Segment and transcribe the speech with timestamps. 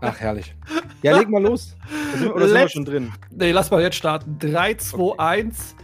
[0.00, 0.54] Ach, herrlich.
[1.02, 1.76] Ja, leg mal los.
[2.34, 3.12] Oder sind wir schon drin?
[3.30, 4.38] Nee, lass mal jetzt starten.
[4.38, 5.14] 3, 2, okay.
[5.18, 5.76] 1.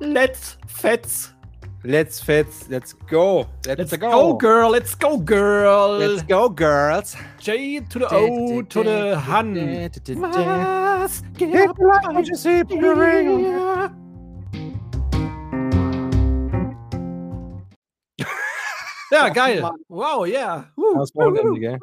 [0.00, 1.34] Let's fetz.
[1.82, 2.66] Let's fetz.
[2.68, 3.46] Let's go.
[3.66, 4.10] Let's, let's go.
[4.10, 4.36] go.
[4.36, 4.70] girl.
[4.70, 5.98] Let's go, girl.
[5.98, 7.16] Let's go, girls.
[7.38, 9.54] J to the O to the Han.
[9.54, 11.70] Was geht
[19.20, 19.70] Ja, geil.
[19.88, 20.72] Wow, yeah.
[20.76, 21.78] Uh, Wochenende, gell?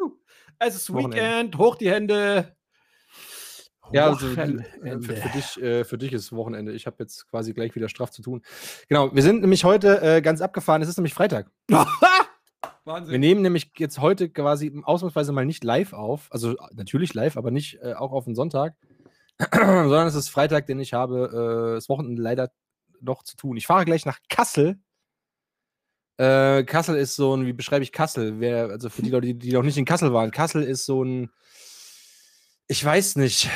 [0.58, 2.56] Es ist Weekend, hoch die Hände.
[3.92, 4.46] Ja, also für,
[5.02, 6.74] für, dich, äh, für dich ist Wochenende.
[6.74, 8.42] Ich habe jetzt quasi gleich wieder straff zu tun.
[8.90, 10.82] Genau, wir sind nämlich heute äh, ganz abgefahren.
[10.82, 11.52] Es ist nämlich Freitag.
[12.86, 13.12] Wahnsinn.
[13.12, 16.28] Wir nehmen nämlich jetzt heute quasi ausnahmsweise mal nicht live auf.
[16.32, 18.74] Also natürlich live, aber nicht äh, auch auf den Sonntag.
[19.54, 22.50] Sondern es ist Freitag, denn ich habe äh, das Wochenende leider
[23.00, 23.58] noch zu tun.
[23.58, 24.80] Ich fahre gleich nach Kassel
[26.18, 28.40] äh, Kassel ist so ein, wie beschreibe ich Kassel?
[28.40, 31.04] Wer, also für die Leute, die, die noch nicht in Kassel waren, Kassel ist so
[31.04, 31.30] ein,
[32.68, 33.50] ich weiß nicht,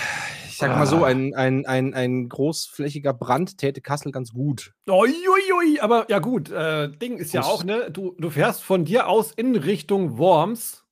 [0.48, 1.08] ich sag mal so, ah.
[1.08, 4.74] ein, ein, ein, ein großflächiger Brand täte Kassel ganz gut.
[4.88, 9.08] Uiuiui, aber ja gut, äh, Ding ist ja auch, ne, du, du fährst von dir
[9.08, 10.86] aus in Richtung Worms.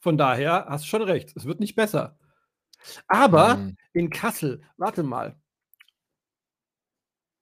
[0.00, 2.18] Von daher hast du schon recht, es wird nicht besser.
[3.06, 3.76] Aber hm.
[3.92, 5.36] in Kassel, warte mal,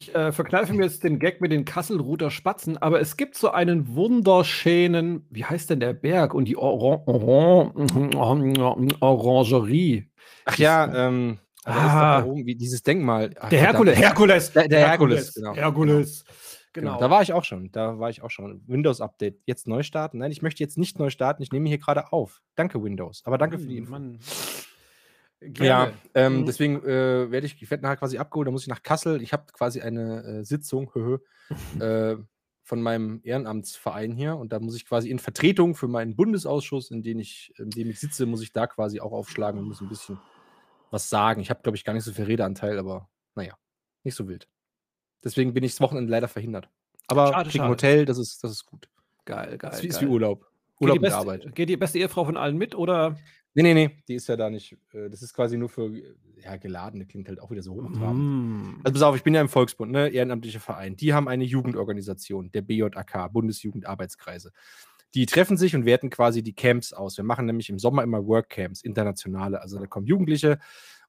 [0.02, 3.50] ich äh, verkneife mir jetzt den Gag mit den Kasselruther Spatzen, aber es gibt so
[3.50, 10.10] einen wunderschönen, wie heißt denn der Berg und die Oran Oran Orangerie.
[10.46, 13.34] Ach ja, ähm, ah, oben, wie dieses Denkmal.
[13.38, 13.98] Ach, der Herkules.
[13.98, 14.52] Herkules.
[14.52, 15.54] Der, der Herkules, genau.
[15.54, 16.24] Herkules.
[16.72, 16.92] Genau.
[16.92, 17.00] genau.
[17.00, 17.70] Da war ich auch schon.
[17.70, 18.62] Da war ich auch schon.
[18.66, 19.40] Windows Update.
[19.44, 20.18] Jetzt neu starten?
[20.18, 21.42] Nein, ich möchte jetzt nicht neu starten.
[21.42, 22.40] Ich nehme hier gerade auf.
[22.54, 23.22] Danke, Windows.
[23.26, 23.90] Aber danke Mann, für die Info.
[23.90, 24.18] Mann.
[25.40, 25.68] Gerne.
[25.68, 26.46] Ja, ähm, mhm.
[26.46, 29.22] deswegen äh, werde ich, ich werde nachher quasi abgeholt, da muss ich nach Kassel.
[29.22, 30.90] Ich habe quasi eine äh, Sitzung
[31.80, 32.16] äh,
[32.62, 37.02] von meinem Ehrenamtsverein hier und da muss ich quasi in Vertretung für meinen Bundesausschuss, in
[37.02, 39.88] dem ich, in dem ich sitze, muss ich da quasi auch aufschlagen und muss ein
[39.88, 40.18] bisschen
[40.90, 41.40] was sagen.
[41.40, 43.54] Ich habe, glaube ich, gar nicht so viel Redeanteil, aber naja,
[44.04, 44.46] nicht so wild.
[45.24, 46.68] Deswegen bin ich das Wochenende leider verhindert.
[47.06, 48.88] Aber schade, ein Hotel, das ist, das ist gut.
[49.24, 49.70] Geil, geil.
[49.70, 50.08] Das ist, geil.
[50.08, 50.46] wie Urlaub.
[50.80, 51.54] Urlaub geht die, beste, Arbeit.
[51.54, 53.16] geht die beste Ehefrau von allen mit oder?
[53.54, 54.76] Nee, nee, nee, die ist ja da nicht.
[54.92, 55.90] Äh, das ist quasi nur für
[56.36, 58.18] ja, geladene, klingt halt auch wieder so hochtrabend.
[58.18, 58.80] Mm.
[58.84, 60.96] Also pass auf, ich bin ja im Volksbund, ne, ehrenamtlicher Verein.
[60.96, 64.52] Die haben eine Jugendorganisation, der BJAK, Bundesjugendarbeitskreise.
[65.14, 67.16] Die treffen sich und werten quasi die Camps aus.
[67.16, 69.60] Wir machen nämlich im Sommer immer Workcamps, internationale.
[69.60, 70.60] Also da kommen Jugendliche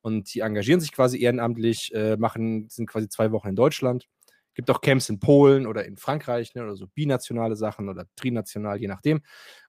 [0.01, 4.07] und die engagieren sich quasi ehrenamtlich, äh, machen, sind quasi zwei Wochen in Deutschland
[4.53, 8.79] gibt auch Camps in Polen oder in Frankreich ne, oder so binationale Sachen oder trinational,
[8.79, 9.21] je nachdem.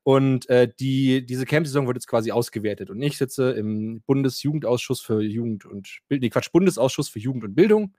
[0.02, 2.90] Und äh, die, diese Camp-Saison wird jetzt quasi ausgewertet.
[2.90, 7.54] Und ich sitze im Bundesjugendausschuss für Jugend und Bildung, nee, Quatsch, Bundesausschuss für Jugend und
[7.54, 7.94] Bildung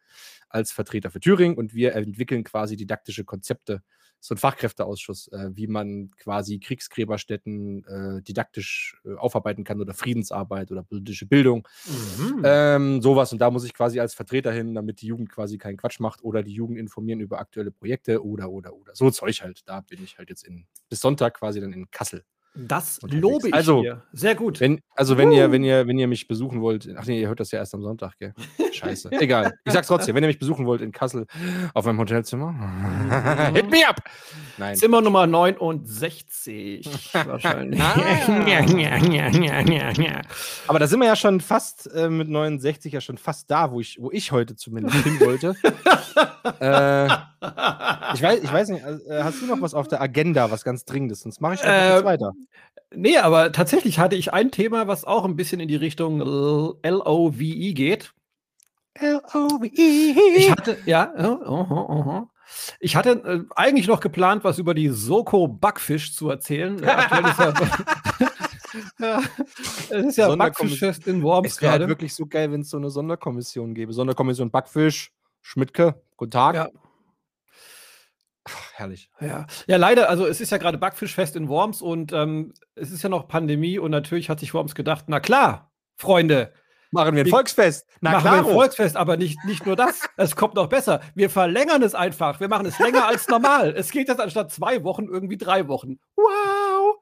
[0.50, 3.82] als Vertreter für Thüringen und wir entwickeln quasi didaktische Konzepte
[4.24, 10.72] so ein Fachkräfteausschuss, äh, wie man quasi Kriegsgräberstätten äh, didaktisch äh, aufarbeiten kann oder Friedensarbeit
[10.72, 11.68] oder politische Bildung.
[12.18, 12.42] Mhm.
[12.46, 13.34] Ähm, sowas.
[13.34, 16.24] Und da muss ich quasi als Vertreter hin, damit die Jugend quasi keinen Quatsch macht
[16.24, 18.96] oder die Jugend informieren über aktuelle Projekte oder, oder, oder.
[18.96, 19.64] So Zeug halt.
[19.66, 22.24] Da bin ich halt jetzt in, bis Sonntag quasi dann in Kassel.
[22.56, 24.04] Das lobe ich also, dir.
[24.14, 24.60] Sehr gut.
[24.60, 25.34] Wenn, also, wenn uh.
[25.34, 27.74] ihr, wenn, ihr, wenn ihr mich besuchen wollt, ach nee, ihr hört das ja erst
[27.74, 28.34] am Sonntag, gell?
[28.72, 29.12] Scheiße.
[29.12, 29.54] Egal.
[29.66, 31.26] Ich sag's trotzdem, wenn ihr mich besuchen wollt in Kassel
[31.74, 32.54] auf meinem Hotelzimmer,
[33.54, 33.98] hit me up!
[34.58, 34.76] Nein.
[34.76, 36.86] Zimmer Nummer 69.
[37.14, 37.82] wahrscheinlich.
[40.68, 43.80] Aber da sind wir ja schon fast äh, mit 69 ja schon fast da, wo
[43.80, 45.56] ich, wo ich heute zumindest hin wollte.
[46.60, 47.06] äh,
[48.14, 50.86] ich, weiß, ich weiß nicht, äh, hast du noch was auf der Agenda, was ganz
[50.86, 51.22] Dringendes?
[51.22, 52.34] Sonst mache ich äh, jetzt weiter.
[52.96, 56.22] Nee, aber tatsächlich hatte ich ein Thema, was auch ein bisschen in die Richtung
[56.82, 58.14] L-O-V-E geht.
[58.94, 60.16] L-O-V-E.
[60.38, 62.28] Ich hatte, ja, uh, uh, uh,
[62.80, 66.82] ich hatte äh, eigentlich noch geplant, was über die Soko Backfisch zu erzählen.
[66.84, 67.54] Äh, ja,
[69.00, 69.22] ja,
[69.90, 72.78] es ist ja Backfischfest in Worms Es wäre halt wirklich so geil, wenn es so
[72.78, 73.94] eine Sonderkommission gäbe.
[73.94, 75.12] Sonderkommission Backfisch,
[75.42, 76.56] Schmidtke, guten Tag.
[76.56, 76.70] Ja.
[78.46, 79.10] Ach, herrlich.
[79.22, 79.46] Ja.
[79.68, 83.10] ja, leider, also es ist ja gerade Backfischfest in Worms und ähm, es ist ja
[83.10, 86.54] noch Pandemie und natürlich hat sich Worms gedacht, na klar, Freunde.
[86.94, 87.88] Machen wir ein Volksfest.
[88.02, 88.46] Na machen klaro.
[88.46, 90.02] wir ein Volksfest, aber nicht, nicht nur das.
[90.18, 91.02] es kommt noch besser.
[91.16, 92.40] Wir verlängern es einfach.
[92.40, 93.74] Wir machen es länger als normal.
[93.76, 96.00] Es geht jetzt anstatt zwei Wochen irgendwie drei Wochen.
[96.16, 96.98] Wow!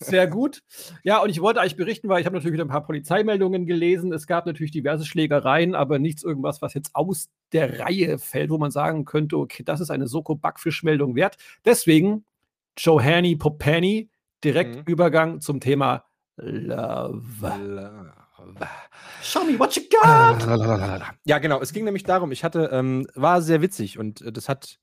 [0.00, 0.62] Sehr gut.
[1.04, 4.12] Ja, und ich wollte eigentlich berichten, weil ich habe natürlich wieder ein paar Polizeimeldungen gelesen.
[4.12, 8.58] Es gab natürlich diverse Schlägereien, aber nichts irgendwas, was jetzt aus der Reihe fällt, wo
[8.58, 11.36] man sagen könnte, okay, das ist eine Soko-Backfischmeldung wert.
[11.64, 12.24] Deswegen
[12.78, 14.10] Johanny Popani,
[14.42, 14.82] direkt mhm.
[14.86, 16.04] Übergang zum Thema
[16.36, 17.22] Love.
[17.58, 18.25] Love.
[19.22, 21.16] Show me what you got.
[21.24, 21.60] Ja, genau.
[21.60, 24.78] Es ging nämlich darum, ich hatte, ähm, war sehr witzig und äh, das hat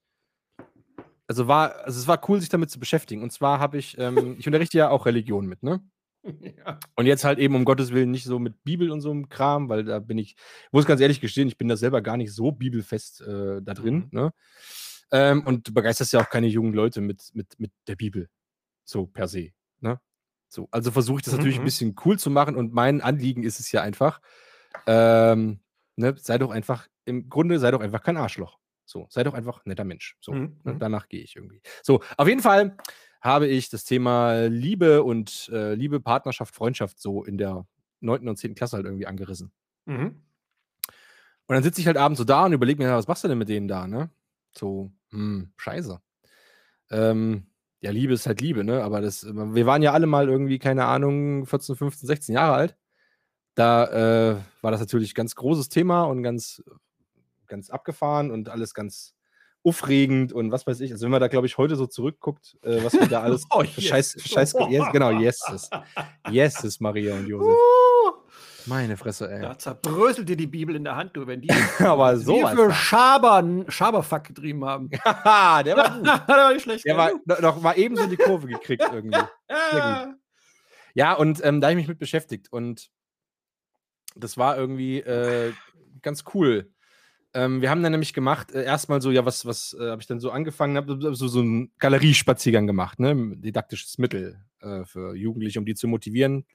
[1.28, 3.24] also war, also es war cool, sich damit zu beschäftigen.
[3.24, 5.82] Und zwar habe ich, ähm, ich unterrichte ja auch Religion mit, ne?
[6.24, 6.80] Ja.
[6.96, 9.68] Und jetzt halt eben um Gottes Willen nicht so mit Bibel und so einem Kram,
[9.68, 10.38] weil da bin ich,
[10.72, 13.96] muss ganz ehrlich gestehen, ich bin da selber gar nicht so bibelfest äh, da drin,
[13.96, 14.10] mhm.
[14.12, 14.34] ne?
[15.12, 18.30] Ähm, und du begeisterst ja auch keine jungen Leute mit, mit, mit der Bibel.
[18.86, 19.50] So per se.
[20.54, 21.40] So, also versuche ich das mhm.
[21.40, 21.66] natürlich ein mhm.
[21.66, 24.22] bisschen cool zu machen und mein Anliegen ist es ja einfach,
[24.86, 25.60] ähm,
[25.96, 28.60] ne, sei doch einfach, im Grunde sei doch einfach kein Arschloch.
[28.86, 30.16] So, sei doch einfach ein netter Mensch.
[30.22, 30.60] So, mhm.
[30.64, 30.80] ne, mhm.
[30.80, 31.60] danach gehe ich irgendwie.
[31.82, 32.78] So, auf jeden Fall
[33.20, 37.66] habe ich das Thema Liebe und äh, Liebe, Partnerschaft, Freundschaft so in der
[38.02, 38.28] 9.
[38.28, 38.54] und 10.
[38.54, 39.52] Klasse halt irgendwie angerissen.
[39.86, 40.22] Mhm.
[41.48, 43.40] Und dann sitze ich halt abends so da und überlege mir, was machst du denn
[43.40, 44.12] mit denen da, ne?
[44.52, 46.00] So, hm, scheiße.
[46.92, 47.48] Ähm,
[47.84, 48.82] ja, Liebe ist halt Liebe, ne?
[48.82, 52.78] Aber das, wir waren ja alle mal irgendwie, keine Ahnung, 14, 15, 16 Jahre alt.
[53.56, 56.64] Da äh, war das natürlich ganz großes Thema und ganz,
[57.46, 59.16] ganz abgefahren und alles ganz
[59.66, 60.94] aufregend und was weiß ich.
[60.94, 63.64] Also wenn man da, glaube ich, heute so zurückguckt, äh, was wir da alles oh,
[63.64, 63.84] yes.
[63.84, 65.70] Scheiß, Scheiß, yes, genau, yes,
[66.30, 67.54] yes, ist Maria und Josef.
[68.66, 69.42] Meine Fresse, ey.
[69.42, 71.50] Da zerbröselt dir die Bibel in der Hand, du, wenn die
[71.80, 74.90] aber so wir für Schabern, Schaberfuck getrieben haben.
[74.92, 75.64] der war
[75.98, 76.06] gut.
[76.06, 76.86] der war nicht schlecht.
[76.86, 77.12] Der war
[77.42, 79.20] noch mal eben so in die Kurve gekriegt irgendwie.
[80.94, 82.90] Ja, und ähm, da habe ich mich mit beschäftigt und
[84.16, 85.52] das war irgendwie äh,
[86.02, 86.72] ganz cool.
[87.34, 90.08] Ähm, wir haben dann nämlich gemacht, äh, erstmal so, ja, was, was äh, habe ich
[90.08, 93.36] dann so angefangen, habe so, so einen Galeriespaziergang gemacht, ne?
[93.38, 96.46] Didaktisches Mittel äh, für Jugendliche, um die zu motivieren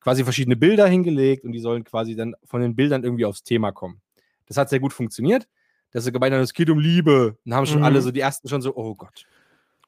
[0.00, 3.72] quasi verschiedene Bilder hingelegt und die sollen quasi dann von den Bildern irgendwie aufs Thema
[3.72, 4.00] kommen.
[4.46, 5.48] Das hat sehr gut funktioniert.
[5.90, 7.38] Dass sie gemeint haben, es geht um Liebe.
[7.44, 7.84] Dann haben schon mhm.
[7.84, 9.26] alle so, die ersten schon so, oh Gott.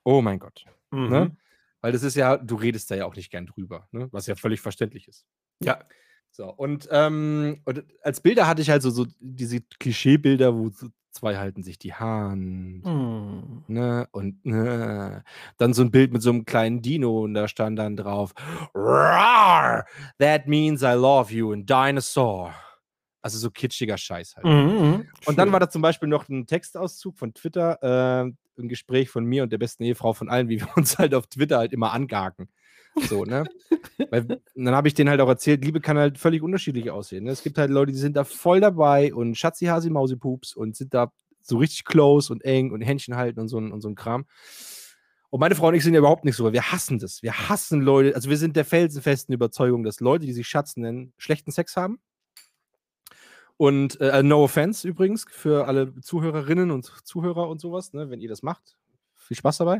[0.03, 0.65] Oh mein Gott.
[0.91, 0.99] Ne?
[0.99, 1.09] Mhm.
[1.11, 1.37] Ne?
[1.83, 4.09] Weil das ist ja, du redest da ja auch nicht gern drüber, ne?
[4.11, 5.27] was ja völlig verständlich ist.
[5.63, 5.81] Ja.
[6.31, 10.89] So, und, ähm, und als Bilder hatte ich halt so, so diese Klischeebilder, wo so
[11.11, 12.85] zwei halten sich die Hand.
[12.85, 13.65] Mm.
[13.67, 14.09] Ne?
[14.13, 15.25] Und ne?
[15.59, 18.33] dann so ein Bild mit so einem kleinen Dino und da stand dann drauf:
[18.75, 19.85] Rawr,
[20.19, 22.55] That means I love you, and Dinosaur.
[23.23, 24.47] Also so kitschiger Scheiß halt.
[24.47, 29.11] Mm, und dann war da zum Beispiel noch ein Textauszug von Twitter, äh, ein Gespräch
[29.11, 31.73] von mir und der besten Ehefrau von allen, wie wir uns halt auf Twitter halt
[31.73, 32.49] immer angaken.
[32.97, 33.45] So, ne?
[34.11, 37.25] Weil, dann habe ich denen halt auch erzählt, Liebe kann halt völlig unterschiedlich aussehen.
[37.25, 37.31] Ne?
[37.31, 40.77] Es gibt halt Leute, die sind da voll dabei und Schatzi, Hasi, Mausi, Pups und
[40.77, 43.95] sind da so richtig close und eng und Händchen halten und so, und so ein
[43.95, 44.27] Kram.
[45.31, 47.23] Und meine Frau und ich sind ja überhaupt nicht so, weil wir hassen das.
[47.23, 51.13] Wir hassen Leute, also wir sind der felsenfesten Überzeugung, dass Leute, die sich Schatz nennen,
[51.19, 52.01] schlechten Sex haben.
[53.57, 58.29] Und äh, no offense übrigens für alle Zuhörerinnen und Zuhörer und sowas, ne, wenn ihr
[58.29, 58.77] das macht
[59.31, 59.79] viel Spaß dabei.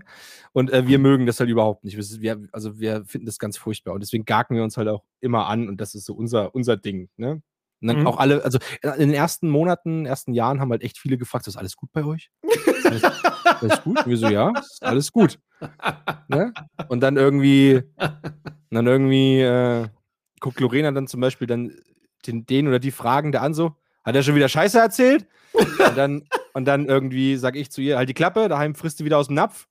[0.53, 1.99] Und äh, wir mögen das halt überhaupt nicht.
[2.21, 3.95] Wir, also wir finden das ganz furchtbar.
[3.95, 6.77] Und deswegen gaken wir uns halt auch immer an und das ist so unser, unser
[6.77, 7.09] Ding.
[7.17, 7.43] Ne?
[7.81, 8.07] Und dann mhm.
[8.07, 11.57] auch alle, also in den ersten Monaten, ersten Jahren haben halt echt viele gefragt, ist
[11.57, 12.31] alles gut bei euch?
[12.43, 13.03] Ist alles,
[13.61, 13.99] alles gut?
[13.99, 15.41] Und wir so, ja, ist alles gut.
[16.29, 16.53] Ne?
[16.89, 17.83] Und dann irgendwie,
[18.71, 19.89] dann irgendwie äh,
[20.39, 21.75] guckt Lorena dann zum Beispiel dann
[22.25, 23.75] den, den oder die Fragende an so,
[24.05, 25.27] hat er schon wieder Scheiße erzählt?
[25.53, 29.05] Und dann, und dann irgendwie sage ich zu ihr, halt die Klappe, daheim frisst du
[29.05, 29.69] wieder aus dem Napf.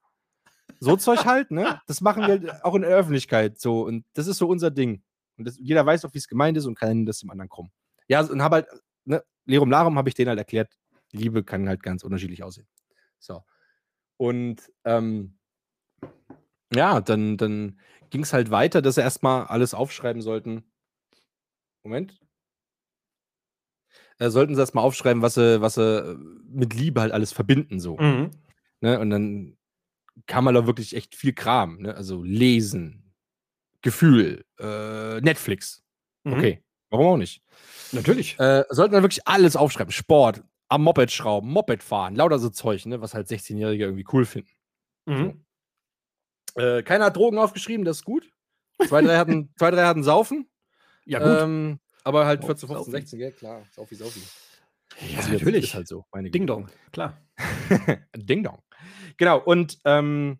[0.79, 1.81] So Zeug halt, ne?
[1.87, 3.85] Das machen wir auch in der Öffentlichkeit so.
[3.85, 5.03] Und das ist so unser Ding.
[5.37, 7.71] Und das, jeder weiß auch, wie es gemeint ist und kann das dem anderen krumm.
[8.07, 8.67] Ja, und habe halt,
[9.05, 10.73] ne, Lerum Larum habe ich denen halt erklärt,
[11.11, 12.67] Liebe kann halt ganz unterschiedlich aussehen.
[13.19, 13.43] So.
[14.18, 15.37] Und ähm,
[16.73, 20.63] ja, dann, dann ging es halt weiter, dass sie erstmal alles aufschreiben sollten.
[21.83, 22.19] Moment
[24.19, 26.16] äh, sollten sie das mal aufschreiben, was sie, was sie äh,
[26.47, 27.97] mit Liebe halt alles verbinden, so.
[27.97, 28.31] Mhm.
[28.81, 28.99] Ne?
[28.99, 29.57] Und dann
[30.28, 31.80] kam man da wirklich echt viel Kram.
[31.80, 31.95] Ne?
[31.95, 33.14] Also Lesen,
[33.81, 35.83] Gefühl, äh, Netflix.
[36.23, 36.33] Mhm.
[36.33, 37.42] Okay, warum auch nicht?
[37.92, 38.38] Natürlich.
[38.40, 39.92] Äh, sollten wir wirklich alles aufschreiben.
[39.92, 43.02] Sport, am Moped schrauben, Moped fahren, lauter so Zeug, ne?
[43.02, 44.52] was halt 16-Jährige irgendwie cool finden.
[45.06, 45.44] Mhm.
[46.56, 46.61] So.
[46.61, 48.30] Äh, keiner hat Drogen aufgeschrieben, das ist gut.
[48.88, 50.49] Zwei, drei hatten, zwei, drei hatten Saufen.
[51.06, 51.42] Ja, gut.
[51.42, 53.31] Ähm, aber halt 14, 15, 16, gell?
[53.31, 53.61] Klar.
[53.71, 54.21] Saufi, Saufi.
[55.09, 55.66] Ja, also, natürlich.
[55.66, 56.06] Ist halt so.
[56.11, 57.18] Meine Ding Dong, klar.
[58.16, 58.61] Ding Dong.
[59.18, 59.39] Genau.
[59.39, 60.39] Und ähm,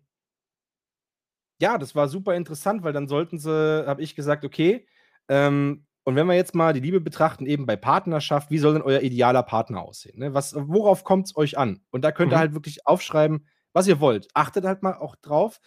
[1.60, 4.86] ja, das war super interessant, weil dann sollten sie, habe ich gesagt, okay,
[5.28, 8.82] ähm, und wenn wir jetzt mal die Liebe betrachten, eben bei Partnerschaft, wie soll denn
[8.82, 10.18] euer idealer Partner aussehen?
[10.18, 10.34] Ne?
[10.34, 11.82] Was, worauf kommt es euch an?
[11.90, 12.40] Und da könnt ihr mhm.
[12.40, 14.28] halt wirklich aufschreiben, was ihr wollt.
[14.34, 15.60] Achtet halt mal auch drauf.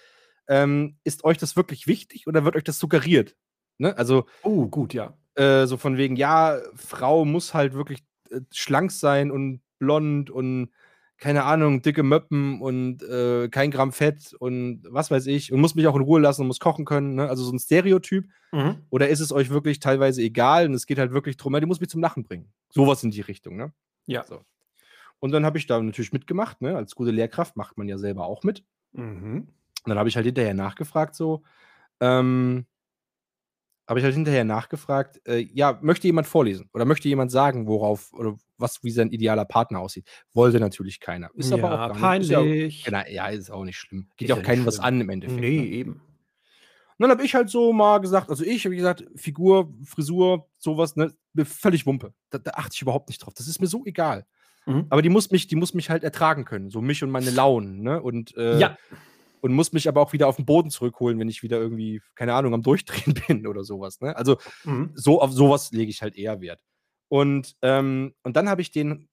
[0.48, 3.36] Ähm, ist euch das wirklich wichtig oder wird euch das suggeriert?
[3.78, 3.96] Ne?
[3.98, 5.18] Also, oh, gut, ja.
[5.36, 10.70] Äh, so von wegen, ja, Frau muss halt wirklich äh, schlank sein und blond und
[11.18, 15.76] keine Ahnung, dicke Möppen und äh, kein Gramm Fett und was weiß ich und muss
[15.76, 17.16] mich auch in Ruhe lassen und muss kochen können.
[17.16, 17.30] Ne?
[17.30, 18.26] Also so ein Stereotyp.
[18.52, 18.84] Mhm.
[18.90, 21.66] Oder ist es euch wirklich teilweise egal und es geht halt wirklich drum, ja, die
[21.66, 22.52] muss mich zum Lachen bringen.
[22.70, 23.72] Sowas in die Richtung, ne?
[24.06, 24.26] Ja.
[24.26, 24.42] So.
[25.20, 26.76] Und dann habe ich da natürlich mitgemacht, ne?
[26.76, 28.66] Als gute Lehrkraft macht man ja selber auch mit.
[28.92, 29.48] Mhm.
[29.84, 31.44] Und dann habe ich halt hinterher nachgefragt, so,
[32.02, 32.66] ähm,
[33.88, 38.14] habe ich halt hinterher nachgefragt, äh, ja, möchte jemand vorlesen oder möchte jemand sagen, worauf
[38.14, 40.08] oder was, wie sein idealer Partner aussieht?
[40.34, 41.30] Wollte natürlich keiner.
[41.34, 42.80] Ist ja, aber auch peinlich.
[42.80, 44.08] Ist ja, genau, ja, ist auch nicht schlimm.
[44.16, 45.42] Geht ja auch keinem was an im Endeffekt.
[45.42, 45.66] Nee, ne?
[45.66, 45.92] eben.
[45.94, 50.96] Und dann habe ich halt so mal gesagt, also ich habe gesagt, Figur, Frisur, sowas,
[50.96, 51.12] ne,
[51.44, 52.14] völlig Wumpe.
[52.30, 53.34] Da, da, achte ich überhaupt nicht drauf.
[53.34, 54.26] Das ist mir so egal.
[54.66, 54.86] Mhm.
[54.90, 57.82] Aber die muss mich, die muss mich halt ertragen können, so mich und meine Launen,
[57.82, 58.02] ne?
[58.02, 58.78] Und äh, ja
[59.44, 62.34] und muss mich aber auch wieder auf den Boden zurückholen, wenn ich wieder irgendwie, keine
[62.34, 64.00] Ahnung, am Durchdrehen bin oder sowas.
[64.00, 64.16] Ne?
[64.16, 64.92] Also mhm.
[64.96, 66.62] so auf sowas lege ich halt eher Wert.
[67.10, 69.10] Und, ähm, und dann habe ich den,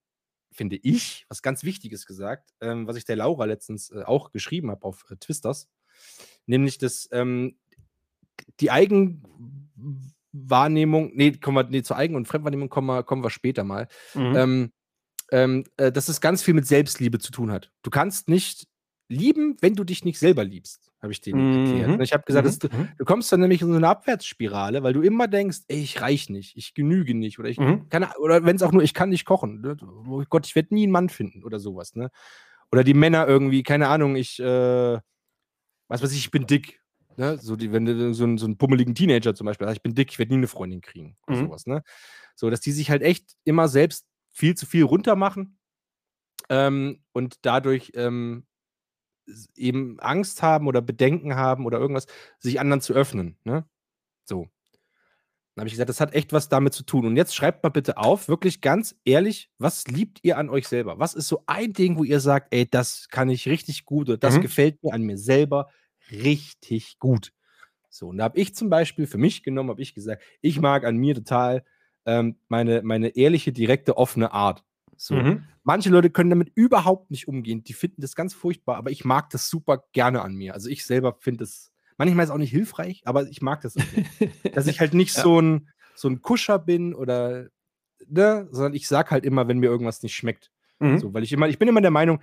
[0.52, 4.70] finde ich, was ganz Wichtiges gesagt, ähm, was ich der Laura letztens äh, auch geschrieben
[4.70, 5.68] habe auf äh, Twisters,
[6.46, 7.58] nämlich dass ähm,
[8.60, 13.64] die Eigenwahrnehmung, nee, kommen wir, nee, zur Eigen- und Fremdwahrnehmung kommen wir, kommen wir später
[13.64, 14.36] mal, mhm.
[14.36, 14.70] ähm,
[15.32, 17.72] ähm, äh, dass es ganz viel mit Selbstliebe zu tun hat.
[17.82, 18.68] Du kannst nicht
[19.10, 21.66] lieben, wenn du dich nicht selber liebst, habe ich denen mhm.
[21.66, 21.90] erklärt.
[21.90, 22.48] Und ich habe gesagt, mhm.
[22.48, 26.00] das, du, kommst dann nämlich in so eine Abwärtsspirale, weil du immer denkst, ey, ich
[26.00, 27.88] reich nicht, ich genüge nicht oder ich mhm.
[27.88, 29.60] kann, oder wenn es auch nur, ich kann nicht kochen.
[29.60, 29.76] Ne?
[30.08, 32.10] Oh Gott, ich werde nie einen Mann finden oder sowas, ne?
[32.72, 34.98] Oder die Männer irgendwie, keine Ahnung, ich, äh,
[35.88, 36.80] was weiß ich, ich bin dick.
[37.16, 37.36] Ne?
[37.36, 40.12] So die, wenn du so, einen, so einen pummeligen Teenager zum Beispiel, ich bin dick,
[40.12, 41.16] ich werde nie eine Freundin kriegen.
[41.26, 41.46] Oder mhm.
[41.46, 41.82] sowas, ne?
[42.36, 45.58] So, dass die sich halt echt immer selbst viel zu viel runtermachen
[46.48, 48.46] ähm, und dadurch ähm,
[49.56, 52.06] eben Angst haben oder Bedenken haben oder irgendwas,
[52.38, 53.36] sich anderen zu öffnen.
[53.44, 53.64] Ne?
[54.24, 54.48] So.
[55.54, 57.06] Dann habe ich gesagt, das hat echt was damit zu tun.
[57.06, 60.98] Und jetzt schreibt mal bitte auf, wirklich ganz ehrlich, was liebt ihr an euch selber?
[60.98, 64.18] Was ist so ein Ding, wo ihr sagt, ey, das kann ich richtig gut oder
[64.18, 64.42] das mhm.
[64.42, 65.68] gefällt mir an mir selber
[66.10, 67.32] richtig gut?
[67.90, 70.84] So, und da habe ich zum Beispiel für mich genommen, habe ich gesagt, ich mag
[70.84, 71.64] an mir total
[72.06, 74.64] ähm, meine, meine ehrliche, direkte, offene Art.
[74.96, 75.16] So.
[75.16, 75.44] Mhm.
[75.70, 77.62] Manche Leute können damit überhaupt nicht umgehen.
[77.62, 80.54] Die finden das ganz furchtbar, aber ich mag das super gerne an mir.
[80.54, 83.74] Also ich selber finde es manchmal ist es auch nicht hilfreich, aber ich mag das.
[84.54, 85.22] dass ich halt nicht ja.
[85.22, 87.48] so, ein, so ein Kuscher bin oder,
[88.08, 90.50] ne, sondern ich sag halt immer, wenn mir irgendwas nicht schmeckt.
[90.78, 90.98] Mhm.
[90.98, 92.20] So, weil ich immer, ich bin immer der Meinung,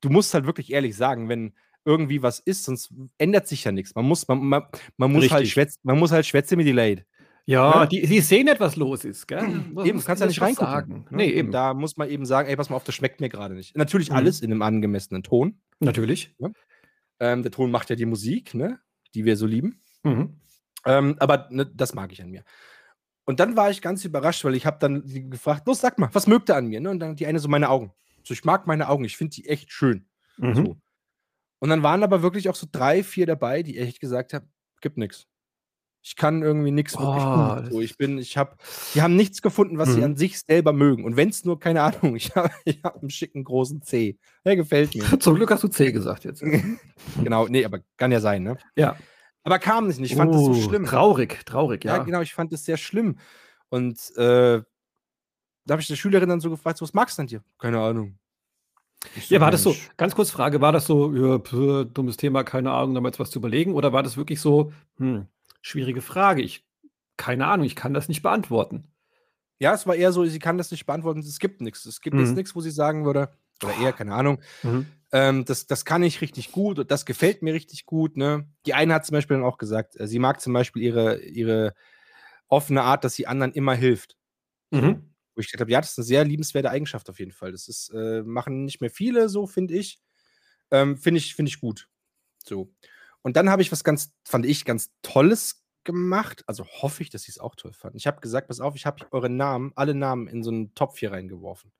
[0.00, 1.54] du musst halt wirklich ehrlich sagen, wenn
[1.84, 3.94] irgendwie was ist, sonst ändert sich ja nichts.
[3.94, 4.64] Man muss, man, man,
[4.96, 7.06] man muss halt schwätzen, man muss halt schwätzen mit Delayed.
[7.46, 7.88] Ja, ne?
[7.88, 9.64] die, die sehen nicht, was los ist, gell?
[9.72, 10.66] Was, eben, kannst ja nicht reingucken.
[10.66, 11.06] Sagen.
[11.10, 11.16] Ne?
[11.16, 11.52] Nee, eben.
[11.52, 13.76] Da muss man eben sagen, ey, pass mal auf, das schmeckt mir gerade nicht.
[13.76, 14.16] Natürlich mhm.
[14.16, 15.60] alles in einem angemessenen Ton.
[15.78, 16.34] Natürlich.
[16.38, 16.52] Ne?
[17.20, 18.80] Ähm, der Ton macht ja die Musik, ne?
[19.14, 19.80] die wir so lieben.
[20.02, 20.40] Mhm.
[20.84, 22.42] Ähm, aber ne, das mag ich an mir.
[23.24, 26.26] Und dann war ich ganz überrascht, weil ich habe dann gefragt, los, sag mal, was
[26.26, 26.80] mögt ihr an mir?
[26.80, 26.90] Ne?
[26.90, 27.92] Und dann die eine so, meine Augen.
[28.24, 30.08] So, ich mag meine Augen, ich finde die echt schön.
[30.36, 30.54] Mhm.
[30.54, 30.76] So.
[31.60, 34.48] Und dann waren aber wirklich auch so drei, vier dabei, die echt gesagt haben,
[34.80, 35.26] gibt nichts.
[36.06, 37.68] Ich kann irgendwie nichts wirklich oh.
[37.68, 38.54] So, ich bin, ich habe,
[38.94, 39.92] die haben nichts gefunden, was mhm.
[39.94, 41.04] sie an sich selber mögen.
[41.04, 44.16] Und wenn es nur, keine Ahnung, ich habe ich hab einen schicken großen C.
[44.44, 45.02] Der gefällt mir.
[45.18, 46.44] Zum Glück hast du C gesagt jetzt.
[47.24, 48.56] genau, nee, aber kann ja sein, ne?
[48.76, 48.96] Ja.
[49.42, 50.00] Aber kam nicht.
[50.00, 50.84] Ich fand oh, das so schlimm.
[50.86, 51.96] Traurig, traurig, ja.
[51.96, 53.18] Ja, genau, ich fand das sehr schlimm.
[53.68, 54.62] Und äh,
[55.64, 57.42] da habe ich der Schülerin dann so gefragt, was magst du denn dir?
[57.58, 58.16] Keine Ahnung.
[59.16, 62.44] So, ja, war das so, ganz kurz Frage, war das so, ja, pff, dummes Thema,
[62.44, 63.74] keine Ahnung, da mal jetzt was zu überlegen?
[63.74, 65.26] Oder war das wirklich so, hm,
[65.66, 66.42] Schwierige Frage.
[66.42, 66.64] Ich,
[67.16, 68.86] keine Ahnung, ich kann das nicht beantworten.
[69.58, 71.84] Ja, es war eher so, sie kann das nicht beantworten, es gibt nichts.
[71.86, 72.24] Es gibt mhm.
[72.24, 74.86] jetzt nichts, wo sie sagen würde, oder eher, keine Ahnung, mhm.
[75.10, 78.16] ähm, das, das kann ich richtig gut und das gefällt mir richtig gut.
[78.16, 78.48] Ne?
[78.64, 81.74] Die eine hat zum Beispiel dann auch gesagt, äh, sie mag zum Beispiel ihre, ihre
[82.46, 84.16] offene Art, dass sie anderen immer hilft.
[84.70, 85.10] Mhm.
[85.34, 87.50] Wo ich gesagt habe, ja, das ist eine sehr liebenswerte Eigenschaft auf jeden Fall.
[87.50, 89.98] Das ist, äh, machen nicht mehr viele so, finde ich.
[90.70, 91.88] Ähm, finde ich, finde ich gut.
[92.44, 92.72] So.
[93.22, 96.44] Und dann habe ich was ganz, fand ich, ganz Tolles gemacht.
[96.46, 97.96] Also hoffe ich, dass sie es auch toll fanden.
[97.96, 100.98] Ich habe gesagt, pass auf, ich habe eure Namen, alle Namen in so einen Topf
[100.98, 101.72] hier reingeworfen.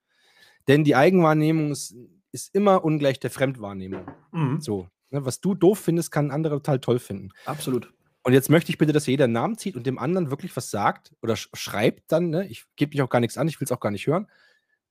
[0.68, 1.94] Denn die Eigenwahrnehmung ist,
[2.32, 4.06] ist immer ungleich der Fremdwahrnehmung.
[4.32, 4.60] Mhm.
[4.60, 4.88] So.
[5.10, 7.30] Ne, was du doof findest, kann andere total toll finden.
[7.44, 7.92] Absolut.
[8.24, 10.70] Und jetzt möchte ich bitte, dass jeder einen Namen zieht und dem anderen wirklich was
[10.70, 12.46] sagt oder sch schreibt dann, ne?
[12.48, 14.26] ich gebe mich auch gar nichts an, ich will es auch gar nicht hören,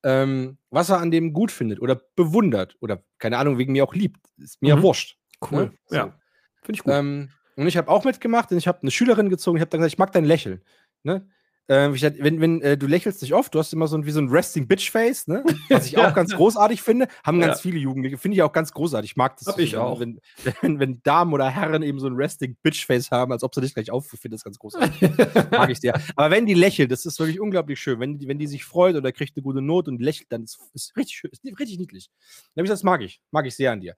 [0.03, 3.93] ähm, was er an dem gut findet oder bewundert oder keine Ahnung, wegen mir auch
[3.93, 4.25] liebt.
[4.37, 4.79] Ist mir mhm.
[4.79, 5.17] ja wurscht.
[5.51, 5.65] Cool.
[5.65, 5.73] Ne?
[5.87, 5.95] So.
[5.97, 6.19] Ja.
[6.65, 6.93] Finde ich gut.
[6.93, 9.57] Ähm, und ich habe auch mitgemacht und ich habe eine Schülerin gezogen.
[9.57, 10.61] Ich habe dann gesagt, ich mag dein Lächeln.
[11.03, 11.27] Ne?
[11.67, 14.11] Ähm, ich, wenn wenn äh, du lächelst nicht oft, du hast immer so ein, wie
[14.11, 15.43] so ein Resting Bitch Face, ne?
[15.69, 17.07] was ich auch ganz großartig finde.
[17.23, 17.61] Haben ganz ja.
[17.61, 19.11] viele Jugendliche, finde ich auch ganz großartig.
[19.11, 19.47] Ich mag das.
[19.47, 19.99] Hab ich auch.
[19.99, 20.19] Wenn,
[20.61, 23.61] wenn, wenn, Damen oder Herren eben so ein Resting Bitch Face haben, als ob sie
[23.61, 25.09] dich gleich aufführen, finde das ganz großartig.
[25.49, 25.99] mag ich sehr.
[26.15, 27.99] Aber wenn die lächelt, das ist wirklich unglaublich schön.
[27.99, 30.59] Wenn die, wenn die sich freut oder kriegt eine gute Note und lächelt, dann ist
[30.75, 32.11] es richtig schön, ist richtig niedlich.
[32.53, 33.95] Dann habe ich das mag ich, mag ich sehr an dir.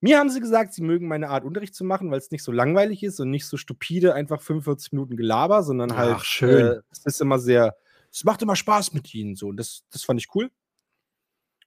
[0.00, 2.52] Mir haben sie gesagt, sie mögen meine Art, Unterricht zu machen, weil es nicht so
[2.52, 6.16] langweilig ist und nicht so stupide, einfach 45 Minuten Gelaber, sondern halt.
[6.18, 6.66] Ach, schön.
[6.66, 7.76] Äh, es ist immer sehr.
[8.12, 9.48] Es macht immer Spaß mit ihnen so.
[9.48, 10.50] Und das, das fand ich cool.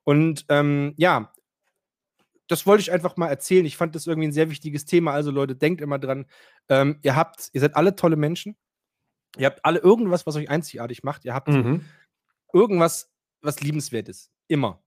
[0.03, 1.33] Und ähm, ja,
[2.48, 3.65] das wollte ich einfach mal erzählen.
[3.65, 5.12] Ich fand das irgendwie ein sehr wichtiges Thema.
[5.12, 6.25] Also, Leute, denkt immer dran,
[6.67, 8.57] ähm, ihr habt, ihr seid alle tolle Menschen.
[9.38, 11.25] Ihr habt alle irgendwas, was euch einzigartig macht.
[11.25, 11.86] Ihr habt mhm.
[12.51, 14.31] irgendwas, was liebenswert ist.
[14.48, 14.83] Immer.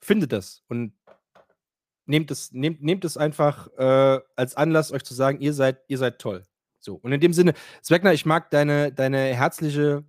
[0.00, 0.92] Findet das und
[2.06, 5.98] nehmt es, nehmt, nehmt es einfach äh, als Anlass, euch zu sagen, ihr seid, ihr
[5.98, 6.44] seid toll.
[6.80, 6.96] So.
[6.96, 10.04] Und in dem Sinne, Zweckner, ich mag deine, deine herzliche,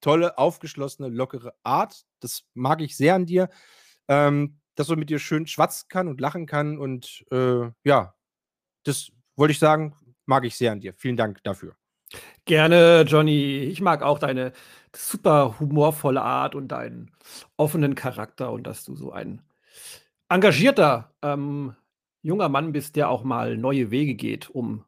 [0.00, 2.06] tolle, aufgeschlossene, lockere Art.
[2.20, 3.48] Das mag ich sehr an dir.
[4.08, 6.78] Ähm, dass man mit dir schön schwatzen kann und lachen kann.
[6.78, 8.14] Und äh, ja,
[8.84, 10.94] das wollte ich sagen, mag ich sehr an dir.
[10.94, 11.74] Vielen Dank dafür.
[12.44, 13.58] Gerne, Johnny.
[13.58, 14.52] Ich mag auch deine
[14.94, 17.10] super humorvolle Art und deinen
[17.56, 19.42] offenen Charakter und dass du so ein
[20.28, 21.74] engagierter ähm,
[22.22, 24.84] junger Mann bist, der auch mal neue Wege geht, um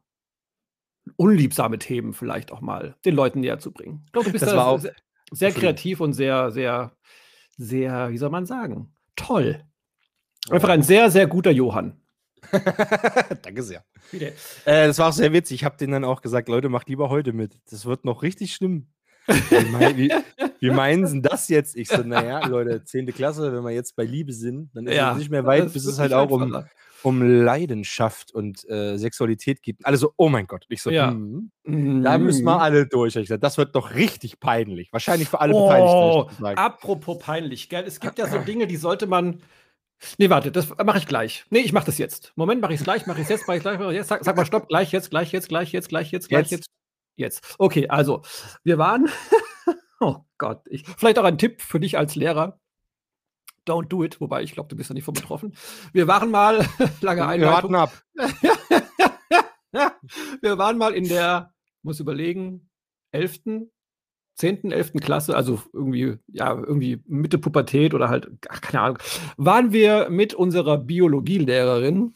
[1.15, 4.03] unliebsame Themen vielleicht auch mal den Leuten näher zu bringen.
[4.05, 4.95] Ich glaube, du bist das da sehr,
[5.31, 6.91] sehr kreativ und sehr, sehr,
[7.57, 9.63] sehr, wie soll man sagen, toll.
[10.49, 12.01] Einfach ein sehr, sehr guter Johann.
[13.43, 13.85] Danke sehr.
[14.65, 15.61] Äh, das war auch sehr witzig.
[15.61, 17.59] Ich habe denen dann auch gesagt, Leute, macht lieber heute mit.
[17.69, 18.87] Das wird noch richtig schlimm.
[19.27, 20.11] Wie,
[20.59, 21.75] wie, meinen Sie das jetzt?
[21.75, 23.07] Ich so, naja, Leute, 10.
[23.07, 25.85] Klasse, wenn wir jetzt bei Liebe sind, dann ist ja, es nicht mehr weit, bis
[25.85, 26.63] es halt auch um,
[27.03, 29.77] um Leidenschaft und äh, Sexualität geht.
[29.83, 30.65] Alle so, oh mein Gott.
[30.69, 31.11] Ich so, ja.
[31.11, 32.03] hm, mhm.
[32.03, 33.15] da müssen wir alle durch.
[33.15, 34.91] Ich gesagt, das wird doch richtig peinlich.
[34.91, 36.57] Wahrscheinlich für alle oh, Beteiligten.
[36.57, 37.83] Apropos peinlich, gell?
[37.85, 39.41] Es gibt ja so Dinge, die sollte man
[40.17, 41.45] Nee, warte, das mache ich gleich.
[41.49, 42.33] Nee, ich mache das jetzt.
[42.35, 44.07] Moment, mache ich es gleich, mache ich es jetzt, mache ich gleich, jetzt.
[44.07, 46.65] Sag, sag, mal Stopp, gleich jetzt, gleich jetzt, gleich jetzt, gleich jetzt, gleich jetzt.
[47.21, 47.55] Jetzt.
[47.59, 48.23] Okay, also,
[48.63, 49.07] wir waren.
[49.99, 52.59] oh Gott, ich, vielleicht auch ein Tipp für dich als Lehrer.
[53.67, 55.53] Don't do it, wobei ich glaube, du bist ja nicht von betroffen.
[55.93, 56.65] Wir waren mal,
[57.01, 57.71] lange Einleitung.
[57.71, 58.03] Wir warten ab.
[60.41, 62.69] wir waren mal in der, muss überlegen,
[63.11, 63.69] 11.
[64.35, 64.93] 10., 11.
[64.93, 68.97] Klasse, also irgendwie, ja, irgendwie Mitte Pubertät oder halt, ach, keine Ahnung,
[69.37, 72.15] waren wir mit unserer Biologielehrerin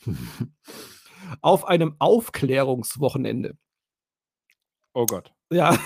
[1.41, 3.57] auf einem Aufklärungswochenende.
[4.95, 5.33] Oh Gott.
[5.51, 5.77] Ja.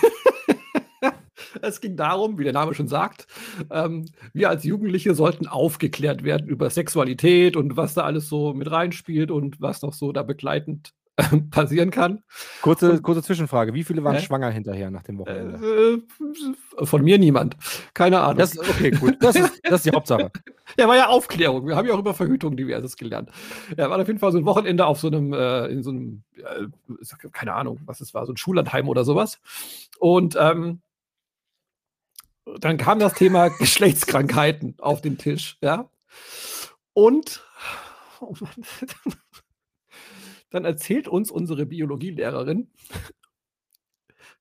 [1.64, 3.26] es ging darum, wie der Name schon sagt,
[3.72, 8.70] ähm, wir als Jugendliche sollten aufgeklärt werden über Sexualität und was da alles so mit
[8.70, 10.94] reinspielt und was noch so da begleitend
[11.52, 12.24] passieren kann.
[12.62, 14.22] Kurze, kurze Zwischenfrage: Wie viele waren äh?
[14.22, 16.02] schwanger hinterher nach dem Wochenende?
[16.80, 17.58] Äh, von mir niemand.
[17.94, 18.38] Keine Ahnung.
[18.38, 19.18] Das, okay, gut.
[19.22, 20.32] Das ist, das ist die Hauptsache.
[20.78, 21.68] ja, war ja Aufklärung.
[21.68, 23.30] Wir haben ja auch über Verhütung diverses gelernt.
[23.78, 26.24] Ja, war auf jeden Fall so ein Wochenende auf so einem, äh, in so einem,
[26.38, 29.40] äh, keine Ahnung, was es war, so ein Schullandheim oder sowas.
[30.00, 30.82] Und ähm,
[32.60, 35.90] dann kam das Thema Geschlechtskrankheiten auf den Tisch, ja.
[36.94, 37.44] Und
[38.20, 38.66] oh Mann,
[40.50, 42.72] dann erzählt uns unsere Biologielehrerin,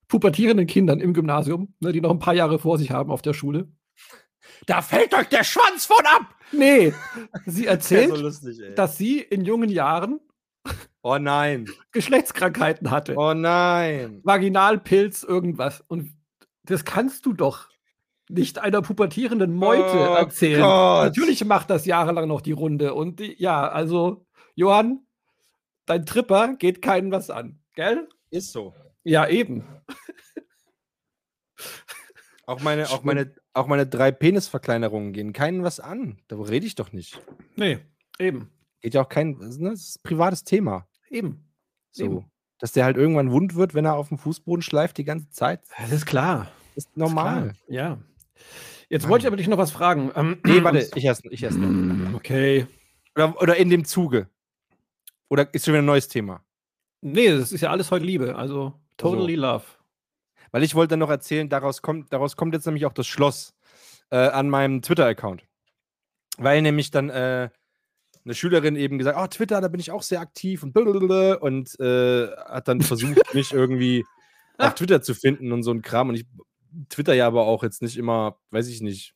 [0.09, 3.35] pubertierenden Kindern im Gymnasium, ne, die noch ein paar Jahre vor sich haben auf der
[3.35, 3.69] Schule.
[4.67, 6.35] Da fällt euch der Schwanz von ab!
[6.53, 6.95] Nee,
[7.47, 10.21] sie erzählt, so lustig, dass sie in jungen Jahren
[11.03, 11.67] Oh nein.
[11.93, 13.15] Geschlechtskrankheiten hatte.
[13.17, 14.21] Oh nein.
[14.25, 15.83] Vaginalpilz, irgendwas.
[15.87, 16.13] Und
[16.65, 17.69] das kannst du doch
[18.29, 20.61] nicht einer pubertierenden Meute oh erzählen.
[20.61, 21.07] Gott.
[21.07, 22.95] Natürlich macht das jahrelang noch die Runde.
[22.95, 25.01] Und die, ja, also, Johann,
[25.89, 28.09] dein Tripper geht keinen was an, gell?
[28.31, 28.75] Ist so.
[29.05, 29.65] Ja, eben.
[32.47, 36.19] Auch meine, auch meine, auch meine drei Penisverkleinerungen gehen keinen was an.
[36.29, 37.21] Da rede ich doch nicht.
[37.57, 37.79] Nee,
[38.19, 38.51] eben.
[38.81, 40.87] Geht ja auch kein, ne, das ist ein privates Thema.
[41.11, 41.45] Eben.
[41.91, 42.05] So.
[42.05, 42.25] Eben.
[42.59, 45.61] Dass der halt irgendwann wund wird, wenn er auf dem Fußboden schleift die ganze Zeit.
[45.79, 46.51] Das ist klar.
[46.75, 47.51] Das ist normal.
[47.51, 47.99] Ist ja.
[48.89, 49.11] Jetzt Mann.
[49.11, 50.11] wollte ich aber dich noch was fragen.
[50.15, 51.59] Ähm, nee, warte, ich erst, ich erst.
[52.15, 52.67] Okay.
[53.15, 54.29] Oder, oder in dem Zuge.
[55.29, 56.45] Oder ist schon wieder ein neues Thema?
[57.01, 58.37] Nee, das ist ja alles heute Liebe.
[58.37, 59.55] Also totally also.
[59.55, 59.65] love.
[60.51, 63.55] Weil ich wollte noch erzählen, daraus kommt, daraus kommt jetzt nämlich auch das Schloss
[64.11, 65.45] äh, an meinem Twitter-Account.
[66.39, 67.51] Weil nämlich dann äh,
[68.25, 72.29] eine Schülerin eben gesagt, oh, Twitter, da bin ich auch sehr aktiv und und äh,
[72.29, 74.05] hat dann versucht, mich irgendwie
[74.57, 76.09] auf Twitter zu finden und so ein Kram.
[76.09, 76.27] Und ich
[76.89, 79.15] twitter ja aber auch jetzt nicht immer, weiß ich nicht,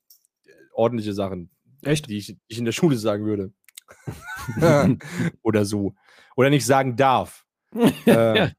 [0.73, 1.51] ordentliche Sachen.
[1.83, 2.09] Echt?
[2.09, 3.53] Die ich, die ich in der Schule sagen würde.
[5.43, 5.95] Oder so.
[6.37, 7.45] Oder nicht sagen darf.
[8.07, 8.51] äh,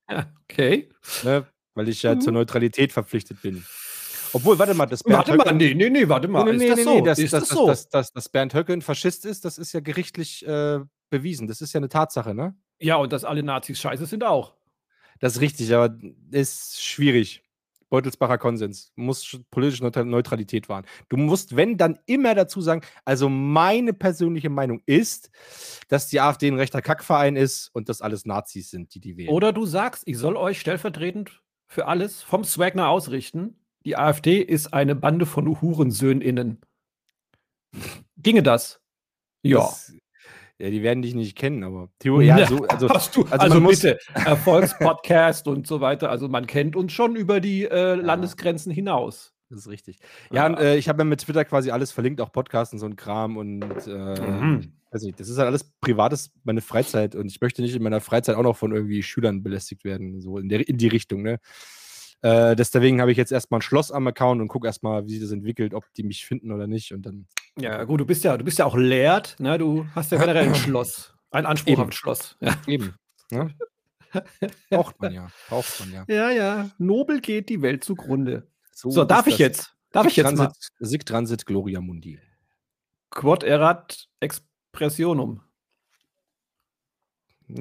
[0.43, 0.89] okay.
[1.23, 2.39] Ne, weil ich ja zur mhm.
[2.39, 3.63] Neutralität verpflichtet bin.
[4.33, 6.43] Obwohl, warte mal, das Bernd Warte mal, nee, nee, nee, warte mal.
[6.45, 7.01] Nee, nee, ist das nee, so?
[7.01, 7.67] Das, ist das, das, so?
[7.67, 10.79] Dass, dass, dass Bernd Höcke ein Faschist ist, das ist ja gerichtlich äh,
[11.11, 11.47] bewiesen.
[11.47, 12.55] Das ist ja eine Tatsache, ne?
[12.79, 14.55] Ja, und dass alle Nazis scheiße sind auch.
[15.19, 15.95] Das ist richtig, aber
[16.31, 17.43] ist schwierig.
[17.93, 18.91] Beutelsbacher Konsens.
[18.95, 20.83] Muss politische Neutralität wahren.
[21.09, 25.29] Du musst, wenn, dann immer dazu sagen, also meine persönliche Meinung ist,
[25.89, 29.29] dass die AfD ein rechter Kackverein ist und dass alles Nazis sind, die die wählen.
[29.29, 33.59] Oder du sagst, ich soll euch stellvertretend für alles vom Swagner ausrichten.
[33.85, 36.61] Die AfD ist eine Bande von Hurensöhninnen.
[38.17, 38.81] Ginge das?
[39.43, 39.59] Ja.
[39.59, 39.93] Das,
[40.59, 43.61] ja, die werden dich nicht kennen, aber Theorie, ja, so, also, Hast du, also, also
[43.61, 46.09] bitte, Erfolgspodcast und so weiter.
[46.09, 49.33] Also man kennt uns schon über die äh, Landesgrenzen hinaus.
[49.49, 49.99] Das ist richtig.
[50.31, 52.85] Ja, und, äh, ich habe ja mit Twitter quasi alles verlinkt, auch Podcasts und so
[52.85, 54.73] ein Kram und äh, mhm.
[54.91, 58.01] weiß nicht, das ist halt alles privates, meine Freizeit und ich möchte nicht in meiner
[58.01, 61.39] Freizeit auch noch von irgendwie Schülern belästigt werden, so in, der, in die Richtung, ne?
[62.23, 65.19] Äh, deswegen habe ich jetzt erstmal ein Schloss am Account und gucke erstmal, wie sich
[65.19, 67.27] das entwickelt, ob die mich finden oder nicht und dann.
[67.59, 69.57] Ja, gut, du bist ja, du bist ja auch lehrt, ne?
[69.57, 71.13] Du hast ja generell ein Schloss.
[71.31, 72.37] Ein Anspruch auf ein Schloss.
[72.39, 72.55] Ja.
[72.65, 72.95] Eben.
[73.29, 73.53] Ne?
[74.69, 75.27] Braucht man ja.
[75.49, 76.05] Braucht man ja.
[76.07, 76.69] Ja, ja.
[76.77, 78.47] Nobel geht die Welt zugrunde.
[78.71, 79.75] So, so darf ich jetzt?
[79.91, 80.87] Darf ich jetzt Transit, mal?
[80.87, 82.19] Sic Transit Gloria Mundi.
[83.09, 85.41] Quod erat expressionum.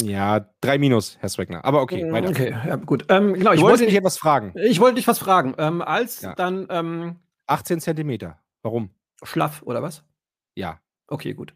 [0.01, 1.65] Ja, drei Minus, Herr Swegner.
[1.65, 2.31] Aber okay, weiter.
[2.31, 3.05] Okay, ja, gut.
[3.09, 4.55] Ähm, genau, ich wollte dich etwas fragen.
[4.57, 5.55] Ich wollte dich was fragen.
[5.59, 6.35] Ähm, als ja.
[6.35, 6.67] dann.
[6.71, 8.39] Ähm, 18 Zentimeter.
[8.63, 8.91] Warum?
[9.23, 10.05] Schlaff, oder was?
[10.55, 10.81] Ja.
[11.09, 11.53] Okay, gut.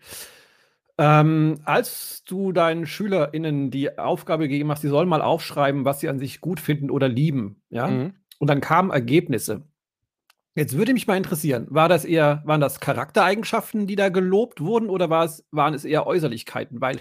[0.99, 6.09] Ähm, als du deinen SchülerInnen die Aufgabe gegeben hast, sie sollen mal aufschreiben, was sie
[6.09, 8.15] an sich gut finden oder lieben, ja, mhm.
[8.39, 9.67] und dann kamen Ergebnisse.
[10.55, 14.89] Jetzt würde mich mal interessieren, war das eher, waren das Charaktereigenschaften, die da gelobt wurden,
[14.89, 16.81] oder war es, waren es eher Äußerlichkeiten?
[16.81, 16.99] Weil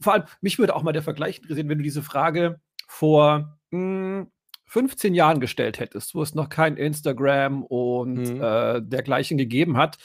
[0.00, 3.78] vor allem, mich würde auch mal der Vergleich interessieren, wenn du diese Frage vor mh,
[3.78, 4.26] hm,
[4.66, 8.42] 15 Jahren gestellt hättest, wo es noch kein Instagram und mhm.
[8.42, 9.96] äh, dergleichen gegeben hat,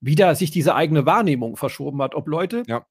[0.00, 2.14] wie da sich diese eigene Wahrnehmung verschoben hat.
[2.14, 2.84] Ob Leute, ja.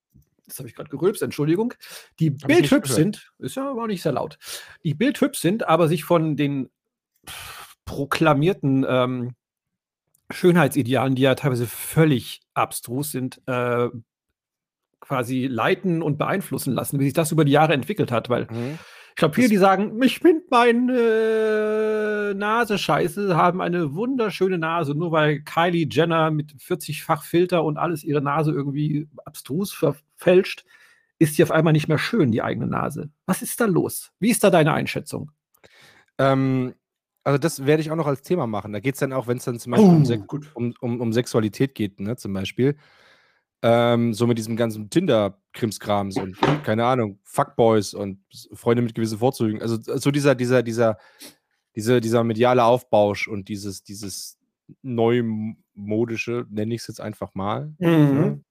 [0.48, 1.74] das habe ich gerade gerülpst, Entschuldigung,
[2.20, 4.40] die bildhübsch sind, ist ja aber auch nicht sehr laut,
[4.84, 6.70] die bildhübsch sind, aber sich von den
[7.86, 9.36] proklamierten ähm,
[10.32, 13.90] Schönheitsidealen, die ja teilweise völlig abstrus sind, äh,
[15.02, 18.80] quasi leiten und beeinflussen lassen, wie sich das über die Jahre entwickelt hat, weil mhm.
[19.10, 24.96] ich glaube, viele, die sagen, ich finde meine äh, Nase scheiße, haben eine wunderschöne Nase,
[24.96, 30.64] nur weil Kylie Jenner mit 40-fach Filter und alles ihre Nase irgendwie abstrus verfälscht,
[31.20, 33.10] ist sie auf einmal nicht mehr schön, die eigene Nase.
[33.26, 34.12] Was ist da los?
[34.20, 35.32] Wie ist da deine Einschätzung?
[36.18, 36.74] Ähm,
[37.24, 38.74] also das werde ich auch noch als Thema machen.
[38.74, 41.14] Da geht es dann auch, wenn es dann zum Beispiel oh, um, um, um, um,
[41.14, 42.76] Sexualität geht, ne, zum Beispiel.
[43.64, 48.20] Ähm, so mit diesem ganzen Tinder-Krimskrams und keine Ahnung, Fuckboys und
[48.54, 49.62] Freunde mit gewissen Vorzügen.
[49.62, 50.98] Also so dieser, dieser, dieser,
[51.76, 54.40] diese, dieser mediale Aufbausch und dieses, dieses
[54.82, 57.74] neumodische, nenne ich es jetzt einfach mal.
[57.78, 57.88] Mhm.
[57.88, 58.44] Ne?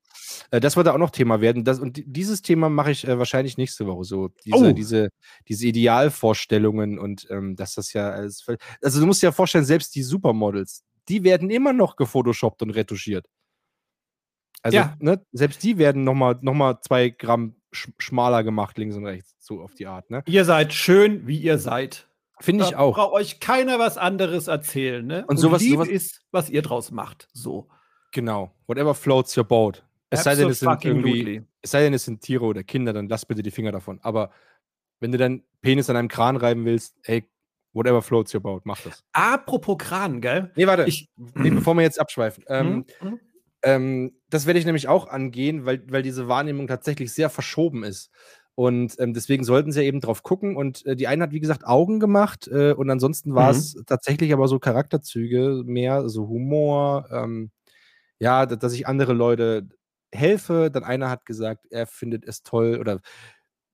[0.51, 1.65] Äh, das wird da auch noch Thema werden.
[1.65, 4.29] Das, und dieses Thema mache ich äh, wahrscheinlich nächste Woche so.
[4.45, 4.73] Diese, oh.
[4.73, 5.09] diese,
[5.49, 8.45] diese Idealvorstellungen und ähm, dass das ja alles.
[8.83, 12.71] Also du musst dir ja vorstellen, selbst die Supermodels, die werden immer noch gefotoshoppt und
[12.71, 13.27] retuschiert.
[14.63, 14.97] Also, ja.
[15.01, 19.35] ne, selbst die werden nochmal noch mal zwei Gramm sch schmaler gemacht, links und rechts,
[19.39, 20.11] so auf die Art.
[20.11, 20.23] Ne?
[20.27, 22.09] Ihr seid schön, wie ihr seid.
[22.41, 22.95] Finde ich auch.
[22.95, 25.07] Braucht euch keiner was anderes erzählen.
[25.07, 25.21] Ne?
[25.23, 27.29] Und, und sowas, sowas ist, was ihr draus macht.
[27.33, 27.69] So.
[28.13, 28.55] Genau.
[28.67, 29.85] Whatever floats your boat.
[30.09, 33.09] Es sei, denn, es sind irgendwie, es sei denn, es sind Tiere oder Kinder, dann
[33.09, 34.01] lass bitte die Finger davon.
[34.03, 34.31] Aber
[34.99, 37.29] wenn du deinen Penis an einem Kran reiben willst, ey,
[37.73, 39.05] whatever floats your boat, mach das.
[39.13, 40.51] Apropos Kran, gell?
[40.57, 40.85] Nee, warte.
[40.87, 42.45] Ich, nee, bevor wir jetzt abschweifen.
[42.49, 43.21] Ähm, mhm.
[43.63, 48.11] Ähm, das werde ich nämlich auch angehen, weil, weil diese Wahrnehmung tatsächlich sehr verschoben ist.
[48.55, 50.57] Und ähm, deswegen sollten sie ja eben drauf gucken.
[50.57, 52.49] Und äh, die eine hat, wie gesagt, Augen gemacht.
[52.49, 53.59] Äh, und ansonsten war mhm.
[53.59, 57.09] es tatsächlich aber so Charakterzüge, mehr so Humor.
[57.11, 57.51] Ähm,
[58.19, 59.69] ja, dass ich andere Leute
[60.13, 60.71] helfe.
[60.71, 63.01] Dann einer hat gesagt, er findet es toll oder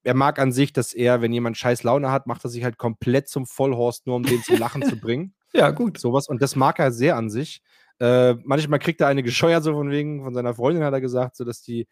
[0.04, 2.78] er mag an sich, dass er, wenn jemand scheiß Laune hat, macht er sich halt
[2.78, 5.34] komplett zum Vollhorst, nur um den zum Lachen zu bringen.
[5.52, 5.98] Ja, gut.
[5.98, 6.28] Sowas.
[6.28, 7.60] Und das mag er sehr an sich.
[7.98, 11.36] Äh, manchmal kriegt er eine gescheuert, so von wegen, von seiner Freundin hat er gesagt,
[11.36, 11.88] so dass die,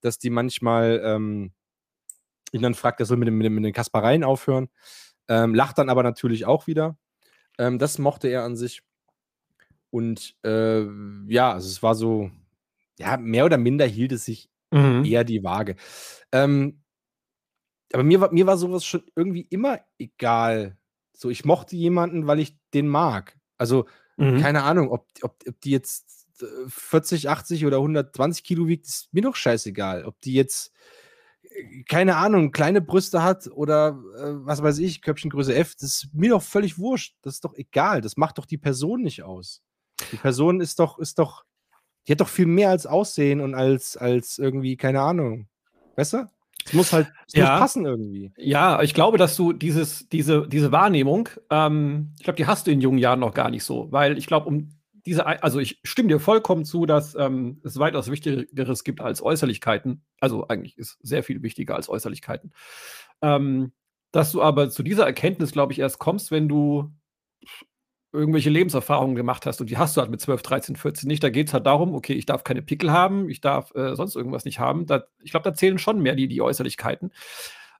[0.00, 1.52] dass die manchmal ähm,
[2.52, 4.68] ihn dann fragt, er soll mit, dem, mit, dem, mit den Kaspereien aufhören.
[5.28, 6.96] Ähm, lacht dann aber natürlich auch wieder.
[7.58, 8.82] Ähm, das mochte er an sich.
[9.90, 10.84] Und äh,
[11.26, 12.30] ja, also es war so,
[12.98, 15.04] ja, mehr oder minder hielt es sich mhm.
[15.04, 15.76] eher die Waage.
[16.32, 16.82] Ähm,
[17.92, 20.76] aber mir war, mir war sowas schon irgendwie immer egal.
[21.14, 23.38] So, ich mochte jemanden, weil ich den mag.
[23.56, 23.86] Also,
[24.18, 24.40] Mhm.
[24.40, 26.26] Keine Ahnung, ob, ob, ob die jetzt
[26.68, 30.04] 40, äh, 80 oder 120 Kilo wiegt, ist mir doch scheißegal.
[30.04, 30.72] Ob die jetzt,
[31.42, 36.08] äh, keine Ahnung, kleine Brüste hat oder äh, was weiß ich, Köpfchengröße F, das ist
[36.12, 37.16] mir doch völlig wurscht.
[37.22, 38.00] Das ist doch egal.
[38.00, 39.62] Das macht doch die Person nicht aus.
[40.12, 41.44] Die Person ist doch, ist doch,
[42.06, 45.48] die hat doch viel mehr als Aussehen und als, als irgendwie, keine Ahnung.
[45.96, 46.28] Weißt du?
[46.68, 47.52] Es muss halt es ja.
[47.52, 48.32] muss passen irgendwie.
[48.36, 52.70] Ja, ich glaube, dass du dieses, diese, diese Wahrnehmung, ähm, ich glaube, die hast du
[52.70, 54.70] in jungen Jahren noch gar nicht so, weil ich glaube, um
[55.06, 60.04] diese, also ich stimme dir vollkommen zu, dass ähm, es weitaus Wichtigeres gibt als Äußerlichkeiten.
[60.20, 62.52] Also eigentlich ist sehr viel wichtiger als Äußerlichkeiten.
[63.22, 63.72] Ähm,
[64.12, 66.92] dass du aber zu dieser Erkenntnis, glaube ich, erst kommst, wenn du
[68.12, 71.22] irgendwelche Lebenserfahrungen gemacht hast und die hast du halt mit 12, 13, 14 nicht.
[71.22, 74.16] Da geht es halt darum, okay, ich darf keine Pickel haben, ich darf äh, sonst
[74.16, 74.86] irgendwas nicht haben.
[74.86, 77.12] Da, ich glaube, da zählen schon mehr die, die Äußerlichkeiten.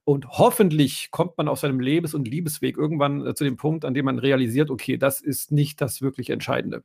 [0.04, 3.94] Und hoffentlich kommt man auf seinem Lebens- und Liebesweg irgendwann äh, zu dem Punkt, an
[3.94, 6.82] dem man realisiert, okay, das ist nicht das wirklich Entscheidende.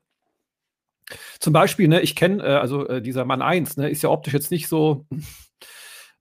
[1.39, 4.33] Zum Beispiel, ne, ich kenne, äh, also äh, dieser Mann 1, ne, ist ja optisch
[4.33, 5.05] jetzt nicht so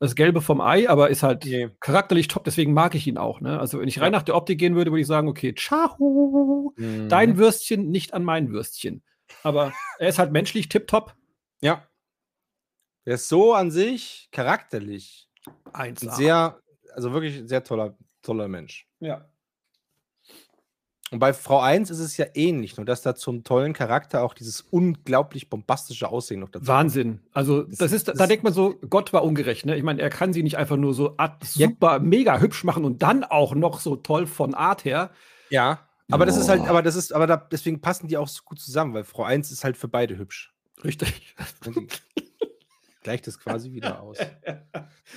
[0.03, 1.71] das Gelbe vom Ei, aber ist halt nee.
[1.79, 3.41] charakterlich top, deswegen mag ich ihn auch.
[3.41, 3.61] Ne?
[3.61, 7.09] Also, wenn ich rein nach der Optik gehen würde, würde ich sagen, okay, ciao, mhm.
[7.09, 9.05] dein Würstchen, nicht an mein Würstchen.
[9.45, 11.15] Aber er ist halt menschlich tipptopp.
[11.61, 11.87] Ja.
[13.05, 15.29] Er ist so an sich charakterlich.
[15.73, 16.01] Eins.
[16.01, 16.61] Sehr,
[16.95, 18.89] also wirklich sehr toller, toller Mensch.
[18.99, 19.32] Ja.
[21.13, 24.33] Und bei Frau 1 ist es ja ähnlich, nur dass da zum tollen Charakter auch
[24.33, 27.21] dieses unglaublich bombastische Aussehen noch dazu Wahnsinn.
[27.35, 29.77] Also, das, das ist, das da denkt man so, Gott war ungerecht, ne?
[29.77, 31.99] Ich meine, er kann sie nicht einfach nur so super, ja.
[31.99, 35.11] mega hübsch machen und dann auch noch so toll von Art her.
[35.51, 36.27] Ja, aber oh.
[36.27, 38.95] das ist halt, aber das ist, aber da, deswegen passen die auch so gut zusammen,
[38.95, 40.55] weil Frau 1 ist halt für beide hübsch.
[40.83, 41.37] Richtig
[43.03, 44.19] gleicht es quasi wieder aus.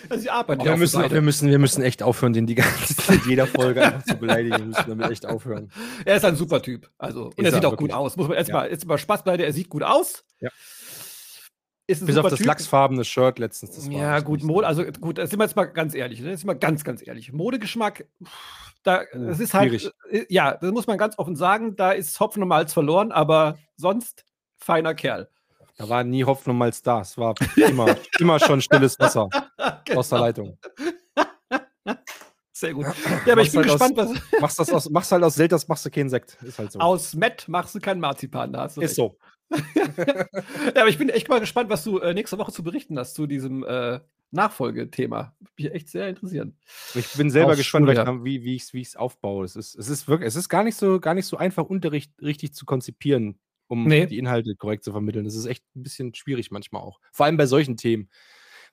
[0.09, 2.95] Also sie arbeiten ja wir, müssen, wir, müssen, wir müssen echt aufhören, den die ganze
[2.97, 4.57] Zeit jeder Folge einfach zu beleidigen.
[4.57, 5.71] Wir müssen damit echt aufhören.
[6.05, 6.89] Er ist ein super Typ.
[6.97, 7.91] Also, und er, er sieht auch wirklich.
[7.91, 8.17] gut aus.
[8.17, 8.55] Muss man jetzt, ja.
[8.55, 10.25] mal, jetzt mal Spaß bei der, er sieht gut aus.
[10.41, 10.49] Ja.
[11.87, 12.47] Bis auf das typ.
[12.47, 13.75] lachsfarbene Shirt letztens.
[13.75, 16.19] Das ja, gut, Mode, also gut, da sind wir jetzt mal ganz ehrlich.
[16.19, 16.31] Ne?
[16.31, 17.31] Das ist mal ganz, ganz ehrlich.
[17.31, 18.05] Modegeschmack,
[18.83, 19.91] da, oh, das ist halt, schwierig.
[20.09, 23.57] Äh, ja, das muss man ganz offen sagen, da ist Hopfen und Malz verloren, aber
[23.77, 24.25] sonst
[24.57, 25.29] feiner Kerl.
[25.77, 27.01] Da war nie Hoffnung als da.
[27.01, 29.29] Es war immer, immer schon stilles Wasser
[29.85, 29.99] genau.
[29.99, 30.57] aus der Leitung.
[32.53, 32.85] Sehr gut.
[33.25, 34.31] Ja, aber ich bin halt gespannt, aus, was.
[34.41, 36.41] Machst, das aus, machst halt aus Selters, machst du keinen Sekt.
[36.41, 36.79] Ist halt so.
[36.79, 38.53] Aus Met machst du keinen Marzipan.
[38.53, 39.17] Da hast du Ist so.
[39.75, 43.13] ja, aber ich bin echt mal gespannt, was du äh, nächste Woche zu berichten hast
[43.13, 43.99] zu diesem äh,
[44.31, 45.35] Nachfolgethema.
[45.57, 46.57] Mich echt sehr interessieren.
[46.93, 49.43] Ich bin selber Aus gespannt, Schule, wie, wie ich es aufbaue.
[49.43, 52.13] Es ist, es ist wirklich, es ist gar nicht so, gar nicht so einfach, Unterricht
[52.21, 54.05] richtig zu konzipieren, um nee.
[54.05, 55.25] die Inhalte korrekt zu vermitteln.
[55.25, 56.99] Das ist echt ein bisschen schwierig manchmal auch.
[57.11, 58.09] Vor allem bei solchen Themen.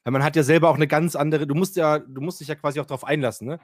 [0.05, 2.48] Weil man hat ja selber auch eine ganz andere, du musst ja, du musst dich
[2.48, 3.61] ja quasi auch darauf einlassen, ne?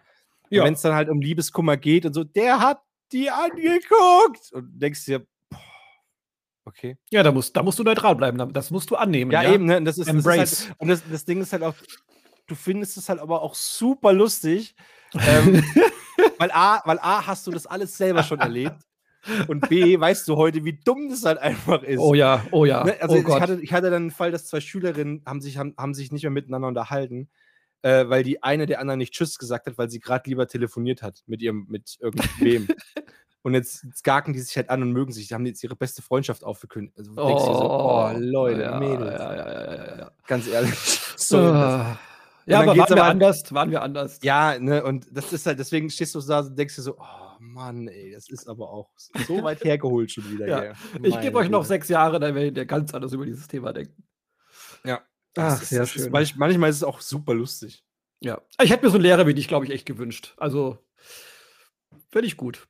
[0.50, 0.64] Ja.
[0.64, 2.80] Wenn es dann halt um Liebeskummer geht und so, der hat
[3.12, 5.26] die angeguckt und denkst dir,
[6.64, 6.96] okay.
[7.10, 9.30] Ja, da musst, da musst du neutral bleiben, das musst du annehmen.
[9.30, 9.52] Ja, ja?
[9.52, 9.78] eben, ne?
[9.78, 10.38] Und das ist, Embrace.
[10.38, 11.74] Das ist halt, und das, das Ding ist halt auch,
[12.46, 14.74] du findest es halt aber auch super lustig.
[15.14, 15.62] ähm,
[16.38, 18.76] weil, A, weil A, hast du das alles selber schon erlebt.
[19.46, 21.98] Und B, weißt du heute, wie dumm das halt einfach ist.
[21.98, 22.84] Oh ja, oh ja.
[22.84, 22.96] Ne?
[23.00, 25.74] Also oh ich, hatte, ich hatte dann einen Fall, dass zwei Schülerinnen haben sich, haben,
[25.76, 27.28] haben sich nicht mehr miteinander unterhalten,
[27.82, 31.02] äh, weil die eine der anderen nicht Tschüss gesagt hat, weil sie gerade lieber telefoniert
[31.02, 32.68] hat mit ihrem, mit irgendwem.
[33.42, 35.28] und jetzt, jetzt gaken die sich halt an und mögen sich.
[35.28, 36.98] Die haben jetzt ihre beste Freundschaft aufgekündigt.
[36.98, 39.18] Also oh, so, oh, Leute, ja, Mädels.
[39.18, 40.74] Ja, ja, ja, Ganz ehrlich.
[41.18, 41.98] So, ah.
[42.46, 44.20] ja, aber waren wir anders, waren wir anders.
[44.22, 47.27] Ja, ne, und das ist halt, deswegen stehst du da und denkst dir so, oh,
[47.40, 49.08] Mann, ey, das ist aber auch so
[49.42, 50.46] weit hergeholt schon wieder.
[50.46, 50.74] ja.
[51.02, 54.04] Ich gebe euch noch sechs Jahre, dann werdet ihr ganz anders über dieses Thema denken.
[54.84, 55.02] Ja.
[55.36, 56.14] Ach, sehr ist, schön.
[56.14, 57.84] Ist, manchmal ist es auch super lustig.
[58.20, 58.40] Ja.
[58.60, 60.34] Ich hätte mir so einen Lehrer wie dich, glaube ich, echt gewünscht.
[60.36, 60.78] Also,
[62.10, 62.66] finde ich gut.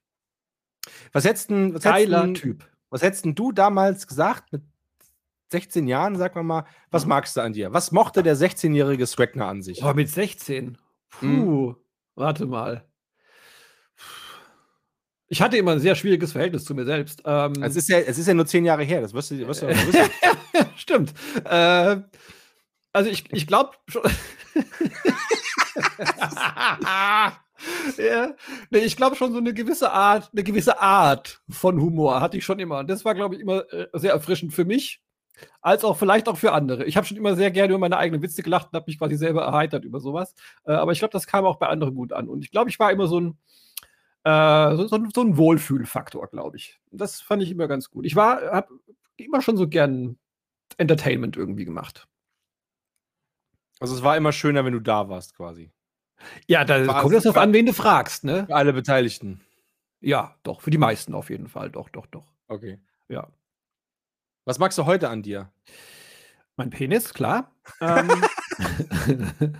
[1.13, 2.69] Was hättest du, was Geiler hättest, Typ.
[2.91, 4.63] Was hättest du damals gesagt mit
[5.51, 7.11] 16 Jahren, sag mal mal, was mhm.
[7.11, 7.73] magst du an dir?
[7.73, 9.83] Was mochte der 16-jährige Swagner an sich?
[9.83, 10.77] Oh, mit 16?
[11.11, 11.77] Puh, mhm.
[12.15, 12.88] warte mal.
[15.29, 17.23] Ich hatte immer ein sehr schwieriges Verhältnis zu mir selbst.
[17.25, 19.63] Ähm, es, ist ja, es ist ja nur zehn Jahre her, das wirst du, wirst
[19.63, 20.11] du wissen.
[20.77, 21.13] Stimmt.
[21.45, 21.99] Äh,
[22.93, 24.03] also ich, ich glaube schon.
[27.99, 28.35] ja,
[28.71, 32.45] nee, ich glaube schon so eine gewisse Art, eine gewisse Art von Humor hatte ich
[32.45, 32.79] schon immer.
[32.79, 35.03] Und das war, glaube ich, immer äh, sehr erfrischend für mich,
[35.61, 36.87] als auch vielleicht auch für andere.
[36.87, 39.17] Ich habe schon immer sehr gerne über meine eigenen Witze gelacht und habe mich quasi
[39.17, 40.35] selber erheitert über sowas.
[40.65, 42.29] Äh, aber ich glaube, das kam auch bei anderen gut an.
[42.29, 43.39] Und ich glaube, ich war immer so ein
[44.29, 46.79] äh, so, so, so, ein Wohlfühlfaktor, glaube ich.
[46.91, 48.05] Das fand ich immer ganz gut.
[48.05, 48.79] Ich war, habe
[49.17, 50.19] immer schon so gern
[50.77, 52.07] Entertainment irgendwie gemacht.
[53.81, 55.71] Also es war immer schöner, wenn du da warst, quasi.
[56.47, 58.45] Ja, da war kommt es darauf an, wen du fragst, ne?
[58.47, 59.41] Für alle Beteiligten.
[60.01, 61.71] Ja, doch, für die meisten auf jeden Fall.
[61.71, 62.27] Doch, doch, doch.
[62.49, 62.79] Okay.
[63.09, 63.29] Ja.
[64.45, 65.51] Was magst du heute an dir?
[66.57, 67.55] Mein Penis, klar.
[67.81, 68.25] ähm,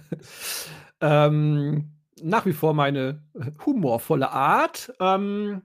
[1.01, 3.23] ähm, nach wie vor meine
[3.65, 4.93] humorvolle Art.
[5.01, 5.63] Ähm,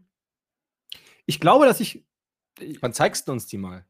[1.25, 2.05] ich glaube, dass ich.
[2.81, 3.83] Wann zeigst du uns die mal?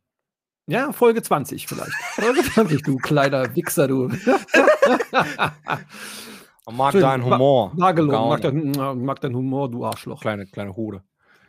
[0.68, 1.92] Ja, Folge 20 vielleicht.
[2.16, 4.08] Folge 20, du kleiner Wichser, du.
[6.72, 7.74] mag deinen Humor.
[7.76, 8.72] Nagelung, mag, dein,
[9.04, 10.22] mag deinen Humor, du Arschloch.
[10.22, 11.04] Kleine, kleine Hode.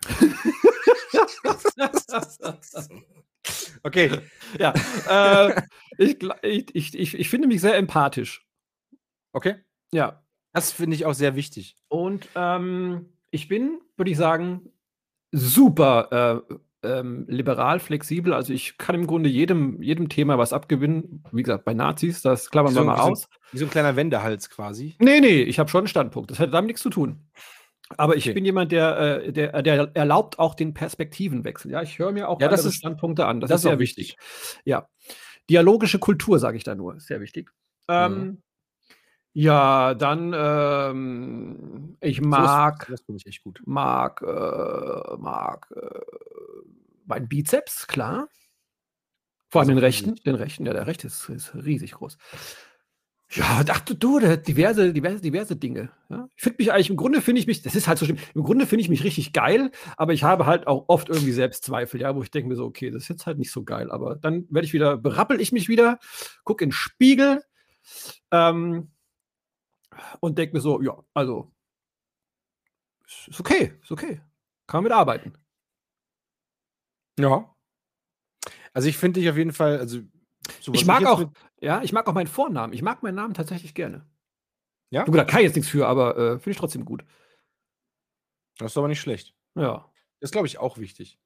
[3.84, 4.10] okay.
[4.58, 4.74] Ja.
[5.08, 5.62] Äh,
[5.98, 8.44] ich, ich, ich, ich finde mich sehr empathisch.
[9.32, 9.62] Okay.
[9.92, 10.23] Ja.
[10.54, 11.76] Das finde ich auch sehr wichtig.
[11.88, 14.70] Und ähm, ich bin, würde ich sagen,
[15.32, 16.42] super
[16.82, 18.32] äh, ähm, liberal, flexibel.
[18.32, 21.24] Also ich kann im Grunde jedem, jedem Thema was abgewinnen.
[21.32, 23.22] Wie gesagt, bei Nazis, das klammern so, wir mal wie aus.
[23.22, 24.94] So, wie so ein kleiner Wendehals quasi.
[25.00, 26.30] Nee, nee, ich habe schon einen Standpunkt.
[26.30, 27.26] Das hat damit nichts zu tun.
[27.98, 28.34] Aber ich Okay.
[28.34, 31.70] bin jemand, der, äh, der, der erlaubt auch den Perspektivenwechsel.
[31.70, 33.40] Ja, ich höre mir auch Ja, das andere ist- Standpunkte an.
[33.40, 34.16] Das, das ist sehr wichtig.
[34.64, 34.88] Ja.
[35.50, 36.96] Dialogische Kultur, sage ich da nur.
[36.96, 37.50] Ist sehr wichtig.
[37.88, 38.42] Ähm, Mhm.
[39.36, 43.60] Ja, dann, ähm, ich mag, sowas finde ich echt gut.
[43.66, 46.00] mag, äh, mag äh,
[47.04, 48.28] meinen Bizeps, klar.
[49.50, 50.14] Vor allem Das den rechten.
[50.24, 52.16] Den rechten, ja, der rechte ist, ist riesig groß.
[53.30, 55.90] Ja, ach du, du, der hat diverse, diverse, diverse Dinge.
[56.08, 56.28] Ja?
[56.36, 58.44] Ich finde mich eigentlich, im Grunde finde ich mich, das ist halt so schlimm, im
[58.44, 62.14] Grunde finde ich mich richtig geil, aber ich habe halt auch oft irgendwie Selbstzweifel, ja,
[62.14, 64.46] wo ich denke mir so, okay, das ist jetzt halt nicht so geil, aber dann
[64.50, 65.98] werde ich wieder, berappel ich mich wieder,
[66.44, 67.42] gucke in den Spiegel
[68.30, 68.92] ähm,
[70.20, 71.52] und denke mir so, ja, also,
[73.06, 74.20] ist okay, ist okay,
[74.66, 75.36] kann man mitarbeiten.
[77.18, 77.54] Ja.
[78.72, 80.00] Also ich finde dich auf jeden Fall, also
[80.72, 81.24] Ich mag jetzt auch,
[81.60, 82.72] ja, ich mag auch meinen Vornamen.
[82.72, 84.06] Ich mag meinen Namen tatsächlich gerne.
[84.90, 85.04] Ja?
[85.04, 87.04] Gut, da kann ich jetzt nichts für, aber äh, finde ich trotzdem gut.
[88.58, 89.34] Das ist aber nicht schlecht.
[89.54, 89.90] Ja.
[90.20, 91.18] Das ist, glaube ich, auch wichtig.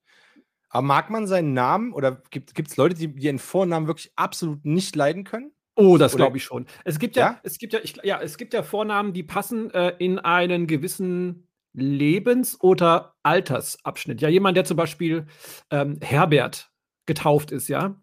[0.71, 4.65] Aber mag man seinen Namen oder gibt es Leute, die, die ihren Vornamen wirklich absolut
[4.65, 5.53] nicht leiden können?
[5.81, 6.67] Oh, das glaube ich schon.
[6.85, 7.41] Es gibt ja, Ja?
[7.45, 11.47] es gibt ja, ich, ja, es gibt ja Vornamen, die passen äh, in einen gewissen
[11.73, 14.21] Lebens- oder Altersabschnitt.
[14.21, 15.27] Ja, jemand, der zum Beispiel
[15.71, 16.73] ähm, Herbert
[17.07, 17.95] getauft ist, ja.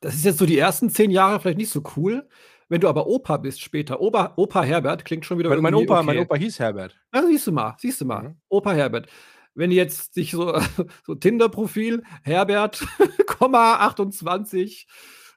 [0.00, 2.28] Das ist jetzt so die ersten zehn Jahre vielleicht nicht so cool.
[2.68, 5.96] Wenn du aber Opa bist später, Opa, Opa Herbert klingt schon wieder Mein, mein, Opa,
[5.96, 6.06] okay.
[6.06, 6.96] mein Opa hieß Herbert.
[7.12, 8.22] Ja, siehst du mal, siehst du mal.
[8.22, 8.36] Mhm.
[8.48, 9.08] Opa Herbert.
[9.54, 10.56] Wenn jetzt sich so,
[11.06, 12.86] so Tinder-Profil, Herbert,
[13.26, 14.86] Komma 28,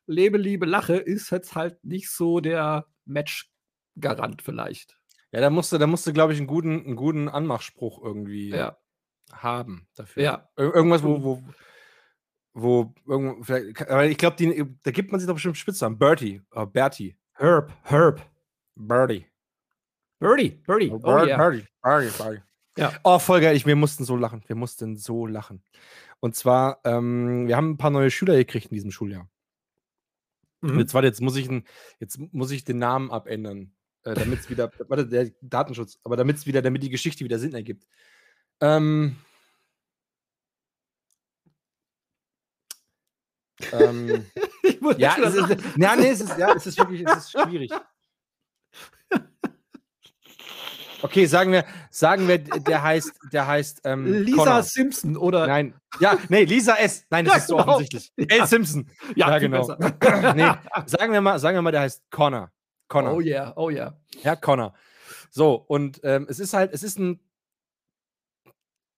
[0.08, 4.98] lebe, liebe, lache, ist jetzt halt nicht so der Match-Garant vielleicht.
[5.32, 8.78] Ja, da musste, da musste, glaube ich, einen guten, einen guten Anmachspruch irgendwie Ja,
[9.32, 10.24] haben dafür.
[10.24, 10.50] ja.
[10.58, 11.44] Ir irgendwas, wo, wo,
[12.54, 14.36] wo irgendwo, vielleicht, aber ich glaube,
[14.84, 15.98] da gibt man sich doch bestimmt Spitznamen.
[15.98, 17.16] Bertie, oder Bertie.
[17.34, 18.22] Herb, Herb.
[18.76, 19.26] Bertie.
[20.20, 20.90] Birdie, Birdie.
[20.92, 21.38] Oh, Oh, Ber- yeah.
[21.38, 22.42] Bertie, Bertie, Bertie.
[22.78, 22.94] Ja.
[23.04, 23.56] Oh, voll geil.
[23.56, 24.44] Ich, wir mussten so lachen.
[24.48, 25.64] Wir mussten so lachen.
[26.20, 29.30] Und zwar, ähm, wir haben ein paar neue Schüler gekriegt in diesem Schuljahr.
[30.62, 30.80] Mhm.
[30.80, 31.50] Jetzt, warte, jetzt muss ich,
[32.00, 33.74] jetzt muss ich den Namen abändern.
[34.04, 37.40] Äh, damit es wieder, warte, der Datenschutz, aber damit es wieder, damit die Geschichte wieder
[37.40, 37.86] Sinn ergibt.
[38.60, 39.18] Ähm,
[43.74, 44.26] ähm,
[44.64, 47.72] Ich ja, es ist, ja, nee, es ist, ja, es ist wirklich, es ist schwierig.
[51.04, 54.64] Okay, sagen wir, sagen wir, der heißt, der heißt, ähm, Lisa Connor.
[54.64, 55.48] Simpson oder.
[55.48, 57.06] Nein, ja, nee, Lisa S.
[57.10, 57.68] Nein, das Ja, ist so genau.
[57.70, 58.12] offensichtlich.
[58.18, 58.26] Ja.
[58.42, 58.48] L.
[58.48, 58.90] Simpson.
[59.16, 59.68] ja, ja, genau.
[60.36, 60.52] nee,
[60.86, 62.52] sagen wir mal, sagen wir mal, der heißt Connor.
[62.88, 63.14] Connor.
[63.16, 63.98] Oh yeah, oh yeah.
[64.24, 64.74] Ja, Connor.
[65.30, 67.20] So, und ähm, es ist halt, es ist ein.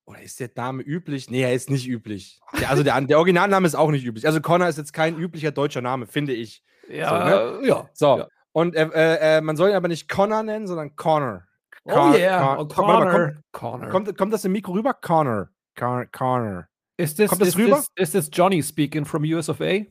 [0.05, 1.29] Oder ist der Name üblich?
[1.29, 2.41] Nee, er ist nicht üblich.
[2.59, 4.27] Der, also der, der Originalname ist auch nicht üblich.
[4.27, 6.61] Also Connor ist jetzt kein üblicher deutscher Name, finde ich.
[6.89, 7.89] Ja, ja.
[7.93, 8.27] So, Ja.
[8.51, 11.43] und äh, äh, äh, man soll ihn aber nicht Connor nennen, sondern Connor.
[11.85, 13.33] Oh Con- yeah, Con- oh, Komm, warte mal, Connor.
[13.51, 13.89] Connor.
[13.89, 14.93] Kommt, kommt, kommt das im Mikro rüber?
[14.93, 15.49] Connor.
[15.77, 16.67] Con Connor.
[16.97, 17.77] Ist this, kommt das is rüber?
[17.77, 19.85] This, is this Johnny speaking from US of A?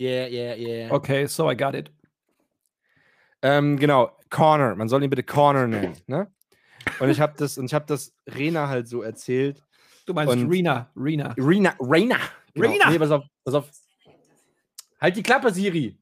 [0.00, 0.92] Yeah, yeah, yeah.
[0.92, 1.90] Okay, so I got it.
[3.42, 4.74] Ähm, genau, Connor.
[4.74, 5.96] Man soll ihn bitte Connor nennen.
[6.06, 6.30] Ne?
[7.00, 9.62] Und ich habe das, und ich habe das Rena halt so erzählt.
[10.06, 11.34] Du meinst Und- Rena, Rena.
[11.38, 12.16] Rena, Rena.
[12.56, 12.90] Rena.
[12.90, 13.70] Nee, pass auf, pass auf.
[15.00, 15.98] Halt die Klappe, Siri.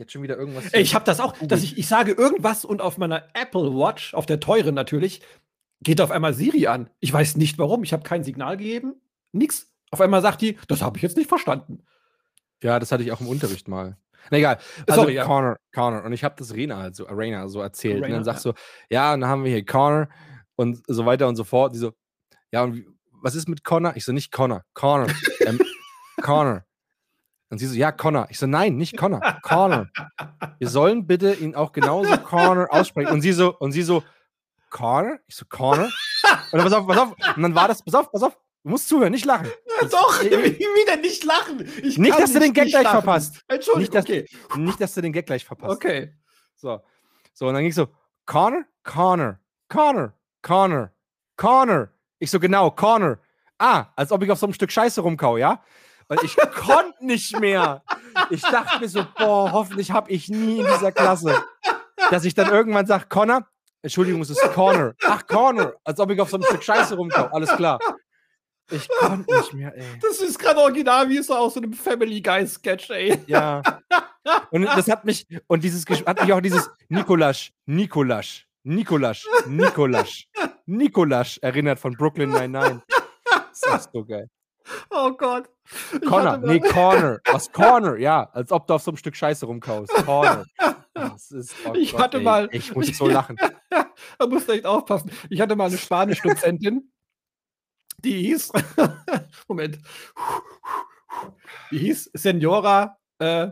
[0.00, 0.72] Hat schon wieder irgendwas.
[0.72, 4.14] Ey, ich habe das auch, dass ich, ich sage irgendwas und auf meiner Apple Watch,
[4.14, 5.20] auf der teuren natürlich,
[5.82, 6.88] geht auf einmal Siri an.
[7.00, 7.82] Ich weiß nicht warum.
[7.82, 8.94] Ich habe kein Signal gegeben.
[9.32, 9.70] Nix.
[9.90, 11.84] Auf einmal sagt die, das habe ich jetzt nicht verstanden.
[12.62, 13.98] Ja, das hatte ich auch im Unterricht mal.
[14.30, 14.58] Na egal.
[14.86, 15.24] Also Sorry, ja.
[15.24, 16.04] Connor, Connor.
[16.04, 17.96] Und ich habe das Rena halt so, Rena so erzählt.
[17.96, 18.52] und Rena, dann sagst ja.
[18.52, 18.58] du,
[18.90, 20.08] ja, und dann haben wir hier Connor
[20.56, 21.74] und so weiter und so fort.
[21.74, 21.92] Die so,
[22.52, 22.86] ja, und wie,
[23.22, 23.96] was ist mit Connor?
[23.96, 24.62] Ich so, nicht Connor.
[24.74, 25.08] Connor.
[25.46, 25.60] ähm,
[26.22, 26.64] Connor.
[27.50, 28.26] Und sie so, ja, Connor.
[28.30, 29.20] Ich so, nein, nicht Connor.
[29.42, 29.88] Connor.
[30.58, 33.10] Wir sollen bitte ihn auch genauso Connor aussprechen.
[33.12, 34.02] Und sie so, und sie so,
[34.70, 35.18] Connor?
[35.26, 35.86] Ich so, Connor?
[36.52, 37.12] Und dann pass auf, pass auf.
[37.36, 38.38] Und dann war das, pass auf, pass auf.
[38.62, 39.48] Du musst zuhören, nicht lachen.
[39.90, 41.66] Doch, wie- wieder nicht lachen.
[41.82, 43.02] Ich Nicht, dass du den Gag nicht gleich lachen.
[43.02, 43.42] verpasst.
[43.48, 44.26] Entschuldigung, Nicht, dass- okay.
[44.56, 45.72] Nicht, dass du den Gag gleich verpasst.
[45.76, 46.14] Okay.
[46.56, 46.80] So.
[47.32, 47.88] So, und dann ging so,
[48.26, 50.12] Connor, Connor, Connor,
[50.42, 50.90] Connor,
[51.36, 51.88] Connor.
[52.18, 53.18] Ich so, genau, Connor.
[53.58, 55.62] Ah, als ob ich auf so einem Stück Scheiße rumkau, ja?
[56.10, 57.82] Und ich konnte nicht mehr.
[58.30, 61.40] Ich dachte mir so, boah, hoffentlich habe ich nie in dieser Klasse,
[62.10, 63.46] dass ich dann irgendwann sage, Connor,
[63.80, 64.94] Entschuldigung, es ist Connor.
[65.04, 67.26] Ach, Connor, als ob ich auf so einem Stück Scheiße rumkau.
[67.26, 67.78] Alles klar.
[68.72, 69.84] Ich konnte nicht mehr, ey.
[70.02, 73.22] Das ist gerade original, wie es so aus so einem Family Guy Sketch, ey.
[73.26, 73.62] Ja.
[74.50, 80.28] Und das hat mich, und dieses hat mich auch dieses Nikolasch, Nikolasch, Nikolasch, Nikolasch,
[80.66, 82.82] Nikolasch erinnert von Brooklyn 99.
[83.62, 84.28] das ist so geil.
[84.90, 85.48] Oh Gott.
[86.06, 87.18] Connor, nee, Corner.
[87.32, 88.28] Was Corner, ja.
[88.32, 89.92] Als ob du auf so einem Stück Scheiße rumkaust.
[90.04, 90.44] Corner.
[90.94, 92.48] Das ist, oh ich Gott, hatte ey, mal.
[92.52, 93.36] Ich muss so lachen.
[94.18, 95.10] da musst du echt aufpassen.
[95.28, 96.92] Ich hatte mal eine Spanisch-Dozentin,
[98.04, 98.52] die hieß.
[99.48, 99.78] Moment.
[101.70, 102.98] Die hieß Senora.
[103.18, 103.48] Äh,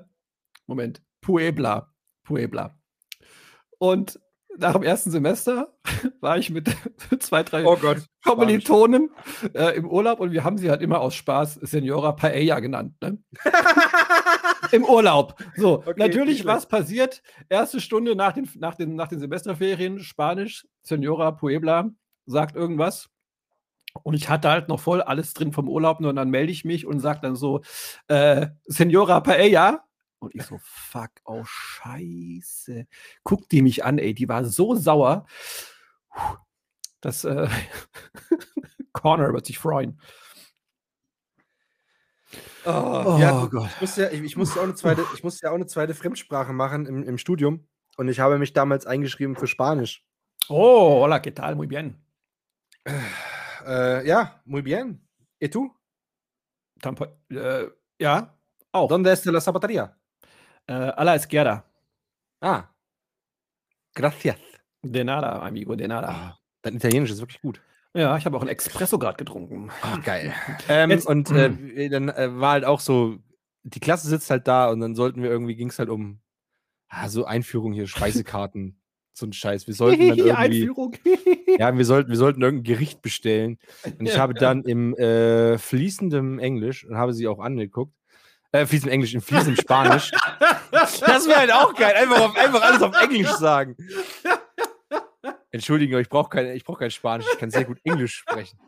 [0.66, 1.02] Moment.
[1.20, 1.92] Puebla.
[2.24, 2.78] Puebla.
[3.78, 4.18] Und
[4.58, 5.72] nach dem ersten Semester
[6.20, 6.68] war ich mit
[7.20, 9.10] zwei, drei oh Gott, Kommilitonen
[9.54, 12.94] äh, im Urlaub und wir haben sie halt immer aus Spaß Senora Paella genannt.
[13.00, 13.18] Ne?
[14.72, 15.34] Im Urlaub.
[15.56, 17.22] So, okay, natürlich, was passiert?
[17.48, 21.90] Erste Stunde nach den, nach, den, nach den Semesterferien, Spanisch, Senora Puebla
[22.26, 23.08] sagt irgendwas.
[24.02, 26.86] Und ich hatte halt noch voll alles drin vom Urlaub, und dann melde ich mich
[26.86, 27.62] und sage dann so,
[28.08, 29.84] äh, Senora Paella,
[30.18, 32.86] und ich so, fuck, oh Scheiße.
[33.24, 35.26] Guckt die mich an, ey, die war so sauer.
[37.00, 37.48] Das äh,
[38.92, 40.00] Corner wird sich freuen.
[42.64, 43.70] Oh, oh ja, Gott.
[43.76, 45.94] Ich musste, ja, ich, ich, musste auch eine zweite, ich musste ja auch eine zweite
[45.94, 47.66] Fremdsprache machen im, im Studium.
[47.96, 50.04] Und ich habe mich damals eingeschrieben für Spanisch.
[50.48, 51.54] Oh, hola, ¿qué tal?
[51.56, 52.02] Muy bien.
[53.66, 55.06] Äh, ja, muy bien.
[55.40, 55.70] ¿Y tú?
[56.80, 58.34] Tampo äh, ja,
[58.72, 58.88] auch.
[58.88, 59.97] ¿Dónde está la zapatería?
[60.68, 61.64] Äh, a la izquierda.
[62.40, 62.64] Ah.
[63.94, 64.36] Gracias.
[64.82, 66.08] De nada, amigo, de nada.
[66.08, 67.60] Ah, dein Italienisch ist wirklich gut.
[67.94, 69.70] Ja, ich habe auch ein Espresso gerade getrunken.
[69.82, 70.32] Oh, geil.
[70.68, 73.16] ähm, Jetzt, und äh, dann äh, war halt auch so,
[73.64, 76.20] die Klasse sitzt halt da und dann sollten wir irgendwie, ging es halt um
[76.88, 78.78] ah, so Einführung hier, Speisekarten,
[79.14, 79.66] so ein Scheiß.
[79.66, 80.96] Wir sollten dann irgendwie, Einführung.
[81.58, 83.58] ja, wir sollten, wir sollten irgendein Gericht bestellen.
[83.98, 87.94] Und ich habe dann im äh, fließendem Englisch und habe sie auch angeguckt,
[88.52, 90.10] äh, fließend Englisch, in fließend Spanisch.
[90.70, 91.94] das wäre halt auch geil.
[91.96, 93.76] Einfach, auf, einfach alles auf Englisch sagen.
[95.50, 97.26] Entschuldigung, ich brauche kein, brauch kein Spanisch.
[97.32, 98.58] Ich kann sehr gut Englisch sprechen.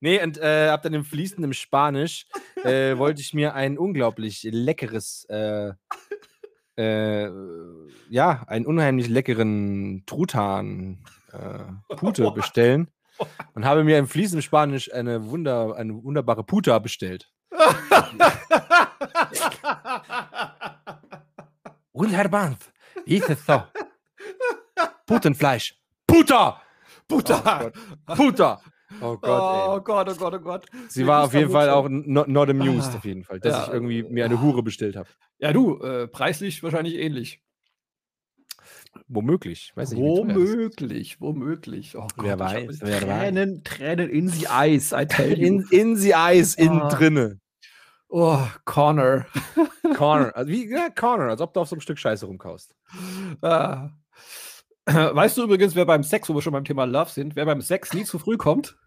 [0.00, 2.26] Nee, und äh, ab dann im fließenden Spanisch
[2.64, 5.72] äh, wollte ich mir ein unglaublich leckeres, äh,
[6.76, 7.30] äh,
[8.10, 12.88] ja, einen unheimlich leckeren Truthahn äh, Pute bestellen
[13.54, 17.30] und habe mir im fließenden Spanisch eine, Wunder, eine wunderbare Puta bestellt.
[21.92, 22.72] Und Herr Banff,
[23.04, 23.62] ist es so?
[25.06, 25.74] Putenfleisch.
[26.06, 26.60] Puta!
[27.08, 27.72] Puta!
[28.08, 28.60] Oh Puta!
[29.00, 30.66] Oh Gott, oh Gott, oh Gott, oh Gott.
[30.88, 33.64] Sie war auf jeden Fall auch not, not amused, ah, auf jeden Fall, dass ja,
[33.64, 35.08] ich irgendwie mir eine Hure bestellt habe.
[35.38, 37.42] Ja, du, äh, preislich wahrscheinlich ähnlich.
[39.08, 41.96] Womöglich, weiß ich Womöglich, womöglich.
[41.96, 43.62] Oh Gott, wer weiß, wer Tränen, weiß.
[43.64, 45.46] Tränen in the eyes, I tell you.
[45.46, 46.88] In, in the eyes, innen ah.
[46.88, 47.40] drinne.
[48.18, 49.26] Oh, Corner.
[49.94, 50.34] Corner.
[50.34, 52.74] Also wie, ja, Corner, als ob du auf so einem Stück Scheiße rumkaust.
[53.42, 53.90] Ah.
[54.86, 57.60] Weißt du übrigens, wer beim Sex, wo wir schon beim Thema Love sind, wer beim
[57.60, 58.78] Sex nie zu früh kommt?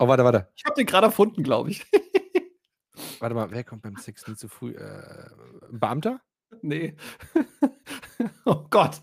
[0.00, 0.48] Oh, warte, warte.
[0.56, 1.86] Ich habe den gerade erfunden, glaube ich.
[3.20, 4.72] warte mal, wer kommt beim Sex nie zu früh?
[4.72, 5.28] Äh,
[5.70, 6.20] Beamter?
[6.62, 6.96] Nee.
[8.44, 9.02] oh Gott.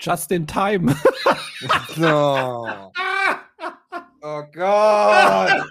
[0.00, 0.96] Just in time.
[1.96, 2.90] no.
[4.22, 5.62] Oh Gott.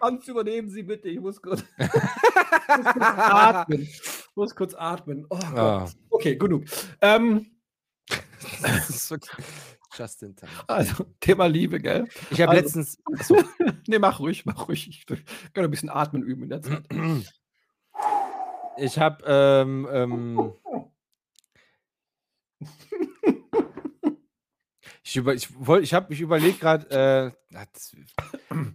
[0.00, 1.08] Hans, übernehmen Sie bitte.
[1.08, 1.88] Ich muss kurz, muss
[2.92, 3.82] kurz atmen.
[3.82, 5.26] Ich muss kurz atmen.
[5.30, 5.36] Oh.
[5.36, 5.88] Ah.
[6.10, 6.64] Okay, genug.
[7.00, 7.46] Ähm,
[9.94, 10.50] Just in time.
[10.66, 12.08] Also, Thema Liebe, gell?
[12.30, 12.98] Ich habe also, letztens.
[13.12, 13.36] Achso.
[13.86, 14.88] nee, mach ruhig, mach ruhig.
[14.88, 16.84] Ich kann ein bisschen atmen üben in der Zeit.
[18.78, 20.52] Ich habe ähm, ähm,
[25.02, 25.48] ich, über, ich,
[25.80, 27.58] ich habe mich überlegt gerade, äh,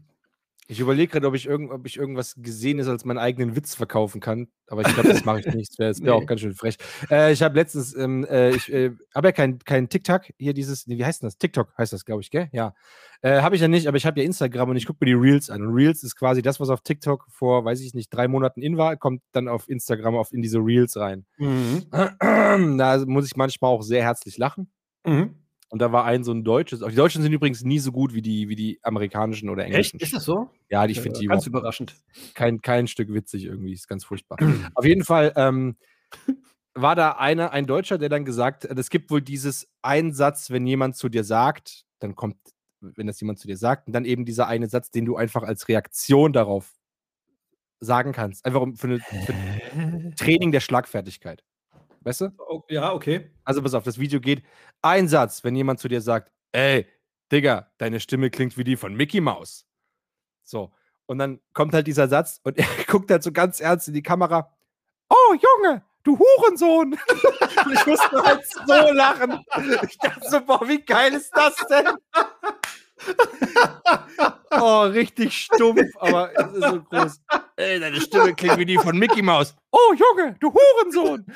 [0.67, 4.19] ich überlege gerade, ob, ich ob ich irgendwas gesehen ist, als meinen eigenen Witz verkaufen
[4.19, 4.49] kann.
[4.67, 5.71] Aber ich glaube, das mache ich nicht.
[5.71, 6.23] Das wäre wär nee.
[6.23, 6.77] auch ganz schön frech.
[7.09, 10.23] Äh, ich habe letztens, ähm, äh, ich äh, habe ja kein, kein TikTok.
[10.37, 11.37] Hier dieses, nee, wie heißt das?
[11.37, 12.49] TikTok heißt das, glaube ich, gell?
[12.51, 12.75] Ja.
[13.21, 15.19] Äh, habe ich ja nicht, aber ich habe ja Instagram und ich gucke mir die
[15.19, 15.65] Reels an.
[15.65, 18.77] Und Reels ist quasi das, was auf TikTok vor, weiß ich nicht, drei Monaten in
[18.77, 21.25] war, kommt dann auf Instagram auf in diese Reels rein.
[21.37, 21.85] Mhm.
[22.77, 24.69] Da muss ich manchmal auch sehr herzlich lachen.
[25.05, 25.46] Mhm.
[25.69, 26.81] Und da war ein so ein deutsches.
[26.81, 29.97] Auch die Deutschen sind übrigens nie so gut wie die, wie die amerikanischen oder englischen.
[29.97, 30.03] Echt?
[30.03, 30.49] Ist das so?
[30.69, 31.95] Ja, ich finde die ganz überraschend.
[32.33, 33.73] Kein, kein Stück witzig irgendwie.
[33.73, 34.37] Ist ganz furchtbar.
[34.75, 35.75] Auf jeden Fall ähm,
[36.73, 40.65] war da einer, ein Deutscher, der dann gesagt hat, es gibt wohl dieses Einsatz, wenn
[40.65, 42.37] jemand zu dir sagt, dann kommt,
[42.79, 45.43] wenn das jemand zu dir sagt, und dann eben dieser eine Satz, den du einfach
[45.43, 46.71] als Reaktion darauf
[47.79, 48.45] sagen kannst.
[48.45, 51.43] Einfach für, eine, für Training der Schlagfertigkeit.
[52.07, 52.63] Weißt du?
[52.69, 53.29] Ja, okay.
[53.43, 54.41] Also pass auf, das Video geht.
[54.81, 56.87] Ein Satz, wenn jemand zu dir sagt, ey,
[57.33, 59.65] Digga, deine Stimme klingt wie die von Mickey Mouse.
[60.41, 60.71] So.
[61.05, 64.03] Und dann kommt halt dieser Satz und er guckt halt so ganz ernst in die
[64.03, 64.55] Kamera.
[65.09, 66.97] Oh, Junge, du Hurensohn!
[67.73, 69.43] ich musste halt so lachen.
[69.89, 71.87] Ich dachte so, boah, wie geil ist das denn?
[74.51, 77.21] oh, richtig stumpf, aber es ist so groß.
[77.57, 79.55] Ey, deine Stimme klingt wie die von Mickey Mouse.
[79.71, 81.25] Oh, Junge, du Hurensohn!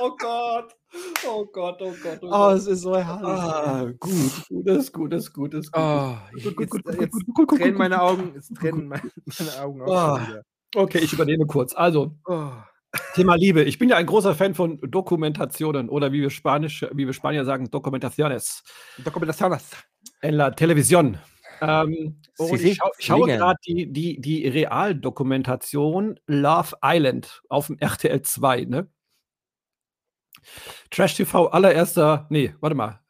[0.00, 0.74] oh Gott.
[1.26, 2.56] Oh Gott, oh Gott, oh, Oh, Gott.
[2.58, 3.28] es ist so herrlich.
[3.28, 5.82] Ah, gut, gut, das ist gut, das ist gut, das ist gut.
[5.82, 10.18] Oh, jetzt, gut, gut, jetzt gut, tränen meine Augen, jetzt tränen meine, meine Augen auch
[10.18, 10.42] schon wieder.
[10.76, 11.74] Okay, ich übernehme kurz.
[11.74, 12.50] Also, Oh.
[13.14, 13.62] Thema Liebe.
[13.64, 17.44] Ich bin ja ein großer Fan von Dokumentationen oder wie wir Spanisch, wie wir Spanier
[17.44, 18.62] sagen, Documentaciones
[18.98, 19.70] Documentaciones.
[20.20, 21.18] en la Televisión.
[21.60, 27.78] Ähm, und ich, schau, ich schaue gerade die, die, die Realdokumentation Love Island auf dem
[27.78, 28.88] RTL 2, ne?
[30.90, 33.00] Trash TV allererster, nee, warte mal,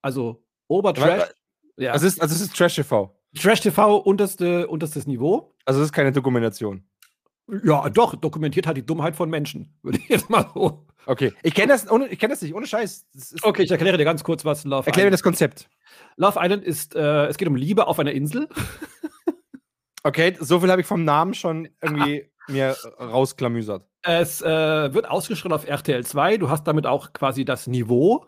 [0.00, 1.30] also Obertrash,
[1.76, 3.16] ja, Also es ist, also es ist Trash TV.
[3.38, 5.54] Trash TV unterste, unterstes Niveau.
[5.64, 6.84] Also es ist keine Dokumentation.
[7.64, 10.86] Ja, doch, dokumentiert hat die Dummheit von Menschen, würde ich jetzt mal so.
[11.06, 11.32] Okay.
[11.42, 13.06] Ich kenne das, ohne- ich kenn das nicht, ohne Scheiß.
[13.42, 15.68] Okay, ich erkläre dir ganz kurz, was Love Erklär mir Island das Konzept.
[16.16, 18.48] Love Island ist, äh, es geht um Liebe auf einer Insel.
[20.04, 23.86] Okay, so viel habe ich vom Namen schon irgendwie mir rausklamüsert.
[24.02, 26.38] Es äh, wird ausgestrahlt auf RTL 2.
[26.38, 28.26] Du hast damit auch quasi das Niveau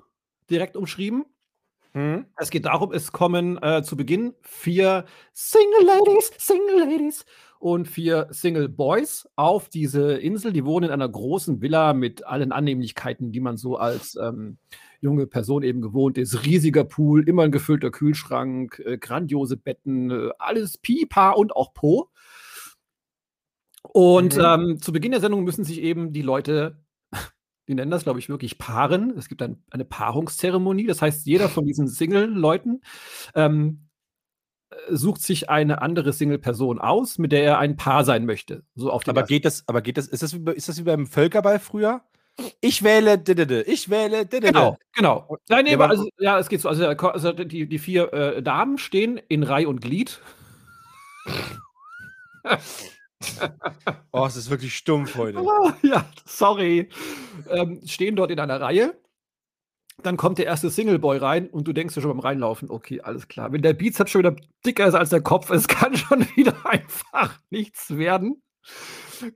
[0.49, 1.25] direkt umschrieben.
[1.93, 2.27] Hm?
[2.37, 7.25] Es geht darum, es kommen äh, zu Beginn vier Single Ladies, Single Ladies
[7.59, 10.53] und vier Single Boys auf diese Insel.
[10.53, 14.59] Die wohnen in einer großen Villa mit allen Annehmlichkeiten, die man so als ähm,
[15.01, 16.45] junge Person eben gewohnt ist.
[16.45, 22.11] Riesiger Pool, immer ein gefüllter Kühlschrank, äh, grandiose Betten, äh, alles Pipa und auch Po.
[23.83, 24.43] Und Mhm.
[24.45, 26.79] ähm, zu Beginn der Sendung müssen sich eben die Leute
[27.69, 29.15] die nennen das, glaube ich, wirklich Paaren.
[29.17, 30.87] Es gibt ein, eine Paarungszeremonie.
[30.87, 32.81] Das heißt, jeder von diesen Single-Leuten
[33.35, 33.94] ähm, äh,
[34.91, 38.63] sucht sich eine andere Single-Person aus, mit der er ein Paar sein möchte.
[38.75, 41.07] So auf Aber geht das, aber geht das, ist das wie, ist das wie beim
[41.07, 42.03] Völkerball früher?
[42.61, 44.53] Ich wähle didede, ich wähle didede.
[44.53, 45.39] Genau, genau.
[45.49, 46.69] Nein, nee, aber also, ja, es geht so.
[46.69, 50.21] Also, also die, die vier äh, Damen stehen in Reih und Glied.
[54.13, 55.39] Oh, es ist wirklich stumpf heute.
[55.39, 56.89] Ah, ja, sorry.
[57.49, 58.95] Ähm, stehen dort in einer Reihe.
[60.03, 63.29] Dann kommt der erste Singleboy rein und du denkst dir schon beim Reinlaufen, okay, alles
[63.29, 63.53] klar.
[63.53, 64.37] Wenn der Bizeps schon wieder
[64.67, 68.43] dicker ist als der Kopf, es kann schon wieder einfach nichts werden.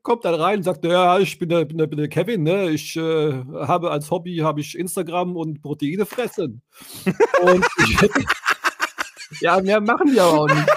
[0.03, 2.71] Kommt dann rein und sagt, ja, ich bin der, bin der, bin der Kevin, ne?
[2.71, 6.63] Ich äh, habe als Hobby habe ich Instagram und Proteine fressen.
[7.43, 8.11] und ich,
[9.41, 10.69] ja, mehr machen die aber auch nicht.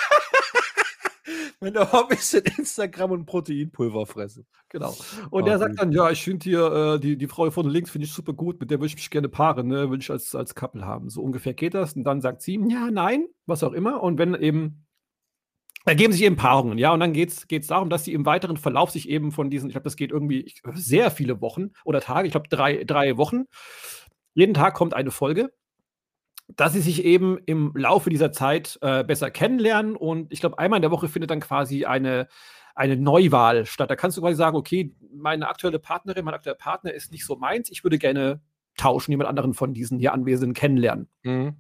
[1.64, 4.47] Meine Hobbys sind Instagram und Proteinpulver fressen.
[4.70, 4.95] Genau.
[5.30, 7.91] Und Oh, der sagt dann, ja, ich finde hier, äh, die, die Frau von links
[7.91, 9.91] finde ich super gut, mit der würde ich mich gerne paaren, ne?
[9.91, 11.12] will ich als, als Couple haben.
[11.12, 11.93] So ungefähr geht das.
[11.93, 14.01] Und dann sagt sie, ja, nein, was auch immer.
[14.01, 14.88] Und wenn eben,
[15.86, 18.89] ergeben sich eben Paarungen, ja, und dann geht es darum, dass sie im weiteren Verlauf
[18.89, 22.26] sich eben von diesen, ich glaube, das geht irgendwie ich, sehr viele Wochen oder Tage,
[22.26, 23.43] ich glaube, drei, drei Wochen.
[24.34, 25.51] Jeden Tag kommt eine Folge
[26.56, 30.78] dass sie sich eben im Laufe dieser Zeit äh, besser kennenlernen und ich glaube, einmal
[30.78, 32.28] in der Woche findet dann quasi eine,
[32.76, 33.89] eine Neuwahl statt.
[33.89, 37.36] Da kannst du quasi sagen, okay, meine aktuelle Partnerin, mein aktueller Partner ist nicht so
[37.36, 38.41] meins, ich würde gerne
[38.78, 41.10] tauschen, jemand anderen von diesen hier Anwesenden kennenlernen.
[41.24, 41.56] Mhm.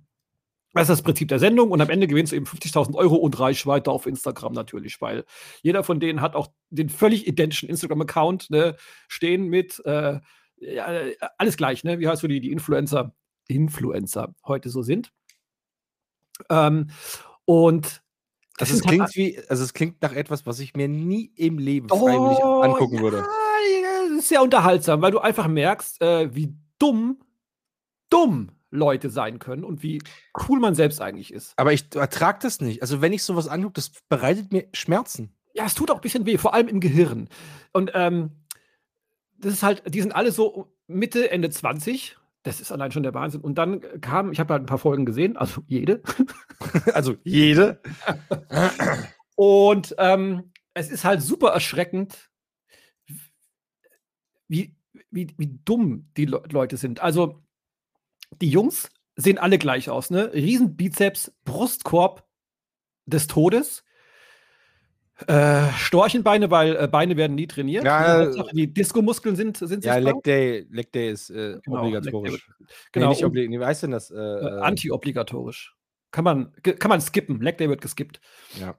[0.73, 3.37] Das ist das Prinzip der Sendung und am Ende gewinnst du eben 50.000 Euro und
[3.37, 5.25] Reichweite auf Instagram natürlich, weil
[5.61, 8.77] jeder von denen hat auch den völlig identischen Instagram-Account ne,
[9.09, 10.19] stehen mit äh,
[10.61, 10.87] ja,
[11.37, 11.99] alles gleich, ne?
[11.99, 13.13] wie heißt so die, die Influencer,
[13.55, 15.11] Influencer heute so sind.
[16.49, 16.89] Ähm,
[17.45, 18.01] und
[18.57, 21.31] das Also es halt klingt wie, also es klingt nach etwas, was ich mir nie
[21.35, 23.17] im Leben freiwillig Oh, angucken würde.
[23.17, 27.19] Ja, das ist sehr unterhaltsam, weil du einfach merkst, äh, wie dumm,
[28.09, 30.01] dumm Leute sein können und wie
[30.47, 31.53] cool man selbst eigentlich ist.
[31.57, 32.81] Aber ich ertrage das nicht.
[32.81, 35.35] Also wenn ich sowas angucke, das bereitet mir Schmerzen.
[35.53, 37.27] Ja, es tut auch ein bisschen weh, vor allem im Gehirn.
[37.73, 38.31] Und ähm,
[39.37, 42.17] das ist halt, die sind alle so Mitte, Ende 20.
[42.43, 43.41] Das ist allein schon der Wahnsinn.
[43.41, 46.01] Und dann kam, ich habe halt ein paar Folgen gesehen, also jede.
[46.93, 47.81] Also jede.
[49.35, 52.29] Und ähm, es ist halt super erschreckend,
[54.47, 54.75] wie,
[55.09, 57.01] wie, wie dumm die Le Leute sind.
[57.01, 57.41] Also,
[58.41, 60.31] die Jungs sehen alle gleich aus, ne?
[60.33, 62.27] Riesen Bizeps, Brustkorb
[63.05, 63.83] des Todes.
[65.27, 67.83] Äh, Storchenbeine, weil äh, Beine werden nie trainiert.
[67.83, 68.25] Ja?
[68.25, 69.97] Hauptsache die Disco-Muskeln sind, sind Ja.
[69.97, 72.47] Leg Day, Leg Day ist äh, Genau, obligatorisch.
[72.47, 74.11] Day Nee, Genau, nicht und- obli nee, wie heißt denn das?
[74.11, 75.75] Äh, äh, äh, anti-obligatorisch.
[76.11, 77.41] Kann man, kann man skippen.
[77.41, 78.19] Leg Day wird geskippt.
[78.59, 78.75] Ja.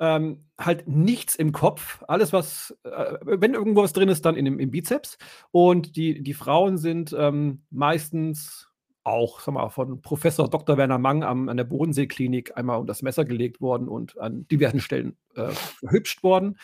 [0.00, 2.04] ähm, halt nichts im Kopf.
[2.06, 5.18] Alles, was, äh, wenn irgendwo was drin ist, dann in dem, im Bizeps.
[5.50, 8.68] Und die, die Frauen sind ähm, meistens
[9.08, 10.76] auch sag mal, von Professor Dr.
[10.76, 14.80] Werner Mang am, an der Bodenseeklinik einmal unter das Messer gelegt worden und an diversen
[14.80, 16.58] Stellen äh, verhübscht worden.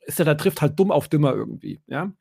[0.00, 2.12] Ist ja, da trifft halt dumm auf dümmer irgendwie, ja.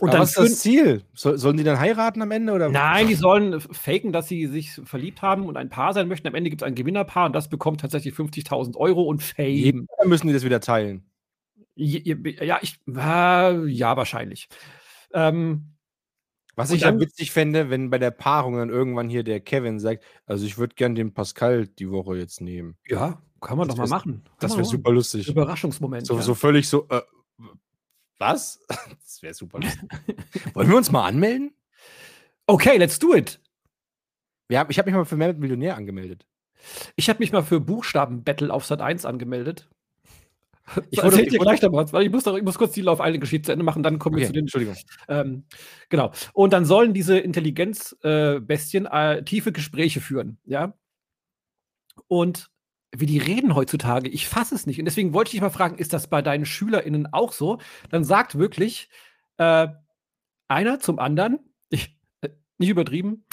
[0.00, 1.02] Und Aber dann was ist das Ziel?
[1.12, 2.52] So, sollen die dann heiraten am Ende?
[2.54, 2.70] Oder?
[2.70, 6.26] Nein, die sollen faken, dass sie sich verliebt haben und ein Paar sein möchten.
[6.28, 9.86] Am Ende gibt es ein Gewinnerpaar und das bekommt tatsächlich 50.000 Euro und Fame.
[9.98, 11.04] Dann müssen die das wieder teilen.
[11.74, 14.48] Ja, ich, äh, ja, wahrscheinlich.
[15.12, 15.71] Ähm,
[16.54, 19.78] was ich dann, ja witzig fände, wenn bei der Paarung dann irgendwann hier der Kevin
[19.80, 22.76] sagt, also ich würde gern den Pascal die Woche jetzt nehmen.
[22.86, 24.22] Ja, kann man das doch mal machen.
[24.24, 25.28] Kann das wäre super lustig.
[25.28, 26.06] Überraschungsmoment.
[26.06, 26.22] So, ja.
[26.22, 27.02] so völlig so, äh,
[28.18, 28.60] was?
[29.02, 29.88] Das wäre super lustig.
[30.54, 31.54] Wollen wir uns mal anmelden?
[32.46, 33.40] Okay, let's do it.
[34.48, 36.26] Ja, ich habe mich mal für Mehrwert Millionär angemeldet.
[36.96, 39.68] Ich habe mich mal für Buchstaben-Battle auf Sat 1 angemeldet.
[40.90, 43.00] Ich erzähl dir gleich noch was, weil ich muss, doch, ich muss kurz die Lauf
[43.00, 44.44] eine Geschichte zu Ende machen, dann kommen okay, wir zu den.
[44.44, 44.76] Entschuldigung.
[45.08, 45.44] Ähm,
[45.88, 46.12] genau.
[46.32, 50.74] Und dann sollen diese Intelligenzbestien äh, äh, tiefe Gespräche führen, ja.
[52.08, 52.50] Und
[52.94, 54.78] wie die reden heutzutage, ich fasse es nicht.
[54.78, 57.58] Und deswegen wollte ich dich mal fragen, ist das bei deinen SchülerInnen auch so?
[57.90, 58.88] Dann sagt wirklich
[59.38, 59.68] äh,
[60.48, 61.38] einer zum anderen,
[61.70, 63.24] ich, äh, nicht übertrieben,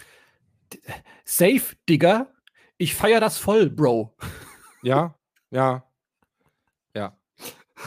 [1.25, 2.31] safe, Digger,
[2.77, 4.15] ich feier das voll, Bro.
[4.81, 5.15] Ja,
[5.51, 5.88] ja.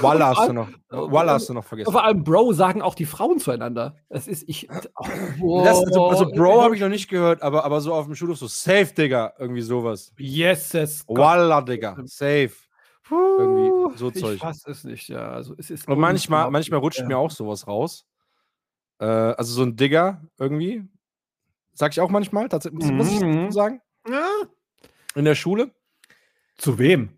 [0.01, 0.68] Walla hast du noch.
[0.88, 1.93] Walla hast du noch vergessen.
[1.93, 3.97] Vor allem Bro sagen auch die Frauen zueinander.
[4.09, 4.68] Das ist ich.
[5.40, 8.14] Oh, das, also, also, Bro habe ich noch nicht gehört, aber, aber so auf dem
[8.14, 10.12] Schulhof so safe, Digga, irgendwie sowas.
[10.18, 11.05] Yes, yes.
[11.09, 12.53] Walla, Digga, safe.
[13.11, 14.36] irgendwie so Zeug.
[14.36, 15.30] Ich weiß es nicht, ja.
[15.30, 17.07] Also es ist Und manchmal, manchmal rutscht ja.
[17.07, 18.07] mir auch sowas raus.
[18.99, 20.84] Äh, also so ein Digger irgendwie.
[21.74, 23.51] Sag ich auch manchmal, tatsächlich, muss ich mhm.
[23.51, 23.80] sagen.
[24.09, 24.28] Ja.
[25.14, 25.70] In der Schule.
[26.57, 27.11] Zu wem?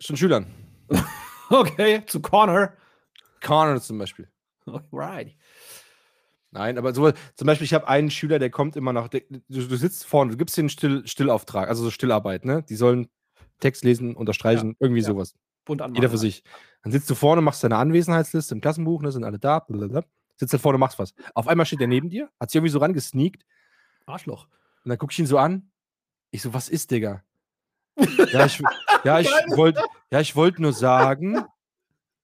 [0.00, 0.46] Schon Schülern.
[1.50, 2.74] Okay, zu Connor.
[3.42, 4.28] Connor zum Beispiel.
[4.92, 5.34] Right.
[6.50, 9.08] Nein, aber so, zum Beispiel, ich habe einen Schüler, der kommt immer nach.
[9.08, 12.62] Du, du sitzt vorne, du gibst den Still, Stillauftrag, also so Stillarbeit, ne?
[12.62, 13.08] Die sollen
[13.60, 15.06] Text lesen, unterstreichen, ja, irgendwie ja.
[15.06, 15.34] sowas.
[15.64, 16.42] Bunt anmachen, Jeder für sich.
[16.82, 19.12] Dann sitzt du vorne, machst deine Anwesenheitsliste im Klassenbuch, ne?
[19.12, 20.04] Sind alle da, blablabla.
[20.36, 21.12] Sitzt da vorne, machst was.
[21.34, 23.44] Auf einmal steht der neben dir, hat sich irgendwie so rangesneakt.
[24.06, 24.46] Arschloch.
[24.84, 25.70] Und dann guck ich ihn so an.
[26.30, 27.22] Ich so, was ist, Digga?
[28.32, 28.62] Ja, ich,
[29.04, 31.44] ja, ich wollte ja, wollt nur sagen,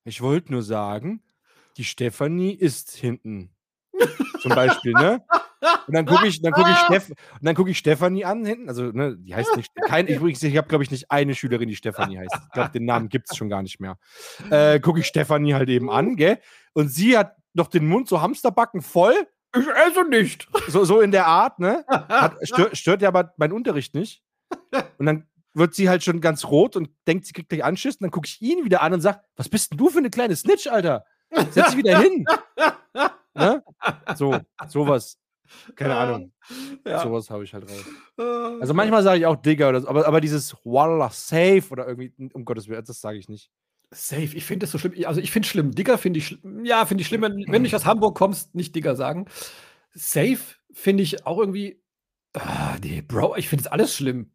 [0.05, 1.23] ich wollte nur sagen,
[1.77, 3.51] die Stefanie ist hinten.
[4.41, 5.25] Zum Beispiel, ne?
[5.87, 7.13] Und dann gucke ich, dann gucke ich, Steff,
[7.55, 8.69] guck ich Stefanie an hinten.
[8.69, 11.77] Also, ne, die heißt nicht, kein, ich, ich habe, glaube ich, nicht eine Schülerin, die
[11.77, 12.35] Stefanie heißt.
[12.47, 13.99] Ich glaube, den Namen gibt es schon gar nicht mehr.
[14.51, 16.39] Äh, gucke ich Stefanie halt eben an, gell?
[16.75, 19.15] Und sie hat noch den Mund so Hamsterbacken voll.
[19.57, 20.49] Ich esse nicht.
[20.69, 21.85] So, so in der Art, ne?
[21.89, 24.23] Hat, stört, stört ja aber mein Unterricht nicht.
[24.99, 27.97] Und dann wird sie halt schon ganz rot und denkt, sie kriegt gleich Anschiss.
[27.97, 30.11] Und dann gucke ich ihn wieder an und sage, was bist denn du für eine
[30.11, 31.05] kleine Snitch, Alter?
[31.51, 32.25] Setz dich wieder hin.
[33.35, 33.63] ne?
[34.17, 34.39] So,
[34.69, 35.19] sowas.
[35.77, 36.33] Keine Ahnung.
[36.87, 37.03] Ja.
[37.03, 38.61] Sowas habe ich halt raus.
[38.61, 42.13] Also manchmal sage ich auch Digger oder so, aber, aber dieses Wallah, safe oder irgendwie,
[42.33, 43.51] um Gottes Willen, das sage ich nicht.
[43.91, 44.95] Safe, ich finde das so schlimm.
[45.07, 45.73] Also ich finde schlimm.
[45.73, 48.75] Digger finde ich, ja, finde ich schlimm, wenn, wenn du nicht aus Hamburg kommst, nicht
[48.75, 49.27] Digger sagen.
[49.93, 50.41] Safe
[50.73, 51.81] finde ich auch irgendwie,
[52.33, 54.33] ah, nee, Bro, ich finde es alles schlimm.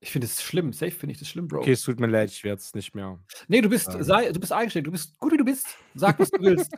[0.00, 0.72] Ich finde es schlimm.
[0.72, 1.60] Safe finde ich das schlimm, Bro.
[1.60, 3.18] Okay, es tut mir leid, ich werde es nicht mehr.
[3.48, 4.86] Nee, du bist, sei, du bist eingestellt.
[4.86, 5.66] Du bist gut, wie du bist.
[5.94, 6.72] Sag, was du willst.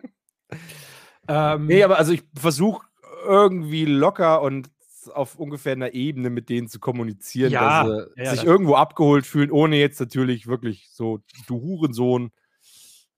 [1.29, 2.87] ähm, nee, aber also ich versuche
[3.25, 4.71] irgendwie locker und
[5.13, 9.27] auf ungefähr einer Ebene mit denen zu kommunizieren, ja, dass sie ja, sich irgendwo abgeholt
[9.27, 12.33] fühlen, ohne jetzt natürlich wirklich so, du Hurensohn,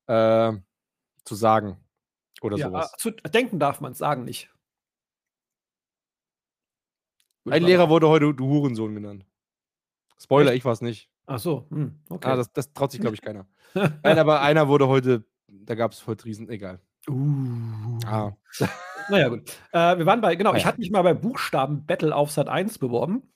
[0.07, 0.53] äh,
[1.25, 1.77] zu sagen.
[2.41, 2.93] Oder ja, sowas.
[2.99, 4.51] Zu denken darf man es, sagen nicht.
[7.49, 9.27] Ein Lehrer wurde heute du Hurensohn genannt.
[10.23, 11.09] Spoiler, ich war es nicht.
[11.27, 12.29] Ach so, hm, okay.
[12.29, 13.47] Ah, das, das traut sich, glaube ich, keiner.
[13.75, 16.81] Nein, aber einer wurde heute, da gab es heute Riesen, egal.
[17.09, 17.99] Uh.
[18.07, 18.33] Ah.
[19.09, 19.51] Naja, gut.
[19.73, 20.59] Äh, wir waren bei, genau, ja.
[20.59, 23.33] ich hatte mich mal bei Buchstaben Battle auf Sat 1 beworben.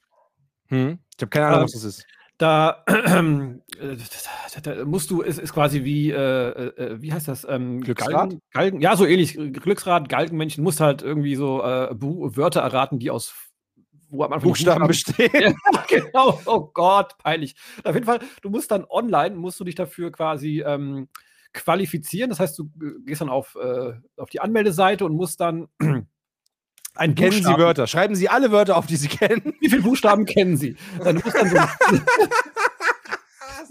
[0.69, 1.01] Hm.
[1.17, 2.07] Ich habe keine Ahnung, äh, was das ist.
[2.39, 3.57] Da, äh,
[4.63, 7.45] da, musst du, es ist quasi wie, äh, äh, wie heißt das?
[7.49, 8.13] Ähm, Glücksrad?
[8.13, 9.35] Galgen, Galgen, ja, so ähnlich.
[9.35, 13.35] Glücksrad, Galgenmännchen, musst halt irgendwie so äh, Wörter erraten, die aus
[14.09, 15.57] wo am Anfang Buchstaben, Buchstaben bestehen.
[15.73, 16.41] ja, genau.
[16.47, 17.55] Oh Gott, peinlich.
[17.85, 21.09] Auf jeden Fall, du musst dann online, musst du dich dafür quasi ähm,
[21.53, 22.31] qualifizieren.
[22.31, 25.69] Das heißt, du äh, gehst dann auf, äh, auf die Anmeldeseite und musst dann
[26.95, 27.87] ein Kennen Sie Wörter?
[27.87, 29.55] Schreiben Sie alle Wörter auf, die Sie kennen.
[29.61, 30.77] Wie viele Buchstaben kennen Sie?
[31.03, 31.57] Dann musst dann so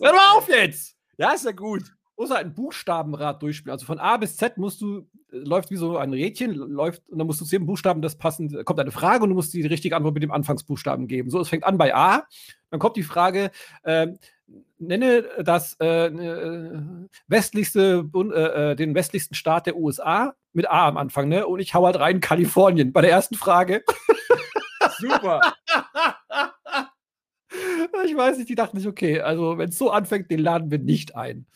[0.01, 0.95] Hör mal auf jetzt!
[1.17, 3.74] Ja, ist ja gut musst halt ein Buchstabenrad durchspielen.
[3.74, 7.18] Also von A bis Z musst du, äh, läuft wie so ein Rädchen, läuft, und
[7.18, 9.66] dann musst du zu jedem Buchstaben das passend, kommt eine Frage und du musst die
[9.66, 11.30] richtige Antwort mit dem Anfangsbuchstaben geben.
[11.30, 12.26] So, es fängt an bei A,
[12.70, 13.51] dann kommt die Frage,
[13.84, 14.07] äh,
[14.78, 16.82] nenne das äh, äh
[17.28, 21.47] westlichste, äh, äh, den westlichsten Staat der USA mit A am Anfang, ne?
[21.47, 23.84] Und ich hau halt rein Kalifornien bei der ersten Frage.
[24.99, 25.41] Super.
[28.05, 30.80] ich weiß nicht, die dachten sich, okay, also wenn es so anfängt, den laden wir
[30.80, 31.47] nicht ein.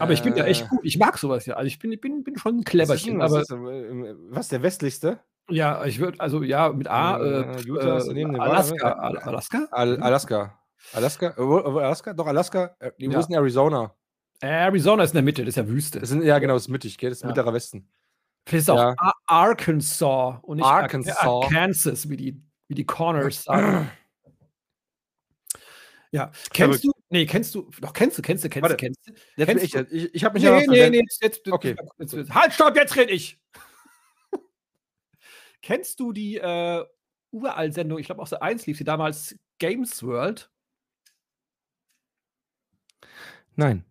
[0.00, 0.80] Aber ich bin ja echt Äh, gut.
[0.82, 1.54] Ich mag sowas ja.
[1.56, 3.18] Also ich bin, ich bin, bin schon ein Cleverchen.
[3.18, 5.20] Was, ist, denn- was, ist, äh, was der westlichste?
[5.50, 8.88] ja, ich würde, also ja, mit A, Äh, äh, Utah ist äh, daneben, Nevada, Alaska.
[8.88, 8.98] ne?
[9.02, 9.68] Al Alaska?
[9.70, 10.58] Al Alaska.
[10.92, 11.26] Alaska?
[11.38, 11.42] Äh,
[11.80, 12.12] Alaska?
[12.12, 12.76] Doch, Alaska.
[12.80, 13.18] Äh, wo Ja.
[13.20, 13.94] ist denn Arizona?
[14.40, 16.00] Arizona ist in der Mitte, das ist ja Wüste.
[16.00, 17.10] Das sind, ja, genau, das ist mittig, gell?
[17.10, 17.28] Das ist Ja.
[17.28, 17.88] mittlerer Westen.
[18.46, 18.94] Vielleicht ist auch Ja.
[18.98, 21.16] Ar Arkansas und nicht Ar- Arkansas.
[21.18, 23.90] Arkansas, wie die, wie die Corners sagen.
[26.12, 26.30] ja.
[26.52, 26.92] Kennst du?
[27.10, 27.70] Nee, kennst du?
[27.80, 28.76] Doch, kennst du, kennst du, kennst Warte.
[28.76, 29.12] du, kennst du?
[29.12, 31.22] Jetzt bin Kennst ich, du- jetzt- ich, ich habe mich Nee, ja nee, nee, jetzt,
[31.22, 31.74] jetzt, Okay.
[31.98, 33.38] jetzt, jetzt, halt, stopp, jetzt rede ich.
[35.62, 36.84] Kennst du die äh,
[37.30, 37.98] Uralt-Sendung?
[37.98, 40.50] Ich glaube, auf der 1 lief sie damals Games World.
[43.56, 43.84] Nein.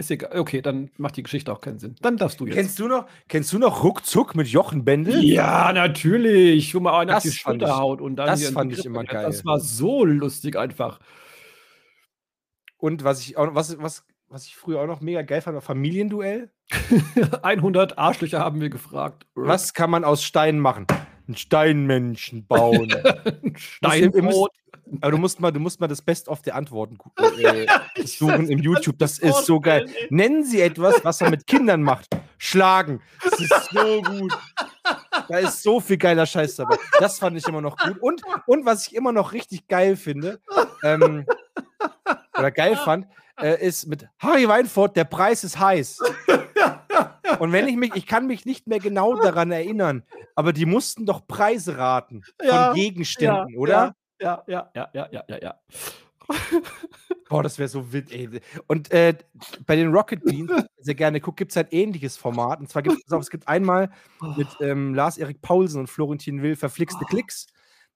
[0.00, 0.38] Ist egal.
[0.38, 1.96] Okay, dann macht die Geschichte auch keinen Sinn.
[2.02, 2.54] Dann darfst du jetzt.
[2.54, 5.24] Kennst du noch, kennst du noch Ruckzuck mit Jochen Bendel?
[5.24, 6.72] Ja, natürlich.
[6.74, 9.00] Wo man einen auf Das die fand Schulter haut und dann das fand ich immer
[9.00, 9.26] erklärt.
[9.26, 9.44] Das geil.
[9.46, 11.00] war so lustig einfach.
[12.78, 15.62] Und was ich auch was, was, was ich früher auch noch mega geil fand, war
[15.62, 16.50] Familienduell.
[17.42, 19.26] 100 Arschlöcher haben wir gefragt.
[19.34, 20.86] Was kann man aus Steinen machen?
[21.26, 22.94] Einen Steinmenschen bauen.
[23.56, 24.50] Steinbrot.
[25.02, 27.10] Aber du musst mal, du musst mal das Best of der Antworten gu-
[27.42, 27.66] äh,
[28.06, 28.98] suchen im YouTube.
[28.98, 29.86] Das ist so geil.
[30.08, 32.08] Nennen Sie etwas, was man mit Kindern macht.
[32.38, 33.02] Schlagen.
[33.22, 34.38] Das ist so gut.
[35.28, 36.76] Da ist so viel geiler Scheiß dabei.
[37.00, 37.98] Das fand ich immer noch gut.
[38.00, 40.40] Und, und was ich immer noch richtig geil finde,
[40.82, 41.26] ähm,
[42.38, 43.06] oder geil fand,
[43.40, 46.00] äh, ist mit Harry Weinfurt, der Preis ist heiß.
[47.38, 50.02] Und wenn ich mich, ich kann mich nicht mehr genau daran erinnern,
[50.34, 53.94] aber die mussten doch Preise raten von Ja, Gegenständen, ja, oder?
[54.20, 55.54] Ja, ja, ja, ja, ja, ja, ja.
[57.28, 58.40] Boah, das wäre so wild, ey.
[58.66, 59.14] Und äh,
[59.66, 62.60] bei den Rocket Beans, sehr gerne guckt, gibt es ein ähnliches Format.
[62.60, 63.90] Und zwar gibt es auch, es gibt einmal
[64.36, 67.46] mit ähm, Lars-Erik Paulsen und Florentin Will verflixte Klicks.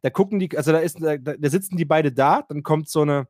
[0.02, 3.02] Da gucken die, also da ist, da, da sitzen die beide da, dann kommt so
[3.02, 3.28] eine,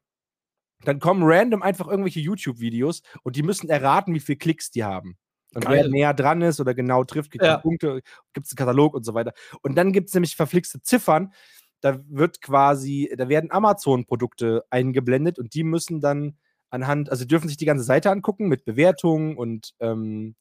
[0.85, 5.17] dann kommen random einfach irgendwelche YouTube-Videos und die müssen erraten, wie viele Klicks die haben.
[5.55, 5.91] Und wer Geil.
[5.91, 7.59] näher dran ist oder genau trifft, kriegt Ja.
[7.59, 8.01] Punkte,
[8.33, 9.33] gibt es einen Katalog und so weiter.
[9.61, 11.33] Und dann gibt es nämlich verflixte Ziffern.
[11.81, 16.39] Da wird quasi, da werden Amazon-Produkte eingeblendet und die müssen dann
[16.71, 20.37] anhand, also dürfen sich die ganze Seite angucken mit Bewertungen und ähm,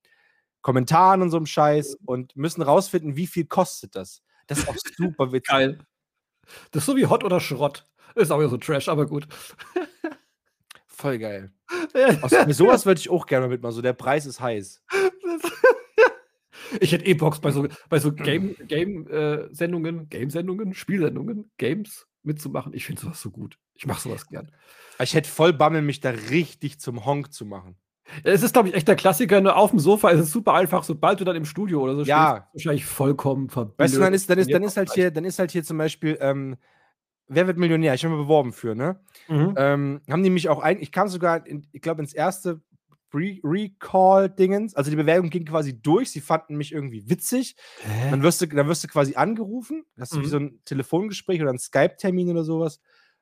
[0.62, 4.22] Kommentaren und so einem Scheiß und müssen rausfinden, wie viel kostet das.
[4.48, 5.50] Das ist auch super witzig.
[5.50, 5.80] Geil.
[6.72, 7.86] Das ist so wie Hot oder Schrott.
[8.16, 9.28] Ist auch wieder so Trash, aber gut.
[11.02, 11.52] Voll geil.
[12.22, 13.74] Aus, mit sowas würde ich auch gerne mitmachen.
[13.74, 14.84] So, der Preis ist heiß.
[16.80, 22.08] Ich hätte eh Box bei so, bei so Game-Sendungen, Game, äh, Sendungen, Game-Sendungen, Spielsendungen, Games
[22.24, 22.74] mitzumachen.
[22.74, 23.58] Ich finde sowas so gut.
[23.74, 24.50] Ich mache sowas gern.
[25.02, 27.76] Ich hätte voll Bammel, mich da richtig zum Honk zu machen.
[28.24, 29.42] Es ist, glaube ich, echt der Klassiker.
[29.42, 29.54] Ne?
[29.54, 30.86] Auf dem Sofa ist es super einfach.
[30.86, 32.48] Sobald du dann im Studio oder so Ja.
[32.52, 33.80] stehst, wahrscheinlich vollkommen verblödet.
[33.80, 35.78] Weißt du, dann ist, dann ist, dann ist halt hier, dann ist halt hier zum
[35.78, 36.56] Beispiel, ähm,
[37.34, 37.94] wer wird Millionär?
[37.94, 39.00] Ich habe mich beworben für, ne?
[39.28, 39.54] Mhm.
[39.58, 42.62] Ähm, haben die mich auch ein, ich kam sogar, in, ich glaube, ins erste
[43.14, 44.76] Re Recall-Dingens.
[44.76, 46.12] Also die Bewerbung ging quasi durch.
[46.12, 47.56] Sie fanden mich irgendwie witzig.
[48.10, 49.84] Dann wirst du, dann wirst du quasi angerufen.
[50.00, 50.30] Hast du wie Mhm.
[50.30, 52.80] so ein Telefongespräch oder einen Skype-Termin oder sowas.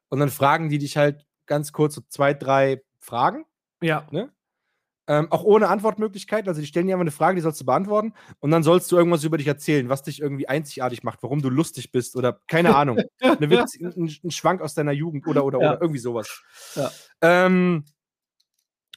[0.09, 3.45] Und dann fragen die dich halt ganz kurz so zwei, drei Fragen.
[3.81, 4.07] Ja.
[5.09, 6.47] Ähm, auch ohne Antwortmöglichkeit.
[6.47, 8.13] Also die stellen dir einfach eine Frage, die sollst du beantworten.
[8.39, 11.49] Und dann sollst du irgendwas über dich erzählen, was dich irgendwie einzigartig macht, warum du
[11.49, 13.01] lustig bist oder keine Ahnung.
[13.19, 15.71] eine Witz, ein, ein Schwank aus deiner Jugend oder oder Ja.
[15.71, 16.41] oder irgendwie sowas.
[16.75, 16.91] Ja.
[17.21, 17.85] Ähm,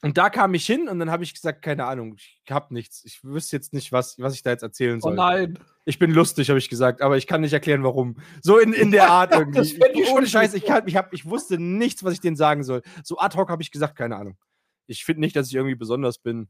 [0.03, 3.03] und da kam ich hin und dann habe ich gesagt, keine Ahnung, ich habe nichts.
[3.05, 5.15] Ich wüsste jetzt nicht, was, was ich da jetzt erzählen Oh soll.
[5.15, 5.57] nein.
[5.85, 8.17] Ich bin lustig, habe ich gesagt, aber ich kann nicht erklären, warum.
[8.41, 9.61] So in, in der Art irgendwie.
[9.61, 12.81] Ich Ohne Scheiß, ich, kann, ich, hab, ich wusste nichts, was ich denen sagen soll.
[13.03, 14.37] So ad hoc habe ich gesagt, keine Ahnung.
[14.87, 16.49] Ich finde nicht, dass ich irgendwie besonders bin.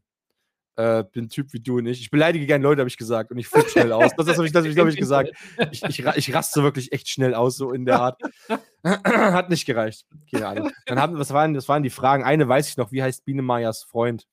[0.76, 2.00] Äh, bin ein Typ wie du und ich.
[2.00, 3.30] Ich beleidige gerne Leute, habe ich gesagt.
[3.30, 4.12] Und ich flippe schnell aus.
[4.16, 5.30] Das, das habe ich, das hab ich, gesagt.
[5.70, 8.20] Ich, ich, ich raste wirklich echt schnell aus, so in der Art.
[8.84, 10.04] Hat nicht gereicht.
[10.32, 10.70] Keine Ahnung.
[10.86, 12.24] Dann haben, was, waren, was waren die Fragen?
[12.24, 14.26] Eine weiß ich noch, wie heißt Biene Meyers Freund?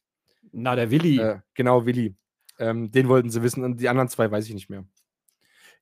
[0.52, 1.20] Na, der Willi.
[1.20, 2.16] Äh, genau, Willi.
[2.58, 4.84] Ähm, den wollten sie wissen und die anderen zwei weiß ich nicht mehr.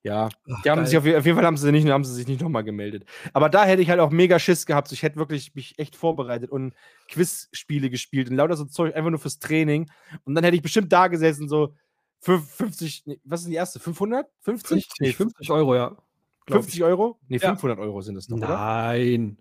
[0.01, 0.85] Ja, Ach, die haben geil.
[0.87, 3.03] sich auf, auf jeden Fall haben sie, nicht, haben sie sich nicht nochmal gemeldet.
[3.33, 4.91] Aber da hätte ich halt auch mega Schiss gehabt.
[4.93, 6.73] Ich hätte wirklich mich echt vorbereitet und
[7.09, 9.91] Quizspiele gespielt und lauter so Zeug einfach nur fürs Training.
[10.23, 11.75] Und dann hätte ich bestimmt da gesessen, so
[12.21, 13.79] fünf- 50, nee, was ist die erste?
[13.79, 14.25] 500?
[14.39, 14.85] 50?
[14.85, 15.97] 50, Nee, 50 Euro, ja.
[16.45, 17.19] glaub 50 Euro?
[17.27, 17.49] Nee, Ja.
[17.49, 18.47] 500 Euro sind das oder?
[18.47, 19.37] Nein.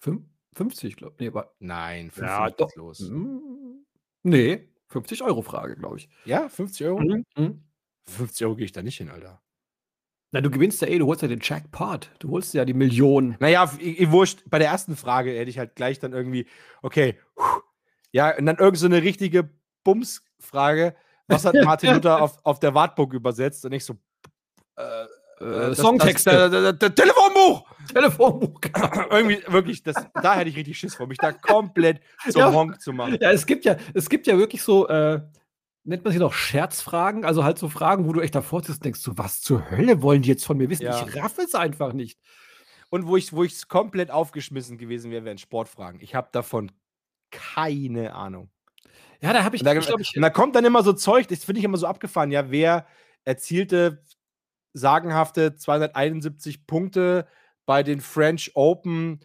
[0.00, 1.32] Fünf- 50, glaube ich.
[1.34, 2.74] Nee, Nein, Ja, 500 doch.
[2.76, 3.00] los.
[3.00, 3.84] Mm,
[4.22, 6.08] nee, 50 Euro Frage, glaube ich.
[6.24, 7.00] Ja, 50 Euro?
[7.00, 7.24] Mhm.
[7.36, 7.62] Mhm.
[8.06, 9.42] 50 Euro gehe ich da nicht hin, Alter.
[10.30, 12.10] Na, du gewinnst ja eh, du holst ja den Jackpot.
[12.18, 13.36] Du holst ja die Million.
[13.40, 16.46] Naja, ich, ich wurscht, bei der ersten Frage hätte ich halt gleich dann irgendwie,
[16.82, 17.62] okay, puh,
[18.12, 19.48] ja, und dann irgend so eine richtige
[19.84, 20.94] Bums-Frage,
[21.28, 23.64] was hat Martin Luther auf, auf der Wartburg übersetzt?
[23.64, 23.96] Und ich so,
[24.76, 25.04] äh,
[25.40, 26.76] äh, Songtexte.
[26.94, 27.64] Telefonbuch!
[27.92, 28.90] Telefonbuch, genau.
[29.10, 32.00] Irgendwie, wirklich, das, da hätte ich richtig Schiss vor, mich da komplett
[32.30, 32.52] zum Ja.
[32.52, 33.18] Honk zu machen.
[33.20, 35.20] Ja, es gibt ja, es gibt ja wirklich so, äh,
[35.88, 38.84] nennt man sie noch Scherzfragen, also halt so Fragen, wo du echt davor sitzt und
[38.84, 40.84] denkst, so, was zur Hölle wollen die jetzt von mir wissen?
[40.84, 41.06] Ja.
[41.06, 42.20] Ich raff es einfach nicht.
[42.90, 46.00] Und wo ich wo komplett aufgeschmissen gewesen wäre, wären Sportfragen.
[46.00, 46.70] Ich habe davon
[47.30, 48.50] keine Ahnung.
[49.20, 51.26] Ja, da habe ich, Und da, ich ich, und da kommt dann immer so Zeug,
[51.28, 52.30] das finde ich immer so abgefahren.
[52.30, 52.86] Ja, wer
[53.24, 54.04] erzielte
[54.74, 57.26] sagenhafte 271 Punkte
[57.66, 59.20] bei den French Open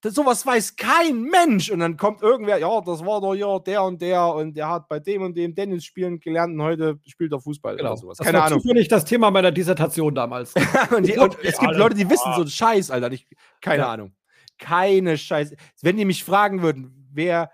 [0.01, 1.70] das, sowas weiß kein Mensch.
[1.70, 4.88] Und dann kommt irgendwer, ja, das war doch ja der und der und der hat
[4.88, 7.90] bei dem und dem Tennis spielen gelernt und heute spielt er Fußball Genau.
[7.92, 8.18] oder sowas.
[8.18, 8.61] Das Keine war Ahnung.
[8.61, 10.53] zufällig das Thema meiner Dissertation damals.
[10.97, 11.74] und, die, und es gibt.
[11.76, 13.11] Leute, die wissen so einen Scheiß, Alter.
[13.12, 13.26] Ich,
[13.61, 13.92] keine Ja.
[13.92, 14.14] Ahnung.
[14.59, 15.55] Keine Scheiß.
[15.82, 17.51] Wenn die mich fragen würden, wer,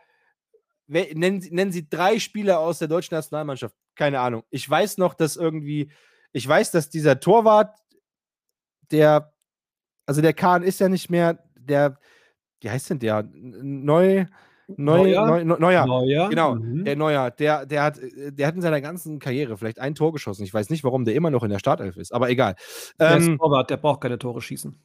[0.86, 3.74] wer nennen, Sie- nennen Sie drei Spieler aus der deutschen Nationalmannschaft?
[4.02, 4.42] Keine Ahnung.
[4.50, 5.92] Ich weiß noch, dass irgendwie,
[6.32, 7.78] ich weiß, dass dieser Torwart,
[8.90, 9.32] der,
[10.06, 12.00] also der Kahn ist ja nicht mehr, der,
[12.60, 13.22] wie heißt denn der?
[13.32, 14.26] Neu,
[14.66, 15.24] neu, Neuer?
[15.26, 15.86] neu, neu, neuer.
[15.86, 16.28] Neuer.
[16.30, 16.84] Genau, Mhm.
[16.84, 20.42] der Neuer, der, der, hat, der hat in seiner ganzen Karriere vielleicht ein Tor geschossen.
[20.42, 22.56] Ich weiß nicht, warum der immer noch in der Startelf ist, aber egal.
[22.98, 24.76] Der ist Ähm, Torwart, der braucht keine Tore schießen.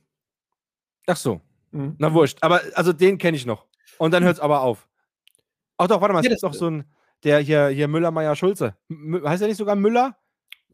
[1.07, 1.41] ach so,
[1.71, 1.95] Mhm.
[1.97, 2.37] na wurscht.
[2.41, 3.65] Aber also den kenne ich noch.
[3.97, 4.87] Und dann hört es aber auf.
[5.77, 6.85] Ach doch, warte mal, es Ja, gibt doch so ein,
[7.27, 8.75] der hier, hier Müller, Meier, Schulze.
[8.89, 10.17] M heißt er nicht sogar Müller?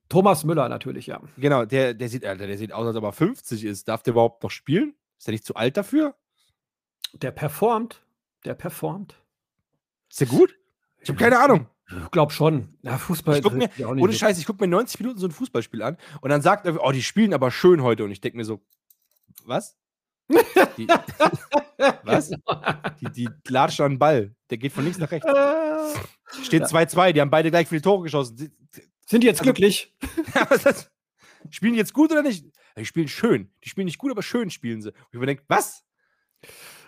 [0.07, 1.19] Thomas Müller natürlich, ja.
[1.37, 3.87] Genau, der, der sieht, Alter, der sieht aus, als ob er 50 ist.
[3.87, 4.93] Darf der überhaupt noch spielen?
[5.17, 6.15] Ist der nicht zu alt dafür?
[7.13, 8.03] Der performt.
[8.45, 9.15] Der performt.
[10.09, 10.55] Ist der gut?
[10.99, 11.67] Ich habe keine Ahnung.
[12.05, 12.77] Ich glaube schon.
[12.83, 13.37] Ja, Fußball.
[13.37, 14.13] Ich guck mir- nicht Ohne.
[14.13, 16.91] Scheiß, ich gucke mir 90 Minuten so ein Fußballspiel an und dann sagt er, oh,
[16.91, 18.03] die spielen aber schön heute.
[18.03, 18.61] Und ich denke mir so,
[19.45, 19.75] was?
[20.77, 20.87] Die,
[22.03, 22.29] was?
[23.01, 24.35] Die, die latschen an den Ball.
[24.49, 25.27] Der geht von links nach rechts.
[26.41, 26.67] Steht Ja.
[26.67, 28.37] 2-2, die haben beide gleich viele Tore geschossen.
[29.05, 29.93] Sind die jetzt Also- glücklich?
[31.49, 32.45] spielen die jetzt gut oder nicht?
[32.77, 33.51] Die spielen schön.
[33.63, 34.89] Die spielen nicht gut, aber schön spielen sie.
[34.89, 35.83] Und ich mir denke, was?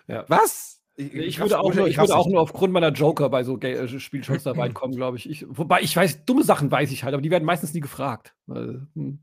[0.08, 0.26] Ja.
[0.28, 0.82] Was?
[0.98, 3.88] Ich, raff's- würde auch, nur, ich würde auch nur aufgrund meiner Joker bei so äh,
[4.00, 5.30] Spielshows da reinkommen, glaube ich.
[5.30, 5.46] ich.
[5.50, 8.34] Wobei ich weiß, dumme Sachen weiß ich halt, aber die werden meistens nie gefragt.
[8.48, 9.20] Hm.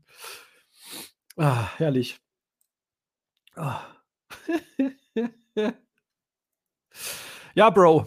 [1.35, 2.19] Ah, herrlich.
[3.55, 3.81] Ah.
[7.55, 8.05] ja, Bro.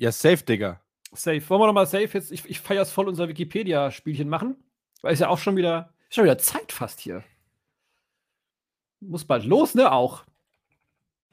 [0.00, 0.80] Ja, safe, Digga.
[1.12, 1.46] Safe.
[1.50, 2.32] Wollen wir nochmal safe jetzt?
[2.32, 4.56] Ich, ich feiere es voll unser Wikipedia-Spielchen machen.
[5.02, 7.22] Weil es ja auch schon wieder, ist schon wieder Zeit fast hier.
[9.00, 9.92] Muss bald los, ne?
[9.92, 10.24] Auch.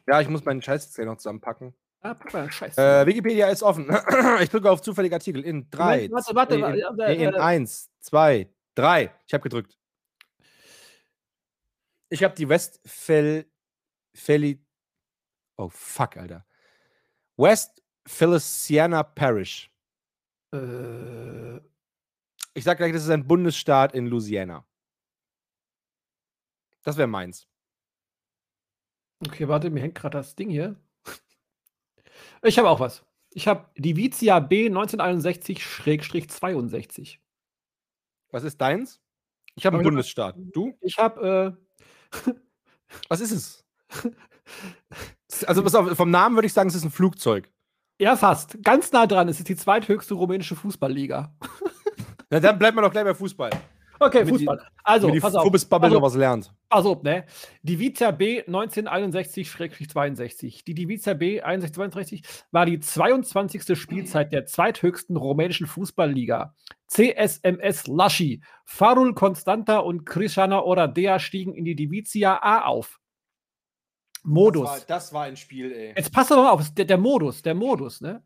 [0.05, 1.73] Ja, ich muss meinen Scheiß jetzt noch zusammenpacken.
[2.01, 2.81] Ah, pack mal, scheiße.
[2.81, 3.89] Äh, Wikipedia ist offen.
[4.41, 5.45] ich drücke auf zufällige Artikel.
[5.45, 9.13] In 3, Warte, warte, in, warte, in, in äh, 1, 2, 3.
[9.27, 9.77] Ich habe gedrückt.
[12.09, 13.45] Ich habe die Westphal...
[14.13, 14.61] Philly...
[15.55, 16.45] Oh, fuck, Alter.
[17.37, 19.69] West Feliciana Parish.
[20.53, 21.57] Äh,
[22.53, 24.65] Ich sag gleich, das ist ein Bundesstaat in Louisiana.
[26.83, 27.47] Das wäre meins.
[29.25, 30.75] okay, warte, mir hängt gerade das Ding hier.
[32.43, 33.05] Ich habe auch was.
[33.31, 37.17] Ich habe Divizia B 1961-62.
[38.31, 39.01] Was ist deins?
[39.55, 40.35] Ich habe Hab einen Bundesstaat.
[40.37, 40.77] Du?
[40.81, 41.57] Ich habe,
[43.09, 43.65] Was ist es?
[45.45, 47.51] Also, pass auf, vom Namen würde ich sagen, es ist ein Flugzeug.
[47.99, 48.61] Ja, fast.
[48.63, 49.27] Ganz nah dran.
[49.29, 51.33] Es ist die zweithöchste rumänische Fußballliga.
[52.29, 53.49] Na, dann bleibt man doch gleich bei Fußball.
[53.99, 54.61] Okay, Damit die- Fußball.
[54.83, 55.43] Also, die pass auf.
[55.43, 56.53] Fubbes-Bubble Also- noch was lernt.
[56.69, 57.25] Pass auf, ne?
[57.63, 60.63] Divizia B 1961-62.
[60.65, 63.75] Die Divizia B 61-62 war die 22.
[63.75, 66.53] Spielzeit der zweithöchsten rumänischen Fußballliga.
[66.87, 72.99] CSMS Laschi, Farul Constanta und Krishana Oradea stiegen in die Divizia A auf.
[74.23, 74.85] Modus.
[74.87, 75.93] das war ein Spiel, ey.
[75.95, 78.23] Jetzt passt doch mal auf, der, der Modus, der Modus, ne?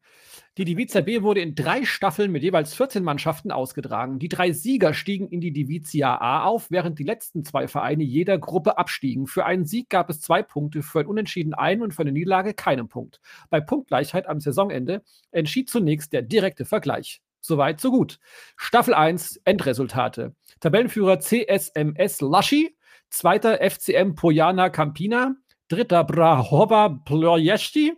[0.58, 4.20] Die Divizia B wurde in drei Staffeln mit jeweils 14 Mannschaften ausgetragen.
[4.20, 8.38] Die drei Sieger stiegen in die Divizia A auf, während die letzten zwei Vereine jeder
[8.38, 9.28] Gruppe abstiegen.
[9.28, 12.54] Für einen Sieg gab es zwei Punkte, für ein Unentschieden einen und für eine Niederlage
[12.54, 13.22] keinen Punkt.
[13.50, 17.22] Bei Punktgleichheit am Saisonende entschied zunächst der direkte Vergleich.
[17.40, 18.20] Soweit, so gut.
[18.58, 20.36] Staffel 1, Endresultate.
[20.60, 22.76] Tabellenführer CSMS Laschi,
[23.10, 25.36] zweiter FCM Pojana Campina,
[25.72, 27.94] dritter Brahova Ploiesti,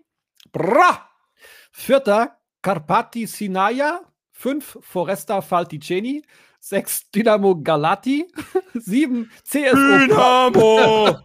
[0.52, 1.10] Bra!
[1.72, 4.02] Vierter Karpati Sinaia,
[4.32, 6.22] fünf Foresta Falticeni,
[6.60, 8.28] sechs Dynamo Galati,
[8.80, 11.18] sieben CSO Dynamo!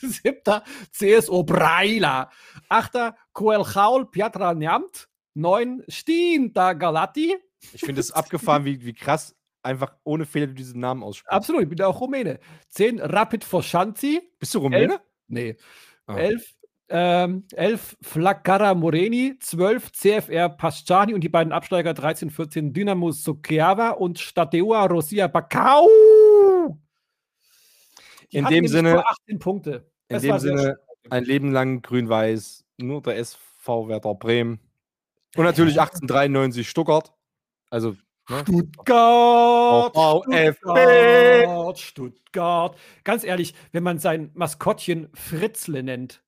[0.00, 2.28] siebter CSO Braila,
[2.68, 7.36] achter Coelchaul Piatra Neamt, neun Stinta Galati,
[7.72, 11.32] Ich finde es abgefahren, wie, wie krass einfach ohne Fehler diesen Namen aussprichst.
[11.32, 12.38] Absolut, ich bin ja auch Rumäne.
[12.68, 14.22] 10 Rapid Foshanzi.
[14.38, 15.00] Bist du Rumäne?
[15.28, 15.56] Elf, nee.
[16.06, 16.16] Ah.
[16.16, 16.54] 11,
[16.88, 23.90] ähm, 11 Flakara Moreni, 12 CFR Pasciani und die beiden Absteiger 13, 14 Dynamo Suceava
[23.90, 25.88] und Stadeua Rosia Bacau.
[28.32, 29.90] Die In dem Sinne- nur 18 Punkte.
[30.08, 30.78] In dem Sinne
[31.10, 34.60] ein Leben lang grün-weiß, nur der SV Werder Bremen.
[35.36, 37.12] Und natürlich 1893 Stuttgart.
[37.70, 37.96] Also,
[38.28, 38.42] ne?
[38.42, 39.92] Stuttgart.
[40.56, 42.76] Stuttgart, Stuttgart.
[43.04, 46.22] Ganz ehrlich, wenn man sein Maskottchen Fritzle nennt,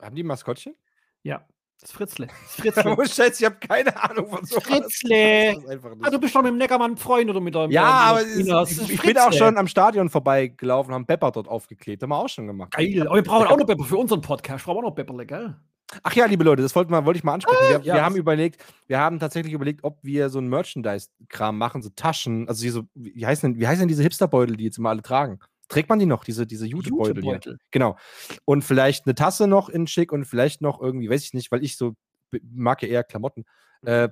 [0.00, 0.74] haben die ein Maskottchen?
[1.22, 1.44] ja,
[1.80, 2.26] das Fritzle.
[2.26, 2.96] Das Fritzle.
[2.96, 5.56] Oh, Scheiße, ich habe keine Ahnung von so Fritzle.
[6.02, 8.90] Ah, du bist doch mit dem Neckermann Freund oder mit deinem ja, aber ist, ist
[8.90, 12.02] ich bin auch schon am Stadion vorbeigelaufen, haben Pepper dort aufgeklebt.
[12.02, 12.72] Haben wir auch schon gemacht.
[12.72, 13.06] Geil.
[13.06, 14.66] Aber wir brauchen auch noch Pepper für unseren Podcast.
[14.66, 15.56] Wir brauchen auch noch Pepperle, gell?
[16.02, 17.58] Ach ja, liebe Leute, das wollte, mal, wollte ich mal ansprechen.
[17.68, 21.82] Wir, ja, wir haben überlegt, wir haben tatsächlich überlegt, ob wir so ein Merchandise-Kram machen,
[21.82, 24.90] so Taschen, also diese, wie heißen denn, wie heißen denn diese Hipsterbeutel, die jetzt immer
[24.90, 25.40] alle tragen?
[25.68, 27.16] Trägt man die noch, diese, diese Jutebeutel?
[27.16, 27.58] Jutebeutel.
[27.70, 27.96] Genau.
[28.44, 31.64] Und vielleicht eine Tasse noch in schick und vielleicht noch irgendwie, weiß ich nicht, weil
[31.64, 31.94] ich so
[32.42, 33.44] mag ja eher Klamotten,
[33.82, 34.08] äh,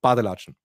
[0.00, 0.56] Badelatschen.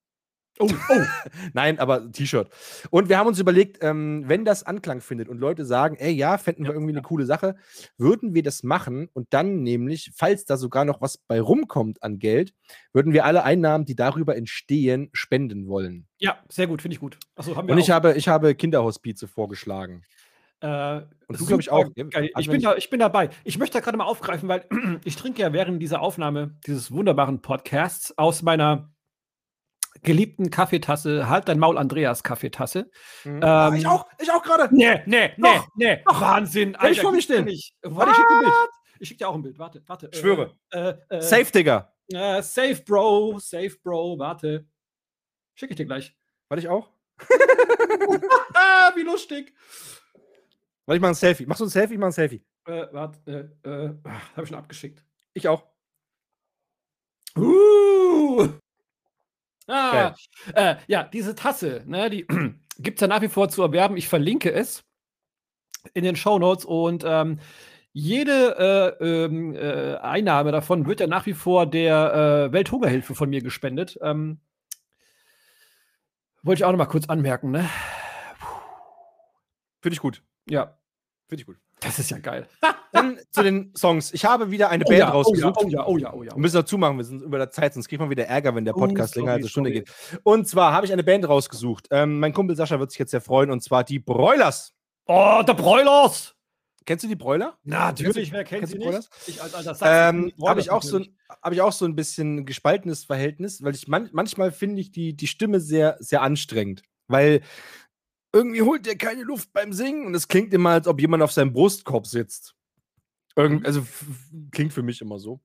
[0.59, 1.01] Oh, oh.
[1.53, 2.49] Nein, aber T-Shirt.
[2.89, 6.37] Und wir haben uns überlegt, ähm, wenn das Anklang findet und Leute sagen, ey, ja,
[6.37, 7.55] fänden wir irgendwie eine coole Sache,
[7.97, 12.19] würden wir das machen und dann nämlich, falls da sogar noch was bei rumkommt an
[12.19, 12.53] Geld,
[12.93, 16.07] würden wir alle Einnahmen, die darüber entstehen, spenden wollen.
[16.19, 17.17] Ja, sehr gut, finde ich gut.
[17.35, 17.95] Achso, haben wir Und ich auch.
[17.95, 20.03] habe, ich habe Kinderhospize vorgeschlagen.
[20.59, 21.85] Äh, Und du, glaub ich, auch.
[21.95, 22.29] Ja, Geil.
[22.33, 23.29] hatten Ich bin, da, ich bin dabei.
[23.43, 24.65] Ich möchte da gerade mal aufgreifen, weil
[25.03, 28.91] ich trinke ja während dieser Aufnahme dieses wunderbaren Podcasts aus meiner
[30.03, 32.89] geliebten Kaffeetasse, halt dein Maul Andreas Kaffeetasse.
[33.23, 33.41] Mhm.
[33.43, 34.73] Ähm, ich auch, ich auch gerade.
[34.75, 36.01] Nee, nee, nee, Doch, nee.
[36.05, 36.21] doch.
[36.21, 36.77] Wahnsinn.
[36.77, 37.45] Hab ich vor doch stehen.
[37.45, 37.73] nicht.
[37.81, 38.69] Warte, ich schicke dir ein Bild.
[38.99, 39.59] Ich schicke dir auch ein Bild.
[39.59, 40.07] Warte, warte.
[40.11, 40.57] äh, Schwöre.
[40.71, 41.93] Äh, äh, Safe, Digga.
[42.11, 43.39] Äh, safe, Bro.
[43.39, 44.17] Safe, Bro.
[44.19, 44.65] Warte.
[45.55, 46.15] Schicke ich dir gleich.
[46.49, 46.89] Warte ich auch?
[48.53, 49.53] ah, wie lustig.
[50.85, 51.45] Warte, ich mach ein Selfie.
[51.45, 51.93] Machst du ein Selfie?
[51.95, 52.43] Ich mach ein Selfie.
[52.65, 53.19] Äh, warte.
[53.63, 53.93] Äh, äh,
[54.35, 55.03] habe ich schon abgeschickt.
[55.33, 55.63] Ich auch.
[57.37, 58.47] Uh.
[59.68, 60.15] Ah,
[60.53, 62.26] äh, ja, diese Tasse, ne, die
[62.80, 63.97] gibt es ja nach wie vor zu erwerben.
[63.97, 64.84] Ich verlinke es
[65.93, 67.39] in den Shownotes und ähm,
[67.91, 73.30] jede äh, ähm, äh, Einnahme davon wird ja nach wie vor der äh, Welthungerhilfe von
[73.30, 73.97] mir gespendet.
[74.01, 74.39] Ähm,
[76.43, 77.70] wollte ich auch noch mal kurz anmerken, ne?
[79.82, 80.24] Finde ich gut.
[80.49, 80.78] Ja,
[81.28, 81.57] Finde ich gut.
[81.80, 82.47] Das ist ja geil.
[82.91, 84.13] Dann zu den Songs.
[84.13, 85.55] Ich habe wieder eine Oh Band ja, oh ja, rausgesucht.
[85.63, 86.32] oh ja, oh ja, oh ja.
[86.32, 88.65] Wir müssen dazu machen, wir sind über der Zeit, sonst kriegt man wieder Ärger, wenn
[88.65, 90.13] der Oh, Podcast länger als sorry, eine Stunde sorry.
[90.15, 90.21] geht.
[90.23, 91.88] Und zwar habe ich eine Band rausgesucht.
[91.91, 94.73] Ähm, mein Kumpel Sascha wird sich jetzt sehr freuen, und zwar die Broilers.
[95.05, 96.34] Oh, der Broilers!
[96.86, 97.57] Kennst du die Broiler?
[97.65, 98.86] Natürlich, wer kennt sie nicht?
[98.88, 99.09] Broilers?
[99.28, 102.45] Ich als alter Ähm, habe ich, auch so ein- hab ich auch so ein bisschen
[102.45, 106.84] gespaltenes Verhältnis, weil ich man, manchmal finde ich die, die Stimme sehr, sehr anstrengend.
[107.09, 107.41] Weil
[108.38, 111.31] irgendwie holt der keine Luft beim Singen und es klingt immer, als ob jemand auf
[111.31, 112.55] seinem Brustkorb sitzt.
[113.35, 113.85] Irgend, also
[114.51, 115.41] klingt für mich immer so.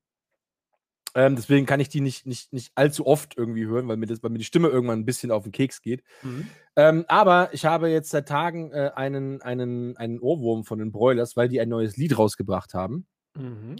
[1.15, 4.23] Ähm, deswegen kann ich die nicht, nicht, nicht allzu oft irgendwie hören, weil mir, das,
[4.23, 6.03] weil mir die Stimme irgendwann ein bisschen auf den Keks geht.
[6.23, 6.47] Mhm.
[6.75, 11.37] Ähm, aber ich habe jetzt seit Tagen äh, einen, einen, einen Ohrwurm von den Broilers,
[11.37, 13.05] weil die ein neues Lied rausgebracht haben.
[13.35, 13.75] Mhm.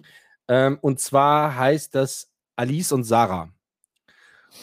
[0.48, 3.50] Ähm, und zwar heißt das Alice und Sarah.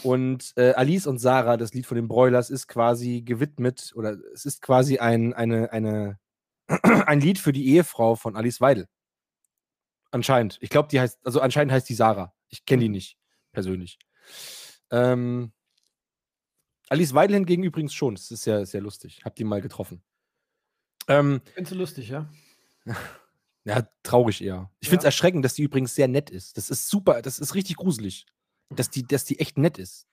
[0.02, 4.44] Und äh, Alice und Sarah, das Lied von den Broilers, ist quasi gewidmet oder es
[4.46, 6.18] ist quasi ein, eine, eine,
[6.68, 8.86] ein Lied für die Ehefrau von Alice Weidel.
[10.10, 10.58] Anscheinend.
[10.60, 12.32] Ich glaube, die heißt, also anscheinend heißt die Sarah.
[12.48, 13.16] Ich kenne die nicht
[13.52, 13.98] persönlich.
[14.90, 15.52] Ähm,
[16.88, 18.14] Alice Weidel hingegen übrigens schon.
[18.16, 19.20] Das ist ja sehr lustig.
[19.24, 20.02] Hab die mal getroffen.
[21.08, 22.28] Ähm, Findest du lustig, ja?
[23.64, 24.70] ja, traurig eher.
[24.80, 24.90] Ich Ja.
[24.90, 26.56] finde es erschreckend, dass die übrigens sehr nett ist.
[26.56, 28.26] Das ist super, das ist richtig gruselig.
[28.72, 30.06] Dass die, dass die echt nett ist.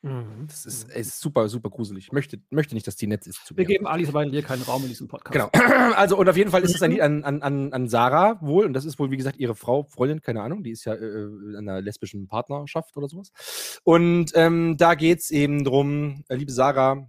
[0.47, 2.05] Das ist, ey, ist super, super gruselig.
[2.05, 4.81] Ich möchte, möchte nicht, dass die nett ist Wir geben Alice Weidel hier keinen Raum
[4.81, 5.33] in diesem Podcast.
[5.33, 5.49] Genau.
[5.95, 8.65] Also, und auf jeden Fall ist es ein Lied an, an, an, an Sarah wohl.
[8.65, 10.63] Und das ist wohl, wie gesagt, ihre Frau, Freundin, keine Ahnung.
[10.63, 13.31] Die ist ja äh, in einer lesbischen Partnerschaft oder sowas.
[13.83, 17.07] Und ähm, da geht es eben drum, äh, liebe Sarah,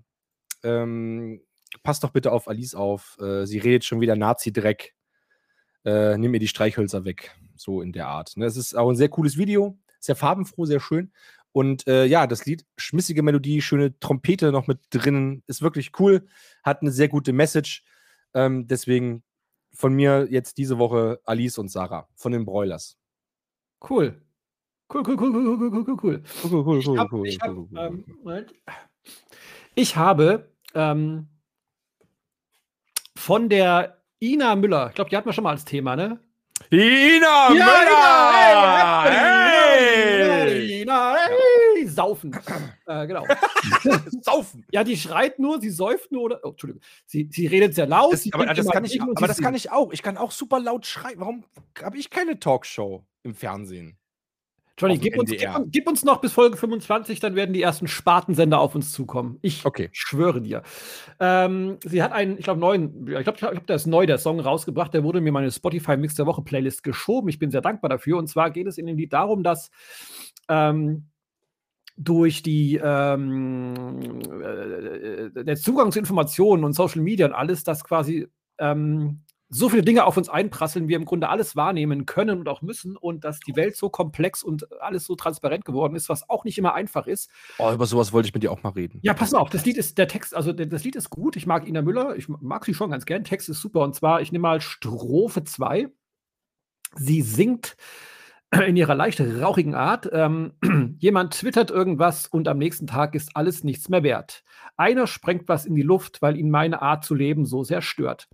[0.62, 1.40] ähm,
[1.82, 3.16] passt doch bitte auf Alice auf.
[3.20, 4.94] Äh, sie redet schon wieder Nazi-Dreck.
[5.84, 7.34] Äh, nimm ihr die Streichhölzer weg.
[7.56, 8.36] So in der Art.
[8.36, 8.44] Ne?
[8.46, 9.78] Es ist auch ein sehr cooles Video.
[10.00, 11.12] Sehr farbenfroh, sehr schön.
[11.52, 16.26] Und äh, ja, das Lied, schmissige Melodie, schöne Trompete noch mit drinnen, ist wirklich cool,
[16.62, 17.84] hat eine sehr gute Message.
[18.34, 19.22] Ähm, deswegen
[19.72, 22.96] von mir jetzt diese Woche Alice und Sarah von den Broilers.
[23.88, 24.20] Cool.
[24.92, 26.22] Cool, cool, cool, cool, cool, cool, cool, cool.
[26.44, 28.16] Cool, cool, Ich, hab, cool, ich, hab, cool, cool, ähm, cool.
[28.24, 28.54] Moment.
[29.74, 31.28] ich habe ähm,
[33.16, 36.20] von der Ina Müller, ich glaube, die hatten wir schon mal als Thema, ne?
[36.70, 37.66] Ina Müller!
[37.66, 39.14] Ina, Hey!
[39.14, 40.07] hey, hey,
[41.98, 42.38] saufen.
[42.86, 43.24] äh, genau.
[44.22, 44.64] saufen.
[44.70, 46.40] Ja, die schreit nur, sie säuft nur oder.
[46.44, 46.82] Oh, Entschuldigung.
[47.06, 48.12] Sie, sie redet sehr laut.
[48.12, 49.92] Das, aber das, kann ich, aber das kann ich auch.
[49.92, 51.18] Ich kann auch super laut schreien.
[51.18, 51.44] Warum
[51.82, 53.98] habe ich keine Talkshow im Fernsehen?
[54.78, 55.40] Johnny, gib uns, gib,
[55.72, 59.38] gib uns, noch bis Folge 25, dann werden die ersten Spartensender auf uns zukommen.
[59.42, 59.88] Ich okay.
[59.90, 60.62] schwöre dir.
[61.18, 64.38] Ähm, sie hat einen, ich glaube, neuen, ich glaube, glaub, der ist neu, der Song
[64.38, 64.94] rausgebracht.
[64.94, 67.28] Der wurde mir meine Spotify Mix der Woche Playlist geschoben.
[67.28, 68.18] Ich bin sehr dankbar dafür.
[68.18, 69.72] Und zwar geht es in dem Lied darum, dass
[70.48, 71.08] ähm,
[71.98, 78.28] durch die ähm, äh, der Zugang zu Informationen und Social Media und alles, dass quasi
[78.58, 82.60] ähm, so viele Dinge auf uns einprasseln, wir im Grunde alles wahrnehmen können und auch
[82.62, 86.44] müssen und dass die Welt so komplex und alles so transparent geworden ist, was auch
[86.44, 87.30] nicht immer einfach ist.
[87.58, 89.00] Oh, über sowas wollte ich mit dir auch mal reden.
[89.02, 91.34] Ja, pass mal auf, das Lied ist, der Text, also das Lied ist gut.
[91.36, 93.24] Ich mag Ina Müller, ich mag sie schon ganz gern.
[93.24, 95.88] Text ist super und zwar, ich nehme mal Strophe 2.
[96.94, 97.76] Sie singt
[98.66, 100.08] in ihrer leicht rauchigen Art.
[100.12, 100.52] Ähm,
[100.98, 104.42] jemand twittert irgendwas und am nächsten Tag ist alles nichts mehr wert.
[104.76, 108.28] Einer sprengt was in die Luft, weil ihn meine Art zu leben so sehr stört.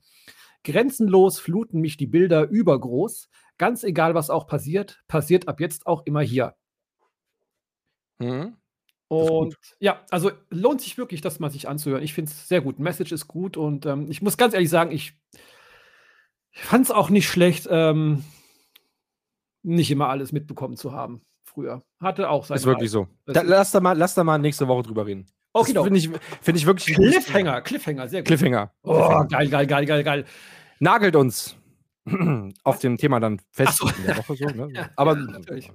[0.62, 3.28] Grenzenlos fluten mich die Bilder übergroß.
[3.58, 6.54] Ganz egal, was auch passiert, passiert ab jetzt auch immer hier.
[8.18, 8.56] Mhm.
[9.08, 12.02] Und ja, also lohnt sich wirklich, das mal sich anzuhören.
[12.02, 12.78] Ich finde es sehr gut.
[12.78, 15.12] Message ist gut und ähm, ich muss ganz ehrlich sagen, ich,
[16.52, 18.24] fand es auch nicht schlecht, ähm,
[19.64, 21.82] nicht immer alles mitbekommen zu haben früher.
[22.00, 23.08] Hatte auch seine Ist wirklich so.
[23.26, 25.26] Da, lass, da mal, lass da mal nächste Woche drüber reden.
[25.52, 26.10] Okay, finde ich,
[26.42, 26.96] find ich wirklich.
[26.96, 28.26] Cliffhanger, Cliffhanger, sehr gut.
[28.26, 28.72] Cliffhanger.
[28.82, 30.24] Oh, geil, geil, geil, geil, geil.
[30.80, 31.56] Nagelt uns
[32.64, 33.88] auf dem Thema dann fest so.
[33.88, 34.46] in der Woche so.
[34.46, 34.68] Ne?
[34.74, 35.70] ja, Aber natürlich.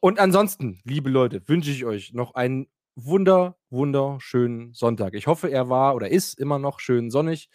[0.00, 5.14] Und ansonsten, liebe Leute, wünsche ich euch noch einen wunder, wunderschönen Sonntag.
[5.14, 7.50] Ich hoffe, er war oder ist immer noch schön sonnig.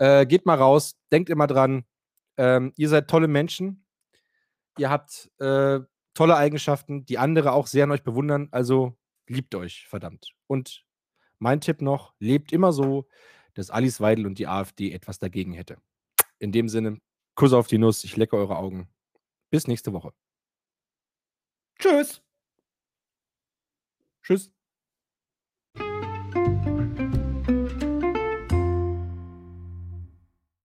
[0.00, 1.84] Äh, geht mal raus, denkt immer dran,
[2.36, 3.83] ähm, ihr seid tolle Menschen.
[4.78, 5.80] Ihr habt äh,
[6.14, 8.48] tolle Eigenschaften, die andere auch sehr an euch bewundern.
[8.50, 8.96] Also
[9.26, 10.34] liebt euch, verdammt.
[10.46, 10.84] Und
[11.38, 13.06] mein Tipp noch, lebt immer so,
[13.54, 15.76] dass Alice Weidel und die AfD etwas dagegen hätte.
[16.38, 17.00] In dem Sinne,
[17.34, 18.88] Kuss auf die Nuss, ich lecke eure Augen.
[19.50, 20.12] Bis nächste Woche.
[21.78, 22.22] Tschüss.
[24.22, 24.53] Tschüss.